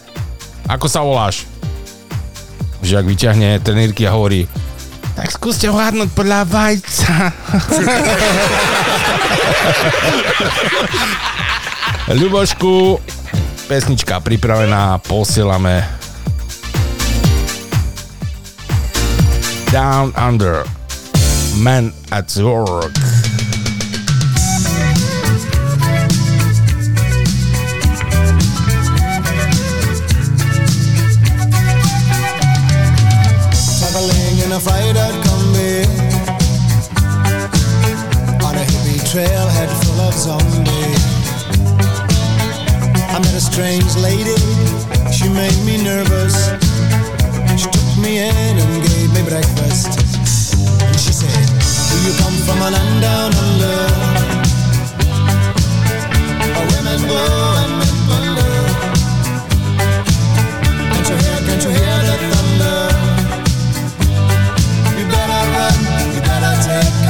Ako 0.66 0.90
sa 0.90 1.06
voláš? 1.06 1.46
Žiak 2.82 3.06
vyťahne 3.06 3.62
trenírky 3.64 4.04
a 4.10 4.16
hovorí 4.16 4.50
tak 5.14 5.30
skúste 5.30 5.70
hľadnúť 5.70 6.10
podľa 6.18 6.42
vajca. 6.50 7.30
Ľubošku, 12.20 12.98
pesnička 13.70 14.18
pripravená, 14.26 14.98
posielame 15.06 15.86
Down 19.70 20.10
Under 20.18 20.66
Man 21.62 21.94
at 22.10 22.34
Work. 22.42 22.98
A 34.54 34.60
freighter 34.60 35.12
combi 35.26 35.82
On 38.46 38.56
a 38.56 38.64
hippie 38.70 39.02
trailhead 39.10 39.70
full 39.82 40.02
of 40.02 40.14
zombies. 40.14 41.04
I 43.10 43.18
met 43.24 43.34
a 43.34 43.42
strange 43.42 43.96
lady. 43.96 44.38
She 45.12 45.28
made 45.30 45.58
me 45.66 45.82
nervous. 45.82 46.36
She 47.58 47.68
took 47.70 47.90
me 47.98 48.20
in 48.30 48.54
and 48.64 48.74
gave 48.88 49.10
me 49.16 49.24
breakfast. 49.28 49.90
And 50.86 51.00
she 51.00 51.14
said 51.14 51.46
Do 51.90 51.96
you 52.06 52.14
come 52.22 52.38
from 52.46 52.60
a 52.62 52.70
land 52.70 53.02
down 53.02 53.34
under? 53.46 53.78
Where 56.54 56.68
women 56.74 57.02
go 57.10 57.22
and 57.64 57.74
men 58.10 58.28
Can't 60.92 61.10
you 61.10 61.16
hear, 61.24 61.38
can't 61.48 61.64
you 61.64 61.72
hear 61.72 61.98
the 62.10 62.33
take 66.64 67.03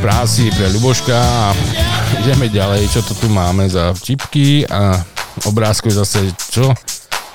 práci 0.00 0.48
pre 0.56 0.72
Ľuboška 0.72 1.12
a 1.12 1.52
ideme 2.24 2.48
ďalej, 2.48 2.88
čo 2.88 3.04
to 3.04 3.12
tu 3.12 3.28
máme 3.28 3.68
za 3.68 3.92
vtipky 3.92 4.64
a 4.64 4.96
obrázkov 5.44 5.92
zase 5.92 6.32
čo? 6.48 6.72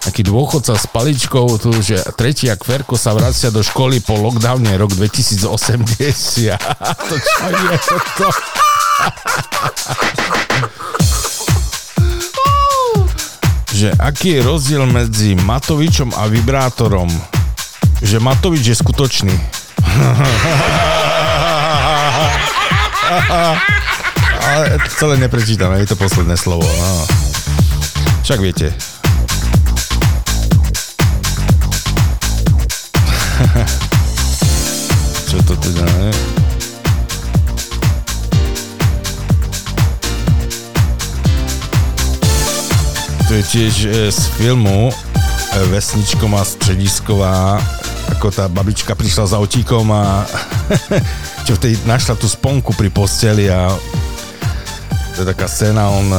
Taký 0.01 0.25
dôchodca 0.25 0.73
s 0.77 0.85
paličkou 0.89 1.57
tu, 1.61 1.69
že 1.81 2.01
tretia 2.17 2.57
kverko 2.57 2.97
sa 2.97 3.13
vracia 3.13 3.53
do 3.53 3.61
školy 3.61 4.01
po 4.01 4.17
lockdowne 4.17 4.77
rok 4.77 4.93
2080. 4.97 5.45
to 7.09 7.15
čo 7.17 7.45
je 7.53 7.77
toto? 7.85 8.29
že 13.75 13.91
aký 13.99 14.39
je 14.39 14.41
rozdiel 14.41 14.85
medzi 14.89 15.35
Matovičom 15.37 16.17
a 16.17 16.25
vibrátorom? 16.31 17.11
Že 18.01 18.17
Matovič 18.23 18.73
je 18.73 18.75
skutočný. 18.77 19.35
Ale 24.45 24.77
celé 24.97 25.17
neprečítam, 25.17 25.73
je 25.73 25.87
to 25.87 25.95
posledné 25.95 26.37
slovo. 26.37 26.67
No. 26.67 27.07
Však 28.23 28.39
viete. 28.39 28.73
Čo 35.29 35.37
to 35.43 35.55
teda 35.55 35.85
je? 35.85 36.11
To 43.25 43.33
je 43.33 43.43
tiež 43.43 43.73
e, 43.89 44.11
z 44.13 44.21
filmu 44.37 44.93
e, 44.93 44.93
Vesničková 45.73 46.45
středisková 46.45 47.59
ako 48.15 48.29
tá 48.29 48.45
babička 48.45 48.93
prišla 48.93 49.25
za 49.25 49.37
otíkom 49.41 49.89
a 49.89 50.23
čo 51.45 51.61
v 51.61 51.61
tej 51.61 51.73
našla 51.85 52.17
tú 52.17 52.25
sponku 52.25 52.73
pri 52.73 52.89
posteli 52.89 53.53
a 53.53 53.69
to 55.13 55.21
je 55.21 55.29
taká 55.29 55.45
scéna, 55.45 55.93
on 55.93 56.09
e, 56.09 56.17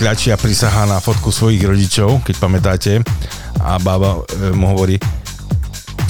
kľačí 0.00 0.32
a 0.32 0.40
prisahá 0.40 0.88
na 0.88 0.96
fotku 0.96 1.28
svojich 1.28 1.60
rodičov, 1.60 2.24
keď 2.24 2.34
pamätáte 2.40 2.92
a 3.60 3.76
baba 3.76 4.24
e, 4.24 4.56
mu 4.56 4.72
hovorí 4.72 4.96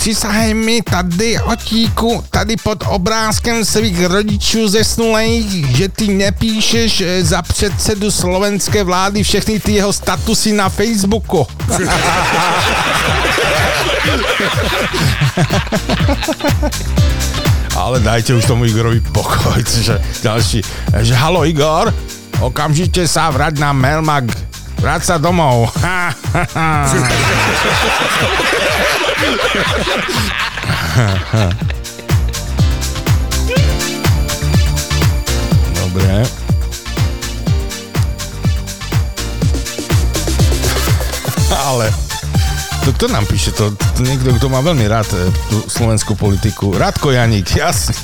Přisahaj 0.05 0.55
mi 0.55 0.83
tady, 0.83 1.41
otíku, 1.41 2.25
tady 2.31 2.57
pod 2.57 2.85
obrázkem 2.87 3.65
svých 3.65 4.05
rodičů 4.05 4.69
zesnulých, 4.69 5.77
že 5.77 5.89
ty 5.89 6.09
nepíšeš 6.09 7.01
eh, 7.01 7.25
za 7.25 7.43
předsedu 7.43 8.11
slovenské 8.11 8.85
vlády 8.85 9.23
všechny 9.23 9.61
ty 9.61 9.73
jeho 9.73 9.93
statusy 9.93 10.53
na 10.53 10.69
Facebooku. 10.69 11.47
Ale 17.75 17.99
dajte 17.99 18.39
už 18.39 18.47
tomu 18.47 18.65
Igorovi 18.71 19.03
pokoj, 19.03 19.59
že 19.87 19.99
ďalší, 20.23 20.63
že 21.03 21.15
halo 21.15 21.43
Igor, 21.43 21.91
okamžite 22.39 23.03
sa 23.11 23.31
vrať 23.35 23.59
na 23.59 23.75
Melmag, 23.75 24.31
vrať 24.79 25.03
sa 25.03 25.19
domov. 25.19 25.71
Dobre. 35.75 36.27
Ale 41.65 42.04
to 42.85 42.93
kto 42.93 43.09
nám 43.09 43.25
píše? 43.25 43.57
To, 43.57 43.73
to 43.73 44.01
niekto, 44.05 44.29
kto 44.37 44.53
má 44.53 44.61
veľmi 44.61 44.85
rád 44.85 45.09
e, 45.17 45.33
tú 45.49 45.65
slovenskú 45.73 46.13
politiku. 46.21 46.77
Radko 46.77 47.17
Janík, 47.17 47.57
jasne. 47.61 47.97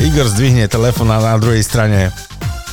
Igor 0.00 0.32
zdvihne 0.32 0.64
telefón 0.72 1.12
a 1.12 1.20
na 1.20 1.36
druhej 1.36 1.60
strane. 1.60 2.08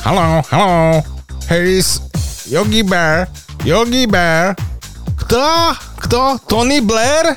Halo, 0.00 0.40
halo, 0.48 1.04
here 1.44 1.68
is 1.68 2.00
Yogi 2.48 2.80
Bear, 2.80 3.28
Yogi 3.68 4.08
Bear. 4.08 4.56
Kto? 5.20 5.76
Kto? 6.00 6.40
Tony 6.48 6.80
Blair? 6.80 7.36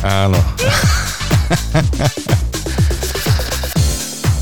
Áno. 0.00 0.40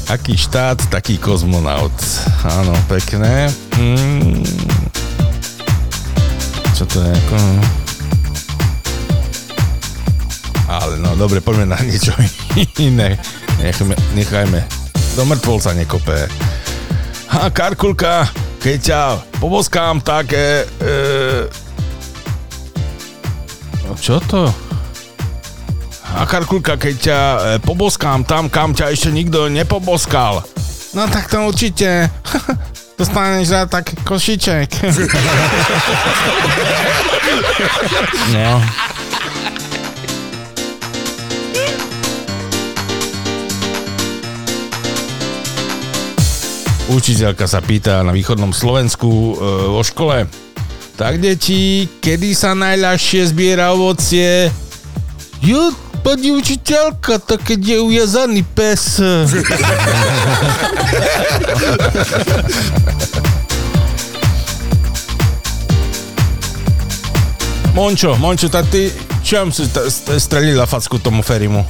Aký 0.08 0.40
štát, 0.40 0.88
taký 0.88 1.20
kozmonaut. 1.20 1.92
Áno, 2.40 2.72
pekné. 2.88 3.52
Mm. 3.76 4.40
Čo 6.72 6.88
to 6.88 7.04
je? 7.04 7.12
Ako... 7.12 7.36
Ale 10.68 10.96
no, 11.04 11.12
dobre, 11.12 11.44
poďme 11.44 11.76
na 11.76 11.78
niečo 11.84 12.16
iné. 12.80 13.20
Nechajme, 13.60 13.92
nechajme. 14.16 14.64
Do 15.12 15.28
mŕtvolca 15.28 15.76
nekopé. 15.76 16.24
Ha, 17.28 17.52
Karkulka, 17.52 18.32
keď 18.64 18.76
ťa 18.80 19.00
poboskám, 19.44 20.00
tak... 20.00 20.32
E... 20.32 20.64
No 23.84 23.92
čo 24.00 24.24
to? 24.24 24.67
A 26.16 26.24
Karkulka, 26.24 26.80
keď 26.80 26.94
ťa 26.96 27.20
e, 27.20 27.60
poboskám 27.60 28.24
tam, 28.24 28.48
kam 28.48 28.72
ťa 28.72 28.96
ešte 28.96 29.12
nikto 29.12 29.52
nepoboskal. 29.52 30.40
No 30.96 31.04
tak 31.04 31.28
to 31.28 31.44
určite. 31.44 32.08
Dostaneš 32.98 33.52
za 33.52 33.68
tak 33.68 33.92
košiček. 34.08 34.72
no. 38.34 38.64
Učiteľka 46.88 47.44
sa 47.44 47.60
pýta 47.60 48.00
na 48.00 48.16
východnom 48.16 48.56
Slovensku 48.56 49.36
e, 49.36 49.44
vo 49.76 49.84
škole. 49.84 50.24
Tak, 50.96 51.20
deti, 51.20 51.84
kedy 52.00 52.32
sa 52.32 52.56
najľahšie 52.56 53.28
zbiera 53.28 53.76
ovocie? 53.76 54.48
Jo, 55.44 55.68
pani 56.08 56.32
učiteľka, 56.32 57.20
to 57.20 57.36
keď 57.36 57.76
je 57.76 57.78
ujazaný 57.84 58.40
pes. 58.56 58.96
Mončo, 67.76 68.16
Mončo, 68.16 68.48
tak 68.48 68.72
ty 68.72 68.88
čom 69.20 69.52
si 69.52 69.68
st- 69.68 69.92
st- 69.92 70.16
strelila 70.16 70.64
facku 70.64 70.96
tomu 70.96 71.20
Ferimu? 71.20 71.60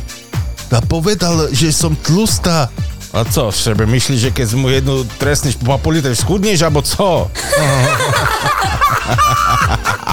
A 0.70 0.78
povedal, 0.86 1.50
že 1.50 1.74
som 1.74 1.98
tlustá. 1.98 2.70
A 3.10 3.26
co, 3.26 3.50
sebe 3.50 3.90
myslíš, 3.90 4.20
že 4.20 4.30
keď 4.30 4.54
mu 4.54 4.70
jednu 4.70 5.02
trestneš 5.18 5.58
po 5.58 5.74
pol 5.82 5.98
liter, 5.98 6.14
schudneš, 6.14 6.62
alebo 6.62 6.78
co? 6.86 7.26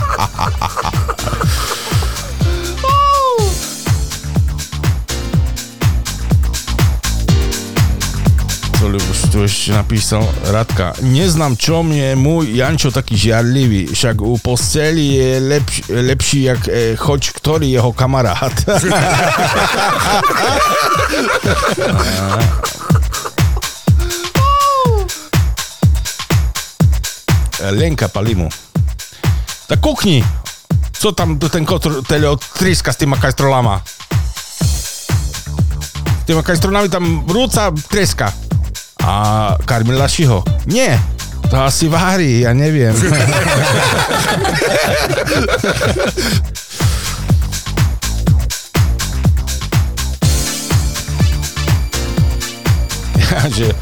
Ľuboš 8.96 9.28
tu 9.28 9.44
ešte 9.44 9.76
napísal 9.76 10.24
Radka. 10.56 10.96
Neznám, 11.04 11.60
čom 11.60 11.92
je 11.92 12.16
môj 12.16 12.56
Jančo 12.56 12.96
taký 12.96 13.20
žiarlivý, 13.20 13.92
však 13.92 14.24
u 14.24 14.40
posteli 14.40 15.20
je 15.20 15.44
lepš, 15.52 15.92
lepší 15.92 16.48
jak 16.48 16.64
e, 16.72 16.96
choď 16.96 17.36
ktorý 17.36 17.76
jeho 17.76 17.92
kamarát. 17.92 18.56
Lenka 27.76 28.08
Palimu. 28.08 28.48
Tak 29.68 29.84
kukni, 29.84 30.24
co 30.96 31.12
tam 31.12 31.36
ten 31.36 31.68
kotrteľ 31.68 32.40
tríska 32.40 32.96
s 32.96 33.04
týma 33.04 33.20
kajstrolama. 33.20 33.84
Týma 36.24 36.48
kajstrolami 36.48 36.88
tam 36.88 37.28
rúca 37.28 37.76
treska. 37.92 38.45
A 39.06 39.54
Karmila 39.66 40.08
Šiho. 40.10 40.42
Nie, 40.66 40.98
to 41.46 41.62
asi 41.62 41.86
vári, 41.86 42.42
ja 42.42 42.58
neviem. 42.58 42.90
Ja, 42.90 43.06
že 53.54 53.70
e, 53.70 53.76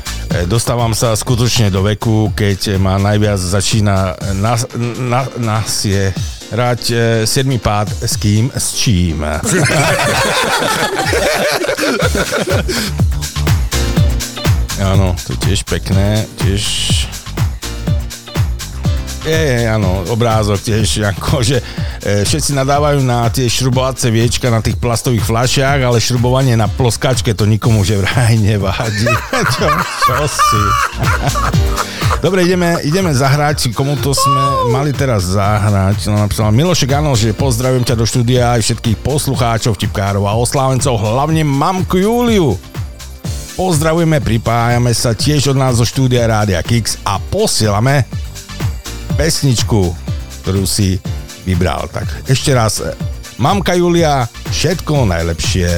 dostávam 0.44 0.91
sa 0.91 1.16
skutočne 1.16 1.72
do 1.72 1.88
veku, 1.88 2.36
keď 2.36 2.76
ma 2.76 3.00
najviac 3.00 3.40
začína 3.40 4.20
nas, 4.44 4.68
na, 5.00 5.24
nás 5.40 5.88
je 5.88 6.12
rať 6.52 6.82
e, 6.91 7.24
siedmy 7.24 7.64
pád 7.64 7.88
s 7.95 8.20
kým, 8.20 8.52
s 8.52 8.76
čím. 8.76 9.24
Áno, 14.84 15.15
to 15.15 15.31
je 15.31 15.39
tiež 15.39 15.64
pekné, 15.64 16.27
tiež... 16.43 16.64
Je, 19.23 19.31
je, 19.31 19.64
áno, 19.72 20.03
obrázok 20.11 20.60
tiež, 20.60 21.07
akože 21.15 21.64
e, 22.03 22.27
všetci 22.27 22.51
nadávajú 22.51 22.99
na 22.99 23.31
tie 23.31 23.47
šrubovacie 23.47 24.11
viečka 24.11 24.51
na 24.51 24.60
tých 24.60 24.76
plastových 24.76 25.23
fľašiach, 25.23 25.80
ale 25.80 26.03
šrubovanie 26.03 26.60
na 26.60 26.68
ploskačke 26.68 27.31
to 27.31 27.47
nikomu 27.47 27.88
že 27.88 28.03
vraj 28.03 28.35
nevadí. 28.35 29.07
čo, 29.55 29.68
čo 30.03 30.18
si? 30.27 30.61
Dobre, 32.19 32.43
ideme, 32.43 32.84
ideme 32.84 33.15
zahrať, 33.15 33.72
komu 33.72 33.95
to 33.95 34.11
sme 34.11 34.72
mali 34.76 34.91
teraz 34.91 35.31
zahrať. 35.31 36.11
No, 36.11 36.27
napísal 36.27 36.51
Milošek, 36.51 36.91
áno, 36.91 37.15
že 37.15 37.31
pozdravím 37.31 37.88
ťa 37.88 37.95
do 37.95 38.03
štúdia 38.03 38.60
aj 38.60 38.68
všetkých 38.68 38.99
poslucháčov, 38.99 39.80
vtipkárov 39.80 40.27
a 40.27 40.35
oslávencov, 40.35 40.99
hlavne 40.99 41.47
mamku 41.47 42.03
Júliu. 42.03 42.73
Pozdravujeme, 43.53 44.17
pripájame 44.17 44.97
sa 44.97 45.13
tiež 45.13 45.53
od 45.53 45.57
nás 45.61 45.77
zo 45.77 45.85
štúdia 45.85 46.25
Rádia 46.25 46.57
Kix 46.65 46.97
a 47.05 47.21
posielame 47.21 48.01
pesničku, 49.13 49.93
ktorú 50.41 50.65
si 50.65 50.97
vybral. 51.45 51.85
Tak 51.85 52.25
ešte 52.25 52.49
raz, 52.57 52.81
mamka 53.38 53.77
Julia, 53.77 54.25
všetko 54.49 55.05
najlepšie. 55.05 55.69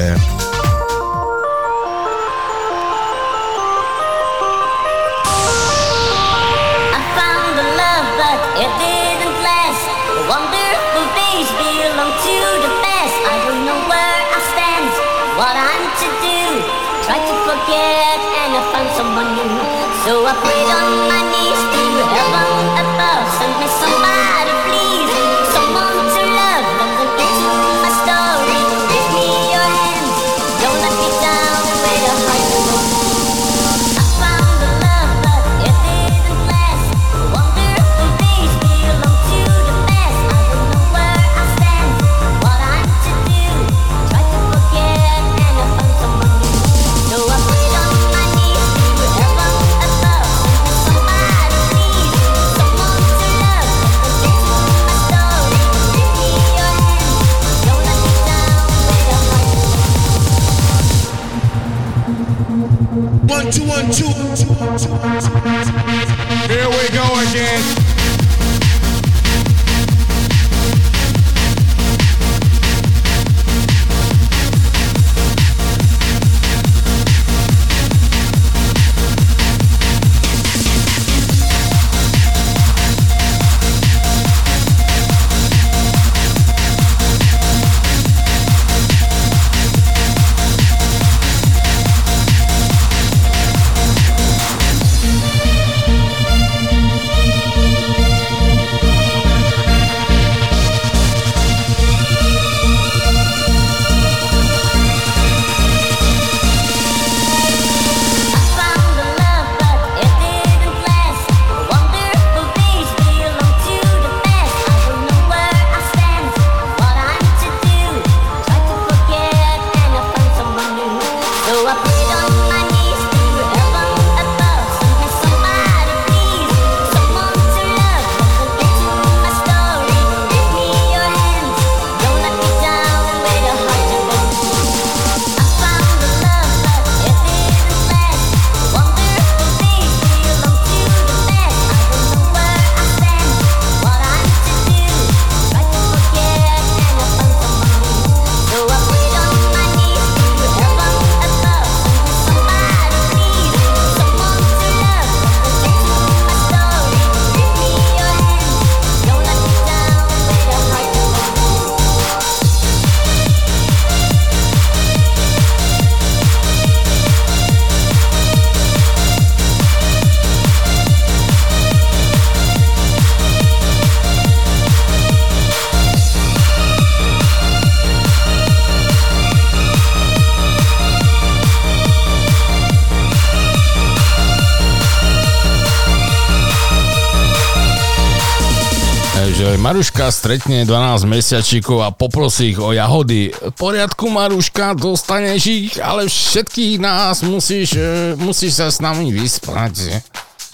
Stretne 190.06 190.62
12 190.62 191.02
mesiačíkov 191.10 191.82
a 191.82 191.90
poprosí 191.90 192.54
ich 192.54 192.60
o 192.62 192.70
jahody. 192.70 193.34
V 193.34 193.54
poriadku, 193.58 194.06
Maruška, 194.06 194.78
dostaneš 194.78 195.42
ich, 195.46 195.74
ale 195.82 196.06
všetkých 196.06 196.78
nás 196.78 197.26
musíš, 197.26 197.74
e, 197.74 198.14
musíš 198.14 198.62
sa 198.62 198.70
s 198.70 198.78
nami 198.78 199.10
vyspať. 199.10 199.98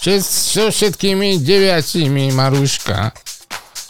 Všet, 0.01 0.23
so 0.25 0.67
všetkými 0.73 1.39
deviatimi, 1.45 2.33
Maruška. 2.33 3.13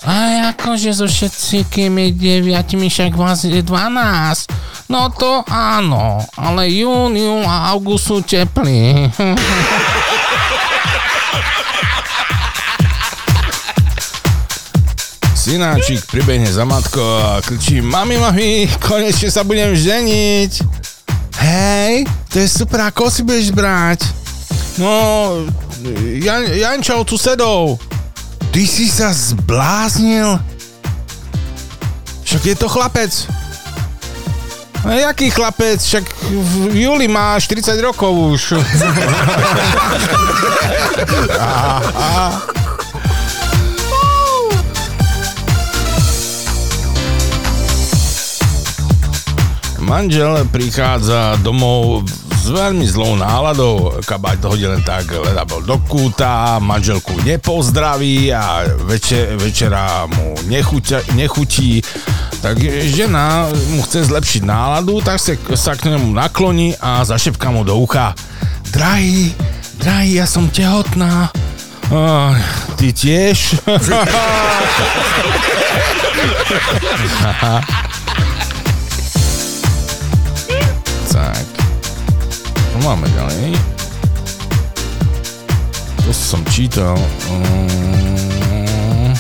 A 0.03 0.51
akože 0.51 0.91
so 0.91 1.07
všetkými 1.07 2.19
deviatimi, 2.19 2.91
však 2.91 3.15
vás 3.15 3.47
je 3.47 3.63
12. 3.63 4.91
No 4.91 5.15
to 5.15 5.47
áno, 5.47 6.19
ale 6.35 6.67
jún, 6.75 7.15
jún 7.15 7.47
a 7.47 7.71
august 7.71 8.11
sú 8.11 8.19
teplí. 8.19 9.09
Synáčik 15.53 16.09
pribehne 16.09 16.49
za 16.49 16.65
matkou 16.65 17.05
a 17.05 17.45
kričí 17.45 17.85
Mami, 17.85 18.17
mami, 18.17 18.73
konečne 18.81 19.29
sa 19.29 19.45
budem 19.45 19.77
ženiť. 19.77 20.65
Hej, 21.45 22.09
to 22.33 22.41
je 22.41 22.49
super, 22.49 22.89
ako 22.89 23.13
si 23.13 23.21
budeš 23.21 23.53
brať? 23.53 24.01
No, 24.81 25.45
Jan, 26.25 26.49
Jančov 26.57 27.05
tu 27.05 27.21
sedou. 27.21 27.77
Ty 28.49 28.65
si 28.65 28.89
sa 28.89 29.13
zbláznil? 29.13 30.41
Však 32.25 32.43
je 32.49 32.57
to 32.57 32.73
chlapec. 32.73 33.13
A 34.89 35.05
jaký 35.05 35.29
chlapec? 35.29 35.85
Však 35.85 36.09
v 36.33 36.81
júli 36.89 37.13
má 37.13 37.37
40 37.37 37.77
rokov 37.85 38.09
už. 38.09 38.57
Aha. 41.37 42.62
Manžel 49.83 50.47
prichádza 50.47 51.35
domov 51.43 52.07
s 52.39 52.47
veľmi 52.47 52.87
zlou 52.87 53.19
náladou, 53.19 53.99
kabát 54.07 54.39
hodí 54.47 54.63
len 54.63 54.79
tak, 54.87 55.11
leda 55.11 55.43
bol 55.43 55.59
do 55.63 55.79
kúta, 55.91 56.63
manželku 56.63 57.19
nepozdraví 57.27 58.31
a 58.31 58.63
večer, 58.87 59.35
večera 59.39 60.07
mu 60.07 60.39
nechuťa, 60.47 61.19
nechutí, 61.19 61.83
tak 62.39 62.63
žena 62.95 63.51
mu 63.75 63.83
chce 63.83 64.07
zlepšiť 64.07 64.43
náladu, 64.47 65.03
tak 65.03 65.19
sa, 65.19 65.35
sa 65.59 65.75
k 65.75 65.91
nemu 65.91 66.15
nakloní 66.15 66.79
a 66.79 67.03
zašepká 67.03 67.51
mu 67.51 67.67
do 67.67 67.75
ucha. 67.79 68.15
Drahý, 68.71 69.35
drahý, 69.83 70.23
ja 70.23 70.27
som 70.31 70.47
tehotná. 70.47 71.35
Oh, 71.91 72.31
ty 72.79 72.95
tiež? 72.95 73.59
tak. 81.13 81.45
No 82.73 82.89
máme 82.89 83.05
ďalej. 83.13 83.53
To 86.09 86.11
som 86.11 86.41
čítal. 86.49 86.97
Mm. 87.29 89.13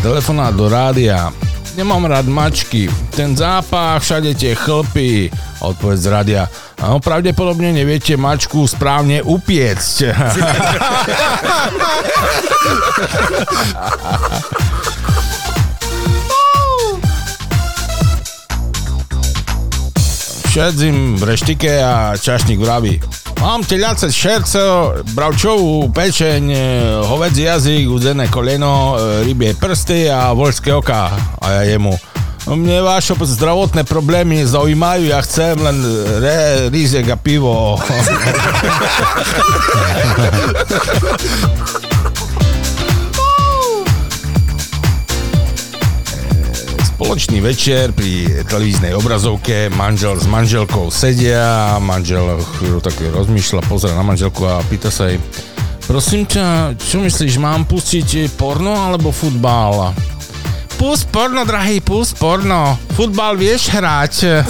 Telefonát 0.00 0.54
do 0.54 0.70
rádia. 0.70 1.34
Nemám 1.74 2.06
rád 2.06 2.26
mačky. 2.30 2.88
Ten 3.12 3.36
zápach, 3.36 4.02
všade 4.02 4.34
tie 4.38 4.54
chlpy. 4.54 5.30
Odpoveď 5.60 5.98
z 5.98 6.06
rádia. 6.06 6.48
No, 6.80 6.96
pravdepodobne 7.02 7.74
neviete 7.74 8.16
mačku 8.16 8.64
správne 8.64 9.20
upiecť. 9.20 9.96
Šedzim 20.52 21.24
reštikeja, 21.24 22.16
čašnik 22.22 22.60
vravi. 22.60 23.00
Mam 23.40 23.64
teljace 23.64 24.12
šercev, 24.12 24.92
bravčov 25.14 25.58
upečen, 25.60 26.50
hovec 27.06 27.38
jazik, 27.38 27.88
udene 27.88 28.28
koleno, 28.30 28.96
ribje 29.24 29.54
prsti, 29.60 30.10
a 30.10 30.32
volske 30.32 30.74
oka, 30.74 31.10
a 31.40 31.50
ja 31.50 31.62
jemu. 31.62 31.98
Mnie 32.46 32.82
vaše 32.82 33.14
zdravotne 33.22 33.84
problemi 33.84 34.46
zaujímajú, 34.46 35.06
ja 35.06 35.22
chcem 35.22 35.62
len 35.62 35.84
re, 36.18 36.70
rizega 36.70 37.16
pivo. 37.16 37.78
Spoločný 47.00 47.40
večer 47.40 47.96
pri 47.96 48.44
televíznej 48.44 48.92
obrazovke, 48.92 49.72
manžel 49.72 50.20
s 50.20 50.28
manželkou 50.28 50.92
sedia, 50.92 51.80
manžel 51.80 52.36
chvíľu 52.60 52.84
rozmýšľa, 53.16 53.64
pozera 53.64 53.96
na 53.96 54.04
manželku 54.04 54.44
a 54.44 54.60
pýta 54.68 54.92
sa 54.92 55.08
jej, 55.08 55.16
prosím 55.88 56.28
ťa, 56.28 56.76
čo 56.76 57.00
myslíš, 57.00 57.40
mám 57.40 57.64
pustiť 57.64 58.36
porno 58.36 58.76
alebo 58.76 59.16
futbal? 59.16 59.96
Pust 60.76 61.08
porno, 61.08 61.48
drahý, 61.48 61.80
pust 61.80 62.20
porno. 62.20 62.76
Futbal 62.92 63.40
vieš 63.40 63.72
hrať. 63.72 64.44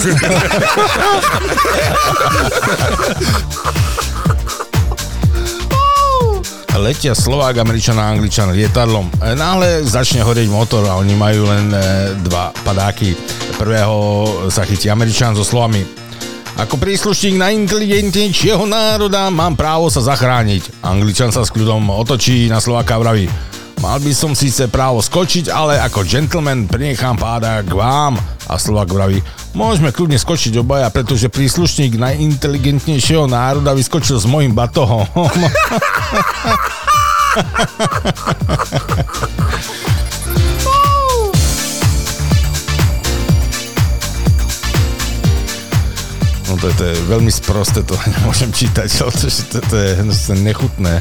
Letia 6.81 7.13
Slovák, 7.13 7.61
Američan 7.61 8.01
a 8.01 8.09
Angličan 8.09 8.57
lietadlom. 8.57 9.13
E, 9.21 9.37
Náhle 9.37 9.85
začne 9.85 10.25
horieť 10.25 10.49
motor 10.49 10.83
a 10.89 10.97
oni 10.97 11.15
majú 11.15 11.47
len 11.47 11.71
e, 11.71 11.81
dva 12.25 12.51
padáky. 12.65 13.13
Prvého 13.61 13.97
sa 14.49 14.65
chytí 14.65 14.89
Američan 14.89 15.37
so 15.37 15.45
slovami 15.45 16.01
ako 16.61 16.77
príslušník 16.77 17.41
najinteligentnejšieho 17.41 18.69
národa 18.69 19.33
mám 19.33 19.57
právo 19.57 19.89
sa 19.89 20.05
zachrániť. 20.05 20.85
Angličan 20.85 21.33
sa 21.33 21.41
s 21.41 21.49
kľudom 21.49 21.89
otočí 21.89 22.53
na 22.53 22.61
Slováka 22.61 22.99
a 22.99 23.01
vraví 23.01 23.25
Mal 23.81 23.97
by 23.97 24.13
som 24.13 24.37
síce 24.37 24.69
právo 24.69 25.01
skočiť, 25.01 25.49
ale 25.49 25.81
ako 25.81 26.05
gentleman 26.05 26.69
prinechám 26.69 27.17
páda 27.17 27.65
k 27.65 27.73
vám. 27.73 28.21
A 28.45 28.61
Slovák 28.61 28.93
vraví, 28.93 29.25
môžeme 29.57 29.89
kľudne 29.89 30.21
skočiť 30.21 30.61
obaja, 30.61 30.93
pretože 30.93 31.33
príslušník 31.33 31.97
najinteligentnejšieho 31.97 33.25
národa 33.25 33.73
vyskočil 33.73 34.21
s 34.21 34.29
mojim 34.29 34.53
batohom. 34.53 35.09
No 46.51 46.59
to, 46.59 46.67
to 46.75 46.83
je 46.83 46.99
veľmi 47.07 47.31
sprosté, 47.31 47.79
to 47.87 47.95
nemôžem 48.11 48.51
čítať, 48.51 48.91
ale 49.07 49.15
to, 49.15 49.31
to, 49.31 49.59
to, 49.71 49.77
je, 49.79 49.91
to 50.03 50.35
je 50.35 50.43
nechutné. 50.43 50.99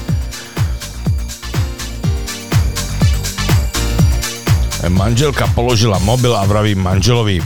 Manželka 4.88 5.44
položila 5.52 6.00
mobil 6.00 6.32
a 6.32 6.48
vraví 6.48 6.72
manželovi. 6.80 7.44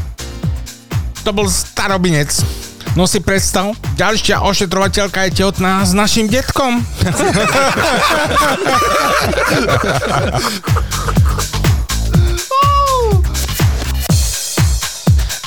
To 1.25 1.33
bol 1.33 1.49
starobinec. 1.49 2.29
No 2.93 3.09
si 3.09 3.17
predstav, 3.17 3.73
ďalšia 3.97 4.45
ošetrovateľka 4.45 5.25
je 5.25 5.41
tehotná 5.41 5.81
s 5.81 5.97
našim 5.97 6.29
detkom. 6.29 6.77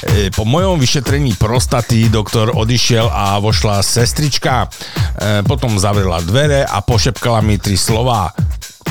E, 0.07 0.31
Po 0.31 0.47
mojom 0.47 0.79
vyšetrení 0.79 1.35
prostaty 1.35 2.07
doktor 2.09 2.55
odišiel 2.55 3.11
a 3.11 3.37
vošla 3.43 3.83
sestrička. 3.83 4.67
E, 4.67 5.43
Potom 5.43 5.77
zavrela 5.83 6.23
dvere 6.23 6.63
a 6.63 6.79
pošepkala 6.81 7.43
mi 7.43 7.59
tri 7.59 7.75
slová, 7.75 8.31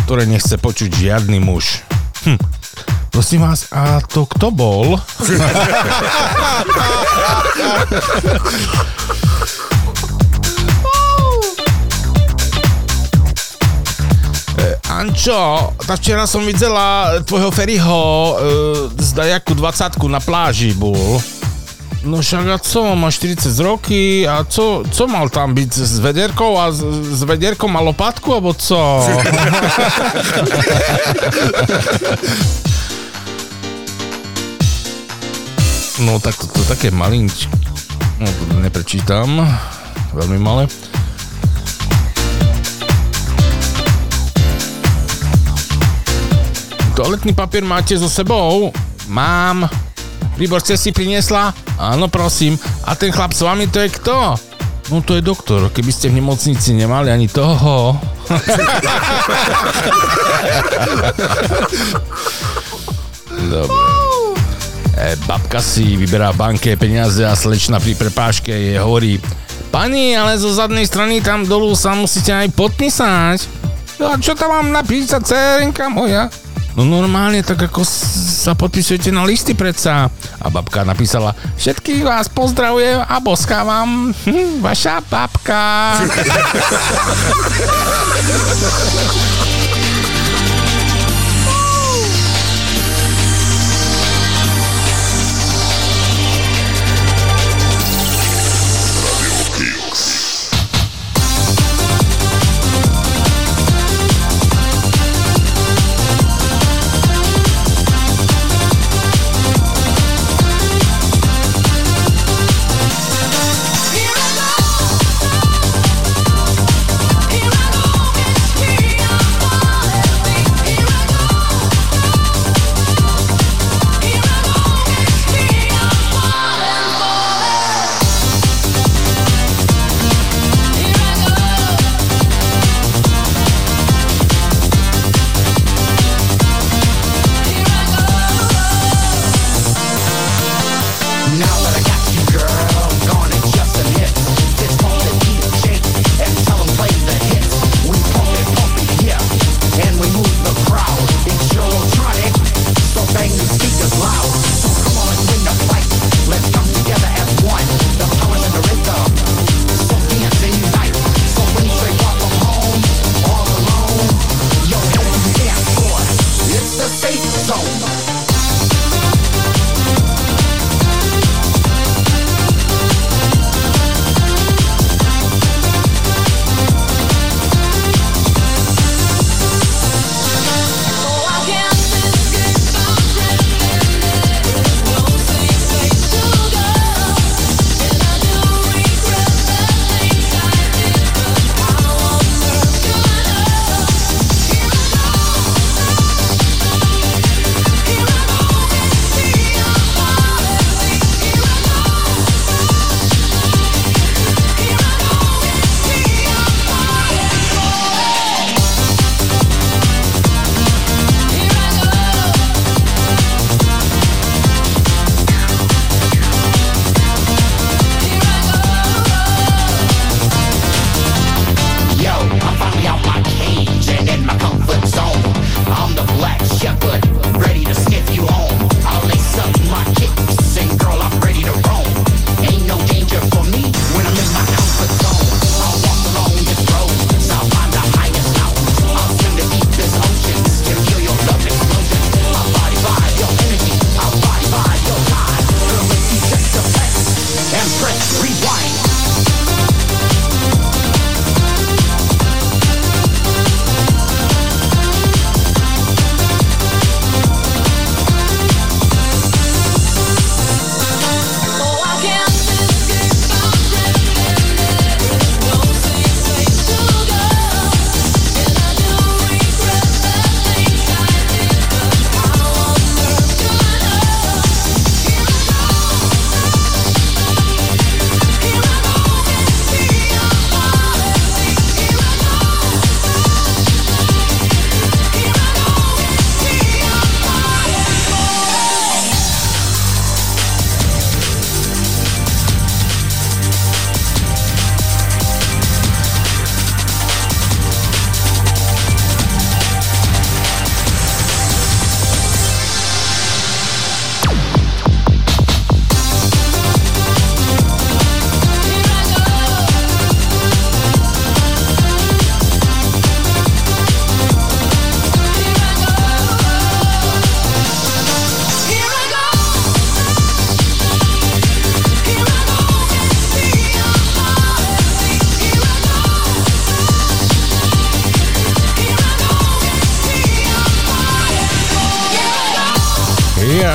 ktoré 0.05 0.27
nechce 0.27 0.59
počuť 0.59 0.91
žiadny 0.91 1.39
muž. 1.39 1.81
Hm. 2.25 2.37
Prosím 3.11 3.41
vás, 3.41 3.69
a 3.71 4.01
to 4.01 4.25
kto 4.25 4.49
bol? 4.51 4.97
E, 14.55 14.79
Ančo, 14.89 15.75
tak 15.85 16.01
včera 16.01 16.25
som 16.25 16.41
videla 16.41 17.21
tvojho 17.21 17.53
Ferryho 17.53 18.01
e, 18.01 18.33
z 18.97 19.09
dajakú 19.13 19.53
20 19.53 20.01
na 20.09 20.17
pláži 20.17 20.73
bol. 20.73 21.21
No 22.05 22.21
však 22.21 22.47
a 22.47 22.57
co, 22.61 22.95
má 22.95 23.11
40 23.11 23.59
roky 23.59 24.27
a 24.27 24.45
co, 24.45 24.83
co 24.91 25.07
mal 25.07 25.29
tam 25.29 25.53
byť 25.57 25.73
s 25.73 25.97
vederkou 25.97 26.53
a 26.53 26.69
s, 26.69 26.85
s 27.17 27.25
vederkou 27.25 27.65
a 27.65 27.81
lopatku, 27.81 28.29
alebo 28.33 28.53
co? 28.53 28.77
no 36.05 36.21
tak 36.21 36.37
to, 36.37 36.45
to 36.47 36.61
také 36.69 36.93
malinč... 36.93 37.49
No 38.21 38.29
to 38.29 38.61
neprečítam. 38.61 39.41
Veľmi 40.13 40.37
malé. 40.37 40.69
Toaletný 46.95 47.33
papier 47.33 47.65
máte 47.65 47.97
so 47.97 48.07
sebou? 48.07 48.69
Mám. 49.09 49.84
Výbor, 50.35 50.59
ste 50.59 50.75
si 50.75 50.91
priniesla? 50.91 51.55
Áno, 51.79 52.11
prosím. 52.11 52.59
A 52.83 52.95
ten 52.95 53.11
chlap 53.11 53.31
s 53.31 53.39
vami, 53.39 53.71
to 53.71 53.79
je 53.79 53.87
kto? 53.87 54.35
No 54.91 55.01
to 55.01 55.15
je 55.17 55.23
doktor. 55.23 55.71
Keby 55.71 55.91
ste 55.95 56.11
v 56.11 56.19
nemocnici 56.21 56.75
nemali 56.75 57.09
ani 57.09 57.31
toho. 57.31 57.97
Dobre. 63.49 63.79
E, 64.95 65.15
babka 65.27 65.59
si 65.59 65.99
vyberá 65.99 66.31
v 66.31 66.39
banke 66.39 66.75
peniaze 66.79 67.19
a 67.23 67.35
slečna 67.35 67.83
pri 67.83 67.99
prepáške 67.99 68.51
je 68.51 68.79
hovorí 68.79 69.19
Pani, 69.75 70.15
ale 70.15 70.39
zo 70.39 70.55
zadnej 70.55 70.87
strany 70.87 71.19
tam 71.19 71.43
dolu 71.43 71.75
sa 71.75 71.91
musíte 71.91 72.31
aj 72.31 72.47
podpísať. 72.55 73.39
A 73.99 74.15
čo 74.19 74.31
tam 74.31 74.55
mám 74.55 74.71
napísať, 74.71 75.19
cérinka 75.27 75.91
moja? 75.91 76.31
No 76.75 76.83
normálne, 76.83 77.39
tak 77.39 77.71
ako 77.71 77.87
sa 77.87 78.51
podpisujete 78.51 79.07
na 79.07 79.23
listy 79.23 79.55
predsa. 79.55 80.11
A 80.43 80.47
babka 80.51 80.83
napísala, 80.83 81.31
všetkých 81.55 82.03
vás 82.03 82.27
pozdravujem 82.27 82.99
a 82.99 83.15
boskávam. 83.23 84.11
Hm, 84.11 84.59
vaša 84.59 84.99
babka. 85.07 85.63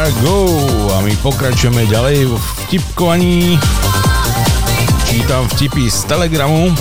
Chicago 0.01 0.49
a 0.97 1.05
my 1.05 1.13
pokračujeme 1.21 1.85
ďalej 1.85 2.25
v 2.25 2.33
vtipkovaní. 2.65 3.61
Čítam 5.05 5.45
vtipy 5.53 5.93
z 5.93 6.09
Telegramu. 6.09 6.73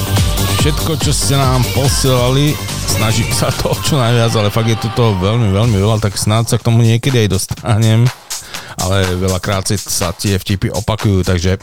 Všetko, 0.64 0.96
čo 1.04 1.12
ste 1.12 1.36
nám 1.36 1.60
posielali, 1.76 2.56
snažím 2.88 3.28
sa 3.36 3.52
to 3.52 3.76
čo 3.84 4.00
najviac, 4.00 4.32
ale 4.40 4.48
fakt 4.48 4.72
je 4.72 4.80
tu 4.80 4.88
toho 4.96 5.20
veľmi, 5.20 5.52
veľmi 5.52 5.76
veľa, 5.84 6.00
tak 6.00 6.16
snáď 6.16 6.56
sa 6.56 6.56
k 6.64 6.72
tomu 6.72 6.80
niekedy 6.80 7.28
aj 7.28 7.36
dostanem. 7.36 8.08
Ale 8.80 9.04
veľakrát 9.20 9.68
sa 9.76 10.16
tie 10.16 10.40
vtipy 10.40 10.72
opakujú, 10.72 11.28
takže... 11.28 11.60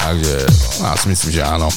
Takže 0.00 0.34
ja 0.80 0.96
si 1.04 1.06
myslím, 1.12 1.30
že 1.36 1.42
áno. 1.44 1.68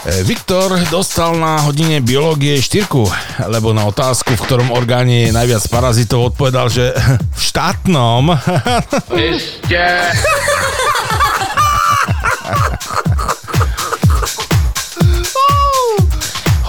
E, 0.00 0.24
Viktor 0.24 0.80
dostal 0.88 1.36
na 1.36 1.60
hodine 1.60 2.00
biológie 2.00 2.56
štyrku, 2.56 3.04
lebo 3.52 3.76
na 3.76 3.84
otázku, 3.84 4.32
v 4.32 4.44
ktorom 4.48 4.72
orgáne 4.72 5.28
je 5.28 5.36
najviac 5.36 5.60
parazitov, 5.68 6.32
odpovedal, 6.32 6.72
že 6.72 6.96
v 7.36 7.42
štátnom. 7.44 8.32
Ešte. 9.12 9.84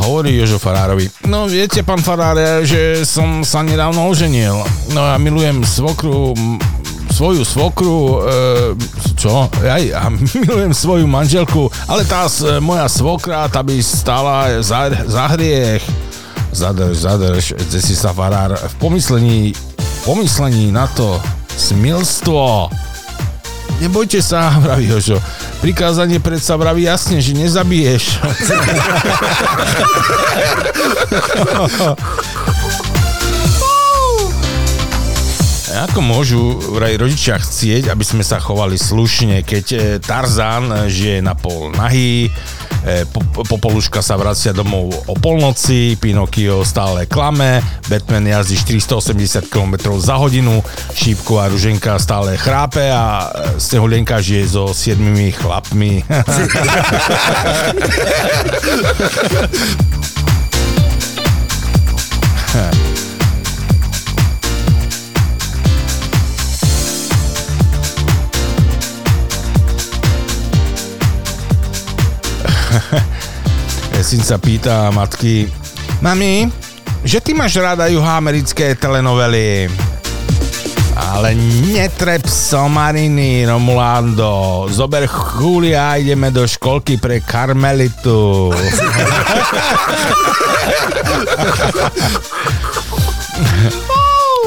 Hovorí 0.04 0.36
Jožo 0.36 0.60
Farárovi. 0.60 1.08
No 1.32 1.48
viete, 1.48 1.88
pán 1.88 2.04
Farár, 2.04 2.36
že 2.68 3.08
som 3.08 3.48
sa 3.48 3.64
nedávno 3.64 4.12
oženil. 4.12 4.60
No 4.92 5.08
ja 5.08 5.16
milujem 5.16 5.64
svokru, 5.64 6.36
svoju 7.12 7.44
svokru, 7.44 8.18
e, 8.18 8.20
čo? 9.14 9.46
Aj, 9.62 9.78
ja 9.78 10.10
milujem 10.10 10.72
svoju 10.72 11.06
manželku, 11.06 11.70
ale 11.86 12.04
tá 12.04 12.26
s- 12.26 12.42
moja 12.58 12.88
svokra, 12.88 13.46
tá 13.46 13.60
by 13.60 13.78
stála 13.78 14.60
za, 14.60 14.90
za 15.06 15.30
hriech. 15.30 15.86
Zadrž, 16.52 16.98
zadrž, 16.98 17.44
kde 17.54 17.80
si 17.80 17.94
sa 17.94 18.12
Farár 18.12 18.52
v 18.52 18.74
pomyslení, 18.76 19.56
pomyslení 20.04 20.68
na 20.68 20.84
to 20.90 21.16
smilstvo. 21.52 22.68
Nebojte 23.80 24.20
sa, 24.20 24.52
vraví 24.64 24.88
Jožo. 24.88 25.20
Prikázanie 25.60 26.18
predsa 26.18 26.56
vraví 26.56 26.84
jasne, 26.84 27.18
že 27.18 27.34
nezabiješ. 27.34 28.04
Ako 35.82 35.98
môžu 35.98 36.62
vraj 36.78 36.94
rodičia 36.94 37.42
chcieť, 37.42 37.90
aby 37.90 38.06
sme 38.06 38.22
sa 38.22 38.38
chovali 38.38 38.78
slušne, 38.78 39.42
keď 39.42 39.66
e, 39.74 39.98
Tarzan 39.98 40.70
e, 40.70 40.94
žije 40.94 41.26
na 41.26 41.34
pol 41.34 41.74
nahý, 41.74 42.30
e, 42.86 43.02
po- 43.10 43.42
Popoluška 43.42 44.06
sa 44.06 44.14
vracia 44.14 44.54
domov 44.54 44.94
o 45.10 45.18
polnoci, 45.18 45.98
Pinokio 45.98 46.62
stále 46.62 47.10
klame, 47.10 47.66
Batman 47.90 48.30
jazdí 48.30 48.62
480 48.62 49.50
km 49.50 49.98
za 49.98 50.22
hodinu, 50.22 50.62
Šípková 50.94 51.50
ruženka 51.50 51.98
stále 51.98 52.38
chrápe 52.38 52.94
a 52.94 53.34
Snehulienka 53.58 54.22
žije 54.22 54.54
so 54.54 54.78
siedmimi 54.78 55.34
chlapmi. 55.34 56.06
Syn 74.02 74.26
sa 74.26 74.42
pýta 74.42 74.90
matky, 74.90 75.46
mami, 76.02 76.50
že 77.06 77.22
ty 77.22 77.38
máš 77.38 77.62
rada 77.62 77.86
juhoamerické 77.86 78.74
telenovely? 78.74 79.70
Ale 80.98 81.38
netreb 81.70 82.26
somariny, 82.26 83.46
Romulando. 83.46 84.66
Zober 84.74 85.06
Julia 85.06 85.94
a 85.94 86.02
ideme 86.02 86.34
do 86.34 86.50
školky 86.50 86.98
pre 86.98 87.22
Karmelitu. 87.22 88.50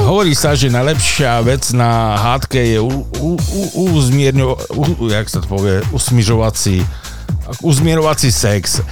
Hovorí 0.03 0.35
sa, 0.35 0.59
že 0.59 0.67
najlepšia 0.67 1.47
vec 1.47 1.71
na 1.71 2.19
hádke 2.19 2.59
je 2.59 2.83
uzmierňo, 3.79 4.59
jak 5.15 5.31
sa 5.31 5.39
to 5.39 5.47
povie, 5.47 5.79
usmižovací 5.95 7.04
uzmierovací 7.61 8.33
sex. 8.33 8.81
E, 8.81 8.85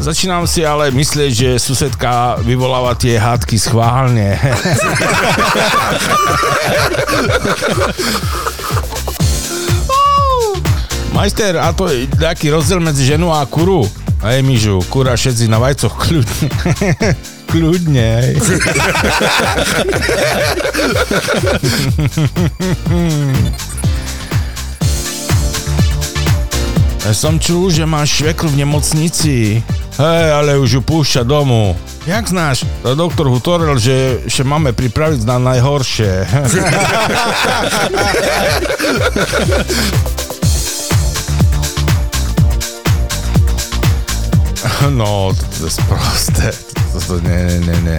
začínam 0.00 0.46
si 0.46 0.66
ale 0.66 0.90
myslieť, 0.92 1.32
že 1.32 1.58
susedka 1.58 2.36
vyvoláva 2.44 2.92
tie 2.94 3.16
hádky 3.16 3.56
schválne. 3.56 4.36
Majster, 11.14 11.56
a 11.56 11.72
to 11.72 11.86
je 11.86 12.10
taký 12.10 12.50
rozdiel 12.50 12.82
medzi 12.82 13.06
ženou 13.06 13.30
a 13.30 13.46
kuru. 13.46 13.86
Hej, 14.24 14.42
Mižu, 14.42 14.82
kura 14.90 15.14
všetci 15.14 15.46
na 15.46 15.62
vajcoch 15.62 15.94
kľudne. 15.94 16.50
kľudne, 17.54 18.06
hej. 18.18 18.34
Ja 27.04 27.12
som 27.12 27.36
čul, 27.36 27.68
že 27.68 27.84
máš 27.84 28.24
švekru 28.24 28.48
v 28.48 28.64
nemocnici. 28.64 29.60
Hej, 30.00 30.26
ale 30.32 30.56
už 30.56 30.80
ju 30.80 30.82
púšťa 30.82 31.28
domu. 31.28 31.76
Jak 32.08 32.24
znáš? 32.24 32.64
To 32.80 32.96
doktor 32.96 33.28
hovoril, 33.28 33.76
že, 33.76 34.24
že 34.24 34.40
máme 34.40 34.72
pripraviť 34.72 35.20
na 35.28 35.36
najhoršie. 35.36 36.24
No, 44.84 45.32
to 45.32 45.64
je 45.64 45.72
sprosté. 45.72 46.52
To, 46.92 47.00
to, 47.00 47.14
ne, 47.24 47.48
ne, 47.48 47.72
ne, 47.72 47.76
ne. 47.88 47.98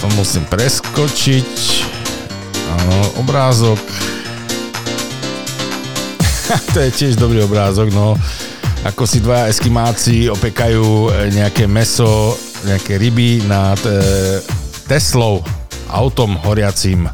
To 0.00 0.12
musím 0.12 0.44
preskočiť. 0.44 1.52
Áno, 2.68 3.24
obrázok. 3.24 3.80
to 6.74 6.78
je 6.80 6.90
tiež 6.90 7.14
dobrý 7.16 7.42
obrázok, 7.42 7.92
no. 7.94 8.16
Ako 8.80 9.04
si 9.04 9.20
dvaja 9.20 9.52
eskimáci 9.52 10.32
opekajú 10.32 11.12
e, 11.12 11.36
nejaké 11.36 11.68
meso, 11.68 12.32
nejaké 12.64 12.96
ryby 12.96 13.44
nad 13.44 13.76
e, 13.84 14.40
Teslou, 14.88 15.44
autom 15.92 16.34
horiacím. 16.42 17.06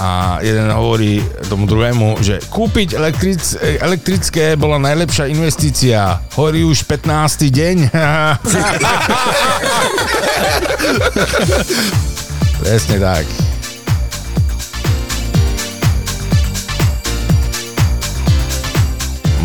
A 0.00 0.40
jeden 0.40 0.72
hovorí 0.72 1.20
tomu 1.46 1.66
druhému, 1.68 2.24
že 2.24 2.40
kúpiť 2.48 2.94
elektric, 2.96 3.42
e, 3.60 3.76
elektrické 3.82 4.56
bola 4.56 4.78
najlepšia 4.80 5.26
investícia. 5.28 6.22
Horí 6.38 6.64
už 6.64 6.86
15. 6.88 7.52
deň. 7.52 7.76
Presne 12.62 12.96
tak. 13.02 13.51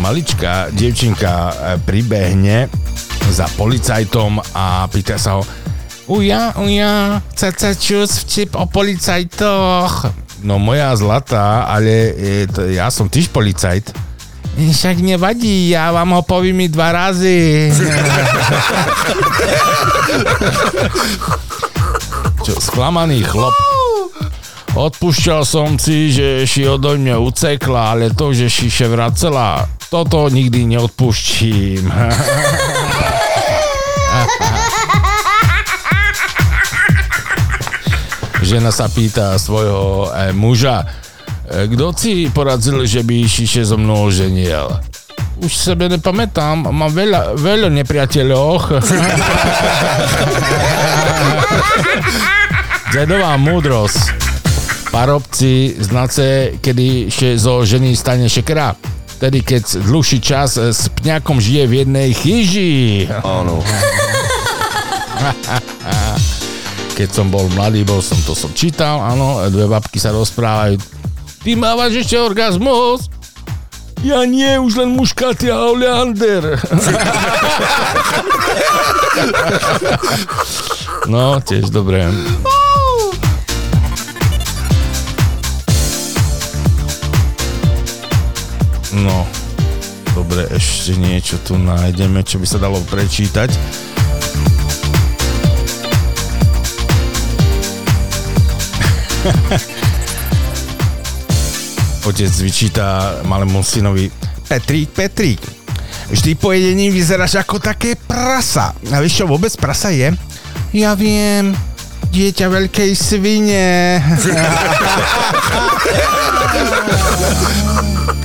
Maličká 0.08 0.72
dievčinka 0.72 1.52
e, 1.52 1.54
pribehne 1.84 2.72
za 3.28 3.44
policajtom 3.60 4.40
a 4.56 4.88
pýta 4.88 5.20
sa 5.20 5.36
ho 5.36 5.44
Uja, 6.08 6.56
uja, 6.56 7.20
caca 7.36 7.76
čus 7.76 8.24
vtip 8.24 8.56
o 8.56 8.64
policajtoch. 8.64 10.08
No 10.40 10.56
moja 10.56 10.96
zlatá, 10.96 11.68
ale 11.68 12.16
e, 12.16 12.48
to, 12.48 12.64
ja 12.72 12.88
som 12.88 13.12
tiež 13.12 13.28
policajt. 13.28 13.92
"E, 14.56 14.72
Však 14.72 15.04
nevadí, 15.04 15.68
ja 15.68 15.92
vám 15.92 16.16
ho 16.16 16.24
povím 16.24 16.64
i 16.64 16.72
dva 16.72 16.96
razy. 16.96 17.68
Čo, 22.48 22.56
sklamaný 22.56 23.20
chlop. 23.28 23.52
Odpúšťal 24.72 25.44
som 25.44 25.76
si, 25.76 26.08
že 26.08 26.48
si 26.48 26.64
odo 26.64 26.96
mňa 26.96 27.20
ucekla, 27.20 27.92
ale 27.92 28.16
to, 28.16 28.32
že 28.32 28.48
si 28.48 28.72
še 28.72 28.88
vracela, 28.88 29.68
toto 29.88 30.28
nikdy 30.28 30.68
neodpúštím. 30.68 31.88
Žena 38.44 38.72
sa 38.72 38.88
pýta 38.88 39.36
svojho 39.36 40.08
e, 40.08 40.32
muža, 40.32 40.84
e, 41.48 41.68
kto 41.68 41.92
si 41.92 42.32
poradil, 42.32 42.88
že 42.88 43.04
by 43.04 43.28
si 43.28 43.44
še 43.44 43.64
so 43.64 43.76
mnou 43.76 44.08
ženiel? 44.08 44.72
Už 45.44 45.52
sebe 45.52 45.84
nepamätám, 45.92 46.72
mám 46.72 46.88
veľa, 46.88 47.36
veľa 47.36 47.68
nepriateľov. 47.68 48.52
Dedová 52.96 53.36
múdrosť. 53.36 54.16
Parobci 54.88 55.76
znace, 55.84 56.56
kedy 56.64 57.12
še 57.12 57.36
zo 57.36 57.60
ženy 57.60 57.92
stane 57.92 58.32
šekera 58.32 58.97
vtedy 59.18 59.42
keď 59.42 59.82
dlhší 59.82 60.22
čas 60.22 60.54
e, 60.54 60.70
s 60.70 60.86
pňakom 61.02 61.42
žije 61.42 61.66
v 61.66 61.74
jednej 61.82 62.14
chyži. 62.14 63.10
Áno. 63.26 63.58
keď 66.98 67.08
som 67.10 67.26
bol 67.26 67.50
mladý, 67.58 67.82
bol 67.82 67.98
som, 67.98 68.14
to 68.22 68.38
som 68.38 68.54
čítal, 68.54 69.02
áno, 69.02 69.42
dve 69.50 69.66
babky 69.66 69.98
sa 69.98 70.14
rozprávajú. 70.14 70.78
Ty 71.42 71.50
mávaš 71.58 72.06
ešte 72.06 72.14
orgazmus? 72.18 73.10
Ja 74.06 74.22
nie, 74.22 74.54
už 74.62 74.78
len 74.78 74.94
muškaty 74.94 75.50
a 75.50 75.66
oleander. 75.74 76.54
no, 81.10 81.42
tiež 81.42 81.74
dobré. 81.74 82.06
No, 88.96 89.28
dobre, 90.16 90.48
ešte 90.48 90.96
niečo 90.96 91.36
tu 91.44 91.60
nájdeme, 91.60 92.24
čo 92.24 92.40
by 92.40 92.46
sa 92.48 92.56
dalo 92.56 92.80
prečítať. 92.88 93.52
Otec 102.08 102.32
vyčíta 102.40 103.20
malému 103.28 103.60
synovi 103.60 104.08
Petrík, 104.48 104.88
Petrík, 104.96 105.44
vždy 106.08 106.32
po 106.40 106.56
jedení 106.56 106.88
vyzeráš 106.88 107.44
ako 107.44 107.60
také 107.60 108.00
prasa. 108.00 108.72
A 108.88 109.04
vieš 109.04 109.20
čo 109.20 109.28
vôbec 109.28 109.52
prasa 109.60 109.92
je? 109.92 110.16
Ja 110.72 110.96
viem, 110.96 111.52
dieťa 112.08 112.48
veľkej 112.48 112.96
svine. 112.96 114.00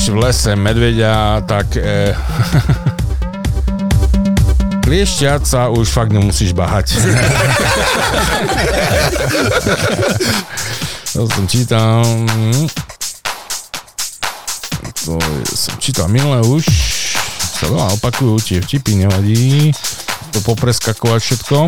stretneš 0.00 0.16
v 0.16 0.24
lese 0.24 0.56
medveďa, 0.56 1.44
tak... 1.44 1.76
E, 1.80 2.16
kliešťať 4.80 5.42
sa 5.46 5.70
už 5.70 5.86
fakt 5.86 6.10
nemusíš 6.10 6.50
bahať. 6.50 6.98
to 11.14 11.30
som 11.30 11.44
čítal... 11.46 12.02
mm. 12.02 12.66
To 15.06 15.14
je, 15.20 15.44
som 15.54 15.78
čítal 15.78 16.08
minulé 16.10 16.42
už. 16.42 16.66
Sa 17.60 17.70
veľa 17.70 17.94
opakujú 18.00 18.40
tie 18.42 18.58
vtipy, 18.58 19.04
nevadí. 19.04 19.70
To 20.34 20.42
popreskakovať 20.42 21.20
všetko. 21.22 21.58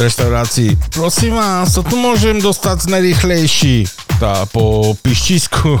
Reštaurácii 0.00 0.76
prosím 0.96 1.36
vás, 1.36 1.76
to 1.76 1.84
tu 1.84 2.00
môžem 2.00 2.40
dostať 2.40 2.88
najrychlejší 2.88 3.84
tá 4.20 4.44
po 4.48 4.96
pištisku. 5.00 5.76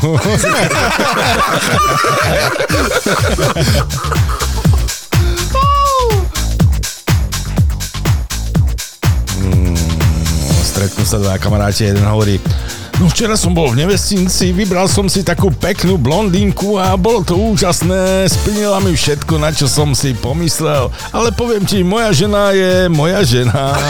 Mm, 9.40 9.72
Stretnú 10.60 11.02
sa 11.08 11.16
dva 11.16 11.40
kamaráti, 11.40 11.88
jeden 11.88 12.04
hovorí, 12.04 12.36
no 13.00 13.08
včera 13.08 13.32
som 13.32 13.56
bol 13.56 13.72
v 13.72 13.80
nevestinci, 13.80 14.52
vybral 14.52 14.84
som 14.84 15.08
si 15.08 15.24
takú 15.24 15.48
peknú 15.48 15.96
blondínku 15.96 16.76
a 16.76 16.92
bolo 17.00 17.24
to 17.24 17.32
úžasné, 17.32 18.28
splnila 18.28 18.76
mi 18.84 18.92
všetko, 18.92 19.40
na 19.40 19.48
čo 19.48 19.64
som 19.64 19.96
si 19.96 20.12
pomyslel, 20.12 20.92
ale 21.08 21.32
poviem 21.32 21.64
ti, 21.64 21.80
moja 21.80 22.12
žena 22.12 22.52
je 22.52 22.92
moja 22.92 23.24
žena. 23.24 23.72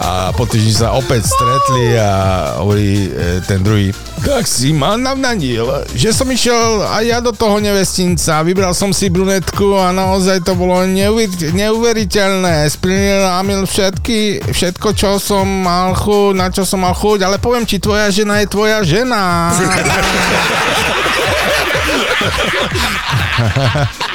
A 0.00 0.32
po 0.32 0.48
týždni 0.48 0.72
sa 0.72 0.96
opäť 0.96 1.28
stretli 1.28 1.92
a 2.00 2.56
hovorí 2.64 3.12
e, 3.12 3.44
ten 3.44 3.60
druhý, 3.60 3.92
tak 4.24 4.44
si 4.44 4.72
ma 4.72 5.00
navnanil, 5.00 5.88
že 5.96 6.12
som 6.12 6.28
išiel 6.28 6.84
aj 6.84 7.04
ja 7.04 7.18
do 7.24 7.32
toho 7.32 7.56
nevestinca, 7.56 8.44
vybral 8.44 8.76
som 8.76 8.92
si 8.92 9.08
brunetku 9.08 9.76
a 9.76 9.96
naozaj 9.96 10.44
to 10.44 10.52
bolo 10.56 10.84
neuver- 10.84 11.52
neuveriteľné, 11.52 12.68
splnila 12.68 13.40
mi 13.44 13.56
všetky, 13.64 14.44
všetko, 14.52 14.88
čo 14.92 15.09
som 15.16 15.48
mal 15.48 15.96
chuť, 15.96 16.36
na 16.36 16.52
čo 16.52 16.62
som 16.62 16.84
mal 16.84 16.94
chuť, 16.94 17.24
ale 17.24 17.42
poviem 17.42 17.66
ti, 17.66 17.80
tvoja 17.80 18.12
žena 18.12 18.44
je 18.44 18.46
tvoja 18.46 18.84
žena. 18.84 19.50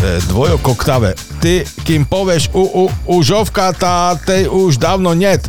E, 0.00 0.16
dvojokoktave. 0.32 1.12
Ty, 1.44 1.68
kým 1.84 2.08
povieš 2.08 2.48
u, 2.56 2.64
u, 2.64 2.84
u 2.88 3.16
žovka, 3.20 3.68
tej 4.24 4.48
už 4.48 4.80
dávno 4.80 5.12
net. 5.12 5.44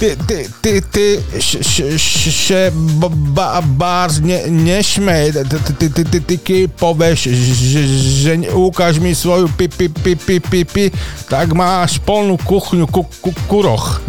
Ty, 0.00 0.16
ty, 0.16 0.48
ty, 0.60 0.80
ty, 0.80 1.20
š, 1.36 1.60
š, 1.60 1.74
š, 2.00 2.30
še, 2.32 2.60
b, 2.72 3.04
ba, 3.36 3.60
bárs, 3.60 4.16
ne, 4.24 4.48
nešmej. 4.48 5.44
Ty, 5.44 5.44
ty, 5.44 5.72
ty, 5.76 5.88
ty, 5.92 6.04
ty, 6.08 6.20
ty, 6.24 6.36
kým 6.40 6.72
povieš, 6.72 7.28
že, 7.28 7.82
že 8.24 8.32
ukáž 8.48 8.96
mi 8.96 9.12
svoju 9.12 9.52
pi, 9.60 9.68
pi, 9.68 9.92
pi, 9.92 10.16
pi, 10.16 10.40
pi, 10.40 10.64
pi, 10.64 10.84
tak 11.28 11.52
máš 11.52 12.00
polnú 12.00 12.40
kuchňu 12.40 12.88
ku, 12.88 13.04
ku, 13.20 13.28
kuroch. 13.44 14.00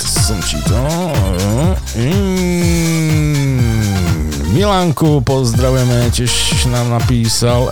To 0.00 0.06
som 0.08 0.40
čítal. 0.40 0.88
Mm, 2.00 2.93
Milánku 4.64 5.20
pozdravujeme, 5.20 6.08
tiež 6.08 6.64
nám 6.72 6.96
napísal. 6.96 7.68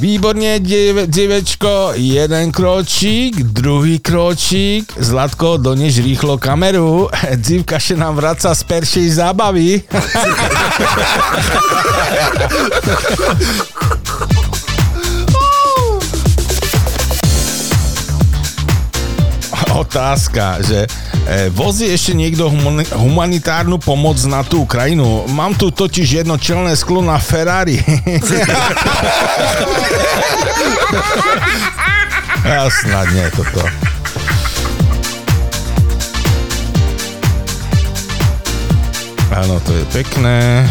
Výborne, 0.00 0.56
dieve, 0.56 1.04
dievečko, 1.04 1.92
jeden 1.92 2.48
kročík, 2.48 3.36
druhý 3.52 4.00
kročík, 4.00 4.88
Zlatko, 4.96 5.60
donež 5.60 6.00
rýchlo 6.00 6.40
kameru, 6.40 7.12
dzivka 7.36 7.76
še 7.76 8.00
nám 8.00 8.16
vraca 8.16 8.56
z 8.56 8.64
peršej 8.64 9.12
zábavy. 9.12 9.84
Otázka, 19.84 20.64
že 20.64 20.88
e, 21.24 21.48
vozí 21.50 21.88
ešte 21.88 22.12
niekto 22.12 22.48
humani- 22.48 22.88
humanitárnu 22.92 23.78
pomoc 23.80 24.20
na 24.28 24.44
tú 24.44 24.62
Ukrajinu? 24.64 25.24
Mám 25.32 25.54
tu 25.56 25.70
totiž 25.72 26.24
jedno 26.24 26.36
čelné 26.38 26.76
sklo 26.76 27.00
na 27.00 27.18
Ferrari. 27.18 27.80
ja 32.44 32.68
snad 32.68 33.08
nie 33.12 33.28
toto. 33.32 33.64
Áno, 39.34 39.58
to 39.66 39.74
je 39.74 39.82
pekné. 39.90 40.62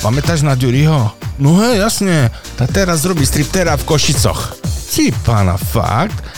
Pamätáš 0.00 0.40
na 0.40 0.56
Ďuriho? 0.56 1.12
No 1.36 1.60
hej, 1.60 1.78
jasne. 1.78 2.32
Tá 2.56 2.64
teraz 2.64 3.04
robí 3.04 3.28
striptera 3.28 3.76
v 3.76 3.84
Košicoch. 3.84 4.56
Ty 4.92 5.12
pána, 5.24 5.60
fakt? 5.60 6.31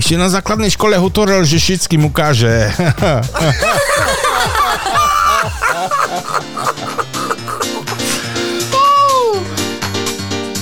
Ešte 0.00 0.16
na 0.16 0.32
základnej 0.32 0.72
škole 0.72 0.96
hovoril, 0.96 1.44
že 1.44 1.60
všetkým 1.60 2.08
ukáže. 2.08 2.48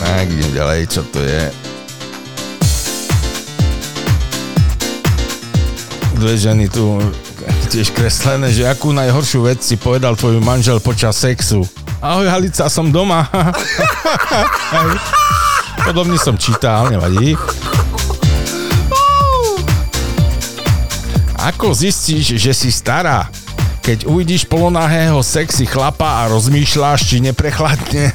tak, 0.03 0.27
idem 0.27 0.51
ďalej, 0.51 0.91
čo 0.91 1.07
to 1.15 1.23
je? 1.23 1.55
Dve 6.19 6.35
ženy 6.35 6.67
tu 6.67 6.99
tiež 7.71 7.95
kreslené, 7.95 8.51
že 8.51 8.67
akú 8.67 8.91
najhoršiu 8.91 9.47
vec 9.47 9.63
si 9.63 9.79
povedal 9.79 10.19
tvoj 10.19 10.43
manžel 10.43 10.83
počas 10.83 11.15
sexu. 11.15 11.63
Ahoj 12.03 12.27
Halica, 12.27 12.67
som 12.67 12.91
doma. 12.91 13.31
Podobne 15.87 16.19
som 16.19 16.35
čítal, 16.35 16.91
nevadí. 16.91 17.39
Ako 21.39 21.71
zistíš, 21.71 22.35
že 22.35 22.51
si 22.51 22.75
stará? 22.75 23.31
Keď 23.87 24.11
uvidíš 24.11 24.43
polonahého 24.45 25.23
sexy 25.23 25.65
chlapa 25.65 26.27
a 26.27 26.29
rozmýšľaš, 26.35 27.01
či 27.07 27.23
neprechladne. 27.23 28.11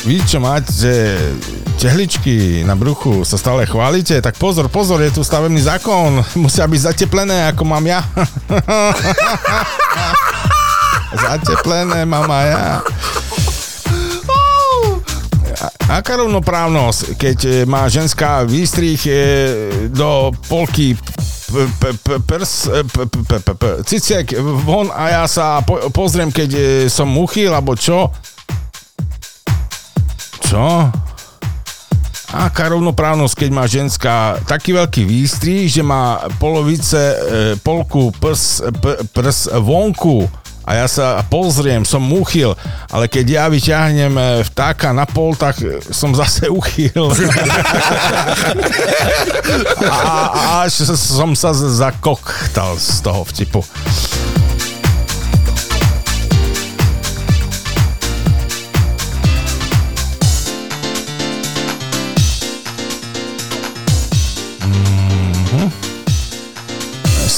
Vy 0.00 0.16
čo 0.26 0.40
máte, 0.42 1.14
tehličky 1.78 2.66
na 2.66 2.74
bruchu 2.76 3.24
sa 3.24 3.38
stále 3.38 3.64
chválite, 3.64 4.20
tak 4.20 4.36
pozor, 4.36 4.66
pozor, 4.66 4.98
je 5.00 5.14
tu 5.14 5.22
stavebný 5.24 5.62
zákon. 5.64 6.20
Musia 6.42 6.68
byť 6.68 6.80
zateplené, 6.92 7.48
ako 7.54 7.64
mám 7.64 7.86
ja. 7.86 8.02
zateplené 11.30 12.02
mám 12.02 12.26
aj 12.26 12.46
ja. 12.50 12.82
Aká 15.90 16.22
rovnoprávnosť, 16.22 17.18
keď 17.18 17.38
e, 17.42 17.50
má 17.66 17.90
ženská 17.90 18.46
výstrih 18.46 19.02
e, 19.10 19.12
do 19.90 20.30
polky 20.46 20.94
prs, 22.30 22.70
e, 22.70 22.86
ciciek 23.82 24.30
von 24.62 24.86
a 24.94 25.18
ja 25.18 25.24
sa 25.26 25.58
po- 25.66 25.90
pozriem, 25.90 26.30
keď 26.30 26.86
som 26.86 27.10
muchy, 27.10 27.50
alebo 27.50 27.74
čo? 27.74 28.06
Čo? 30.46 30.94
Aká 32.38 32.70
rovnoprávnosť, 32.70 33.34
keď 33.34 33.50
má 33.50 33.66
ženská 33.66 34.38
taký 34.46 34.78
veľký 34.78 35.02
výstrih, 35.02 35.66
že 35.66 35.82
má 35.82 36.22
polovice, 36.38 37.18
polku 37.66 38.14
prs, 38.14 38.62
prs 39.10 39.50
vonku 39.58 40.30
a 40.70 40.78
ja 40.78 40.86
sa 40.86 41.18
pozriem, 41.26 41.82
som 41.82 41.98
uchyl, 42.14 42.54
ale 42.94 43.10
keď 43.10 43.26
ja 43.26 43.44
vyťahnem 43.50 44.14
e, 44.14 44.46
vtáka 44.46 44.94
na 44.94 45.02
pol, 45.02 45.34
tak 45.34 45.58
e, 45.58 45.82
som 45.90 46.14
zase 46.14 46.46
uchyl. 46.46 47.10
a, 49.90 50.30
a 50.30 50.42
až 50.62 50.94
som 50.94 51.34
sa 51.34 51.50
z- 51.50 51.74
zakoktal 51.74 52.78
z 52.78 53.02
toho 53.02 53.26
vtipu. 53.26 53.66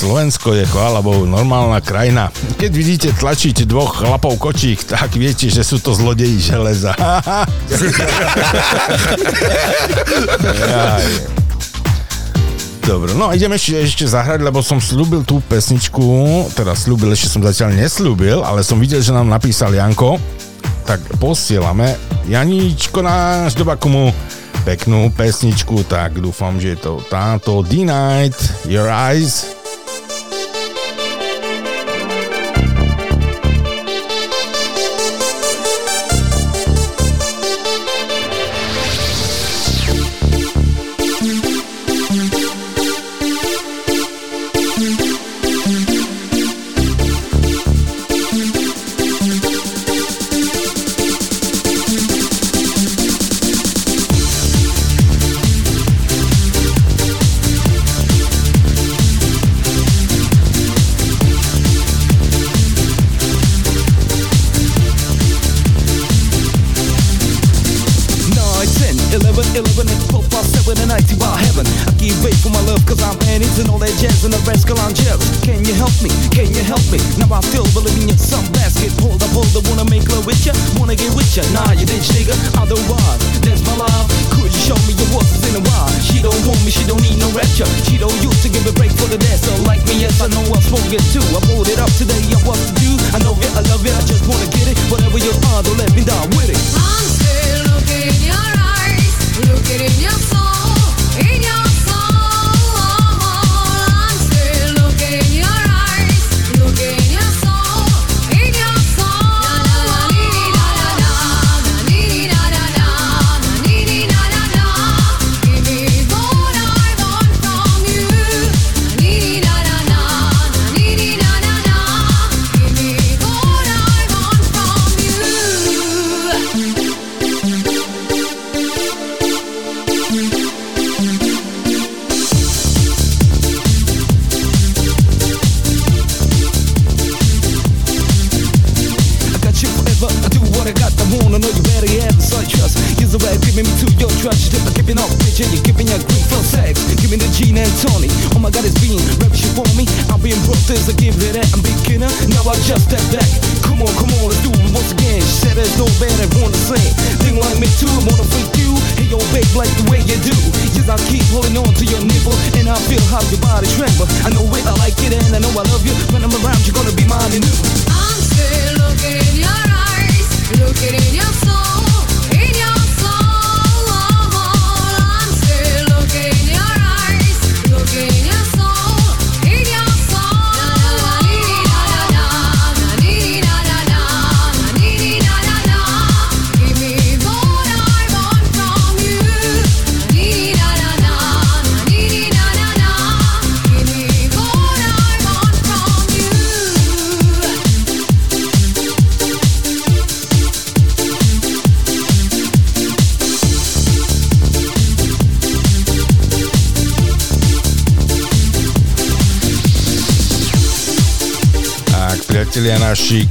Slovensko 0.02 0.58
je 0.58 0.66
koalabov 0.74 1.30
normálna 1.30 1.78
krajina. 1.78 2.26
Keď 2.58 2.70
vidíte 2.74 3.14
tlačiť 3.14 3.62
dvoch 3.70 4.02
chlapov 4.02 4.34
kočík, 4.34 4.82
tak 4.82 5.14
viete, 5.14 5.46
že 5.46 5.62
sú 5.62 5.78
to 5.78 5.94
zlodeji 5.94 6.42
železa. 6.42 6.90
Dobre, 12.82 13.14
no 13.14 13.30
ideme 13.30 13.54
ešte, 13.54 13.78
ešte 13.78 14.10
zahrať, 14.10 14.42
lebo 14.42 14.58
som 14.58 14.82
slúbil 14.82 15.22
tú 15.22 15.38
pesničku, 15.46 16.02
teda 16.50 16.74
slúbil, 16.74 17.14
ešte 17.14 17.30
som 17.30 17.38
zatiaľ 17.38 17.70
neslúbil, 17.78 18.42
ale 18.42 18.66
som 18.66 18.82
videl, 18.82 19.06
že 19.06 19.14
nám 19.14 19.30
napísal 19.30 19.70
Janko, 19.70 20.18
tak 20.82 20.98
posielame. 21.22 21.94
Janíčko 22.26 23.06
náš 23.06 23.54
do 23.54 23.62
Bakumu 23.62 24.10
peknú 24.66 25.14
pesničku, 25.14 25.86
tak 25.86 26.18
dúfam, 26.18 26.58
že 26.58 26.74
je 26.74 26.90
to 26.90 26.98
táto. 27.06 27.62
D-Night, 27.62 28.66
Your 28.66 28.90
Eyes, 28.90 29.61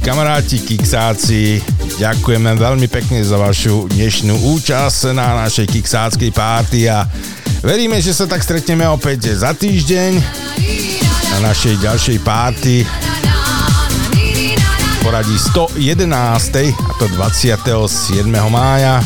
kamaráti 0.02 0.58
kiksáci, 0.58 1.62
ďakujeme 2.02 2.58
veľmi 2.58 2.90
pekne 2.90 3.22
za 3.22 3.38
vašu 3.38 3.86
dnešnú 3.86 4.34
účasť 4.58 5.14
na 5.14 5.46
našej 5.46 5.70
kiksáckej 5.70 6.34
párty 6.34 6.90
a 6.90 7.06
veríme, 7.62 8.02
že 8.02 8.10
sa 8.10 8.26
tak 8.26 8.42
stretneme 8.42 8.82
opäť 8.90 9.30
za 9.38 9.54
týždeň 9.54 10.12
na 11.32 11.38
našej 11.46 11.78
ďalšej 11.78 12.18
párty 12.26 12.82
poradí 15.02 15.34
111. 15.34 16.10
a 16.74 16.92
to 16.98 17.06
27. 17.18 18.26
mája 18.50 19.02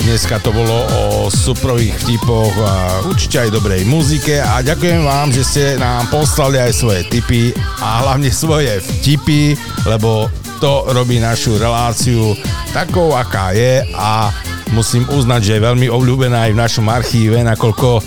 dneska 0.00 0.42
to 0.42 0.50
bolo 0.50 0.86
o 0.90 1.02
suprových 1.30 1.94
vtipoch 2.02 2.54
a 2.58 2.74
určite 3.06 3.46
aj 3.46 3.54
dobrej 3.54 3.86
muzike. 3.86 4.42
A 4.42 4.64
ďakujem 4.64 5.06
vám, 5.06 5.30
že 5.30 5.46
ste 5.46 5.64
nám 5.78 6.10
poslali 6.10 6.58
aj 6.58 6.72
svoje 6.74 7.06
tipy 7.06 7.54
a 7.78 8.02
hlavne 8.02 8.32
svoje 8.32 8.82
vtipy, 8.82 9.54
lebo 9.86 10.26
to 10.58 10.88
robí 10.90 11.22
našu 11.22 11.60
reláciu 11.60 12.34
takou, 12.74 13.14
aká 13.14 13.54
je. 13.54 13.86
A 13.94 14.34
musím 14.74 15.06
uznať, 15.06 15.40
že 15.46 15.52
je 15.60 15.66
veľmi 15.66 15.86
obľúbená 15.86 16.50
aj 16.50 16.52
v 16.56 16.62
našom 16.64 16.86
archíve, 16.90 17.38
nakoľko 17.46 17.88
e, 17.94 18.02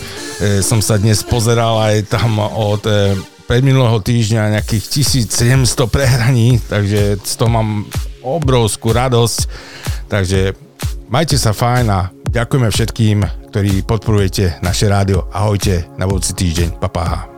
som 0.60 0.84
sa 0.84 1.00
dnes 1.00 1.24
pozeral 1.24 1.80
aj 1.80 2.12
tam 2.12 2.36
od 2.42 2.84
e, 2.84 3.16
predminulého 3.48 4.04
týždňa 4.04 4.60
nejakých 4.60 4.84
1700 5.24 5.88
prehraní, 5.88 6.60
takže 6.68 7.16
z 7.24 7.32
toho 7.40 7.48
mám 7.48 7.88
obrovskú 8.20 8.92
radosť, 8.92 9.38
takže 10.12 10.67
Majte 11.08 11.40
sa 11.40 11.56
fajn 11.56 11.86
a 11.88 12.12
ďakujeme 12.28 12.68
všetkým, 12.68 13.18
ktorí 13.48 13.80
podporujete 13.88 14.60
naše 14.60 14.92
rádio. 14.92 15.24
Ahojte 15.32 15.88
na 15.96 16.04
budúci 16.04 16.36
týždeň. 16.36 16.76
Papá. 16.76 17.32
Pa. 17.32 17.37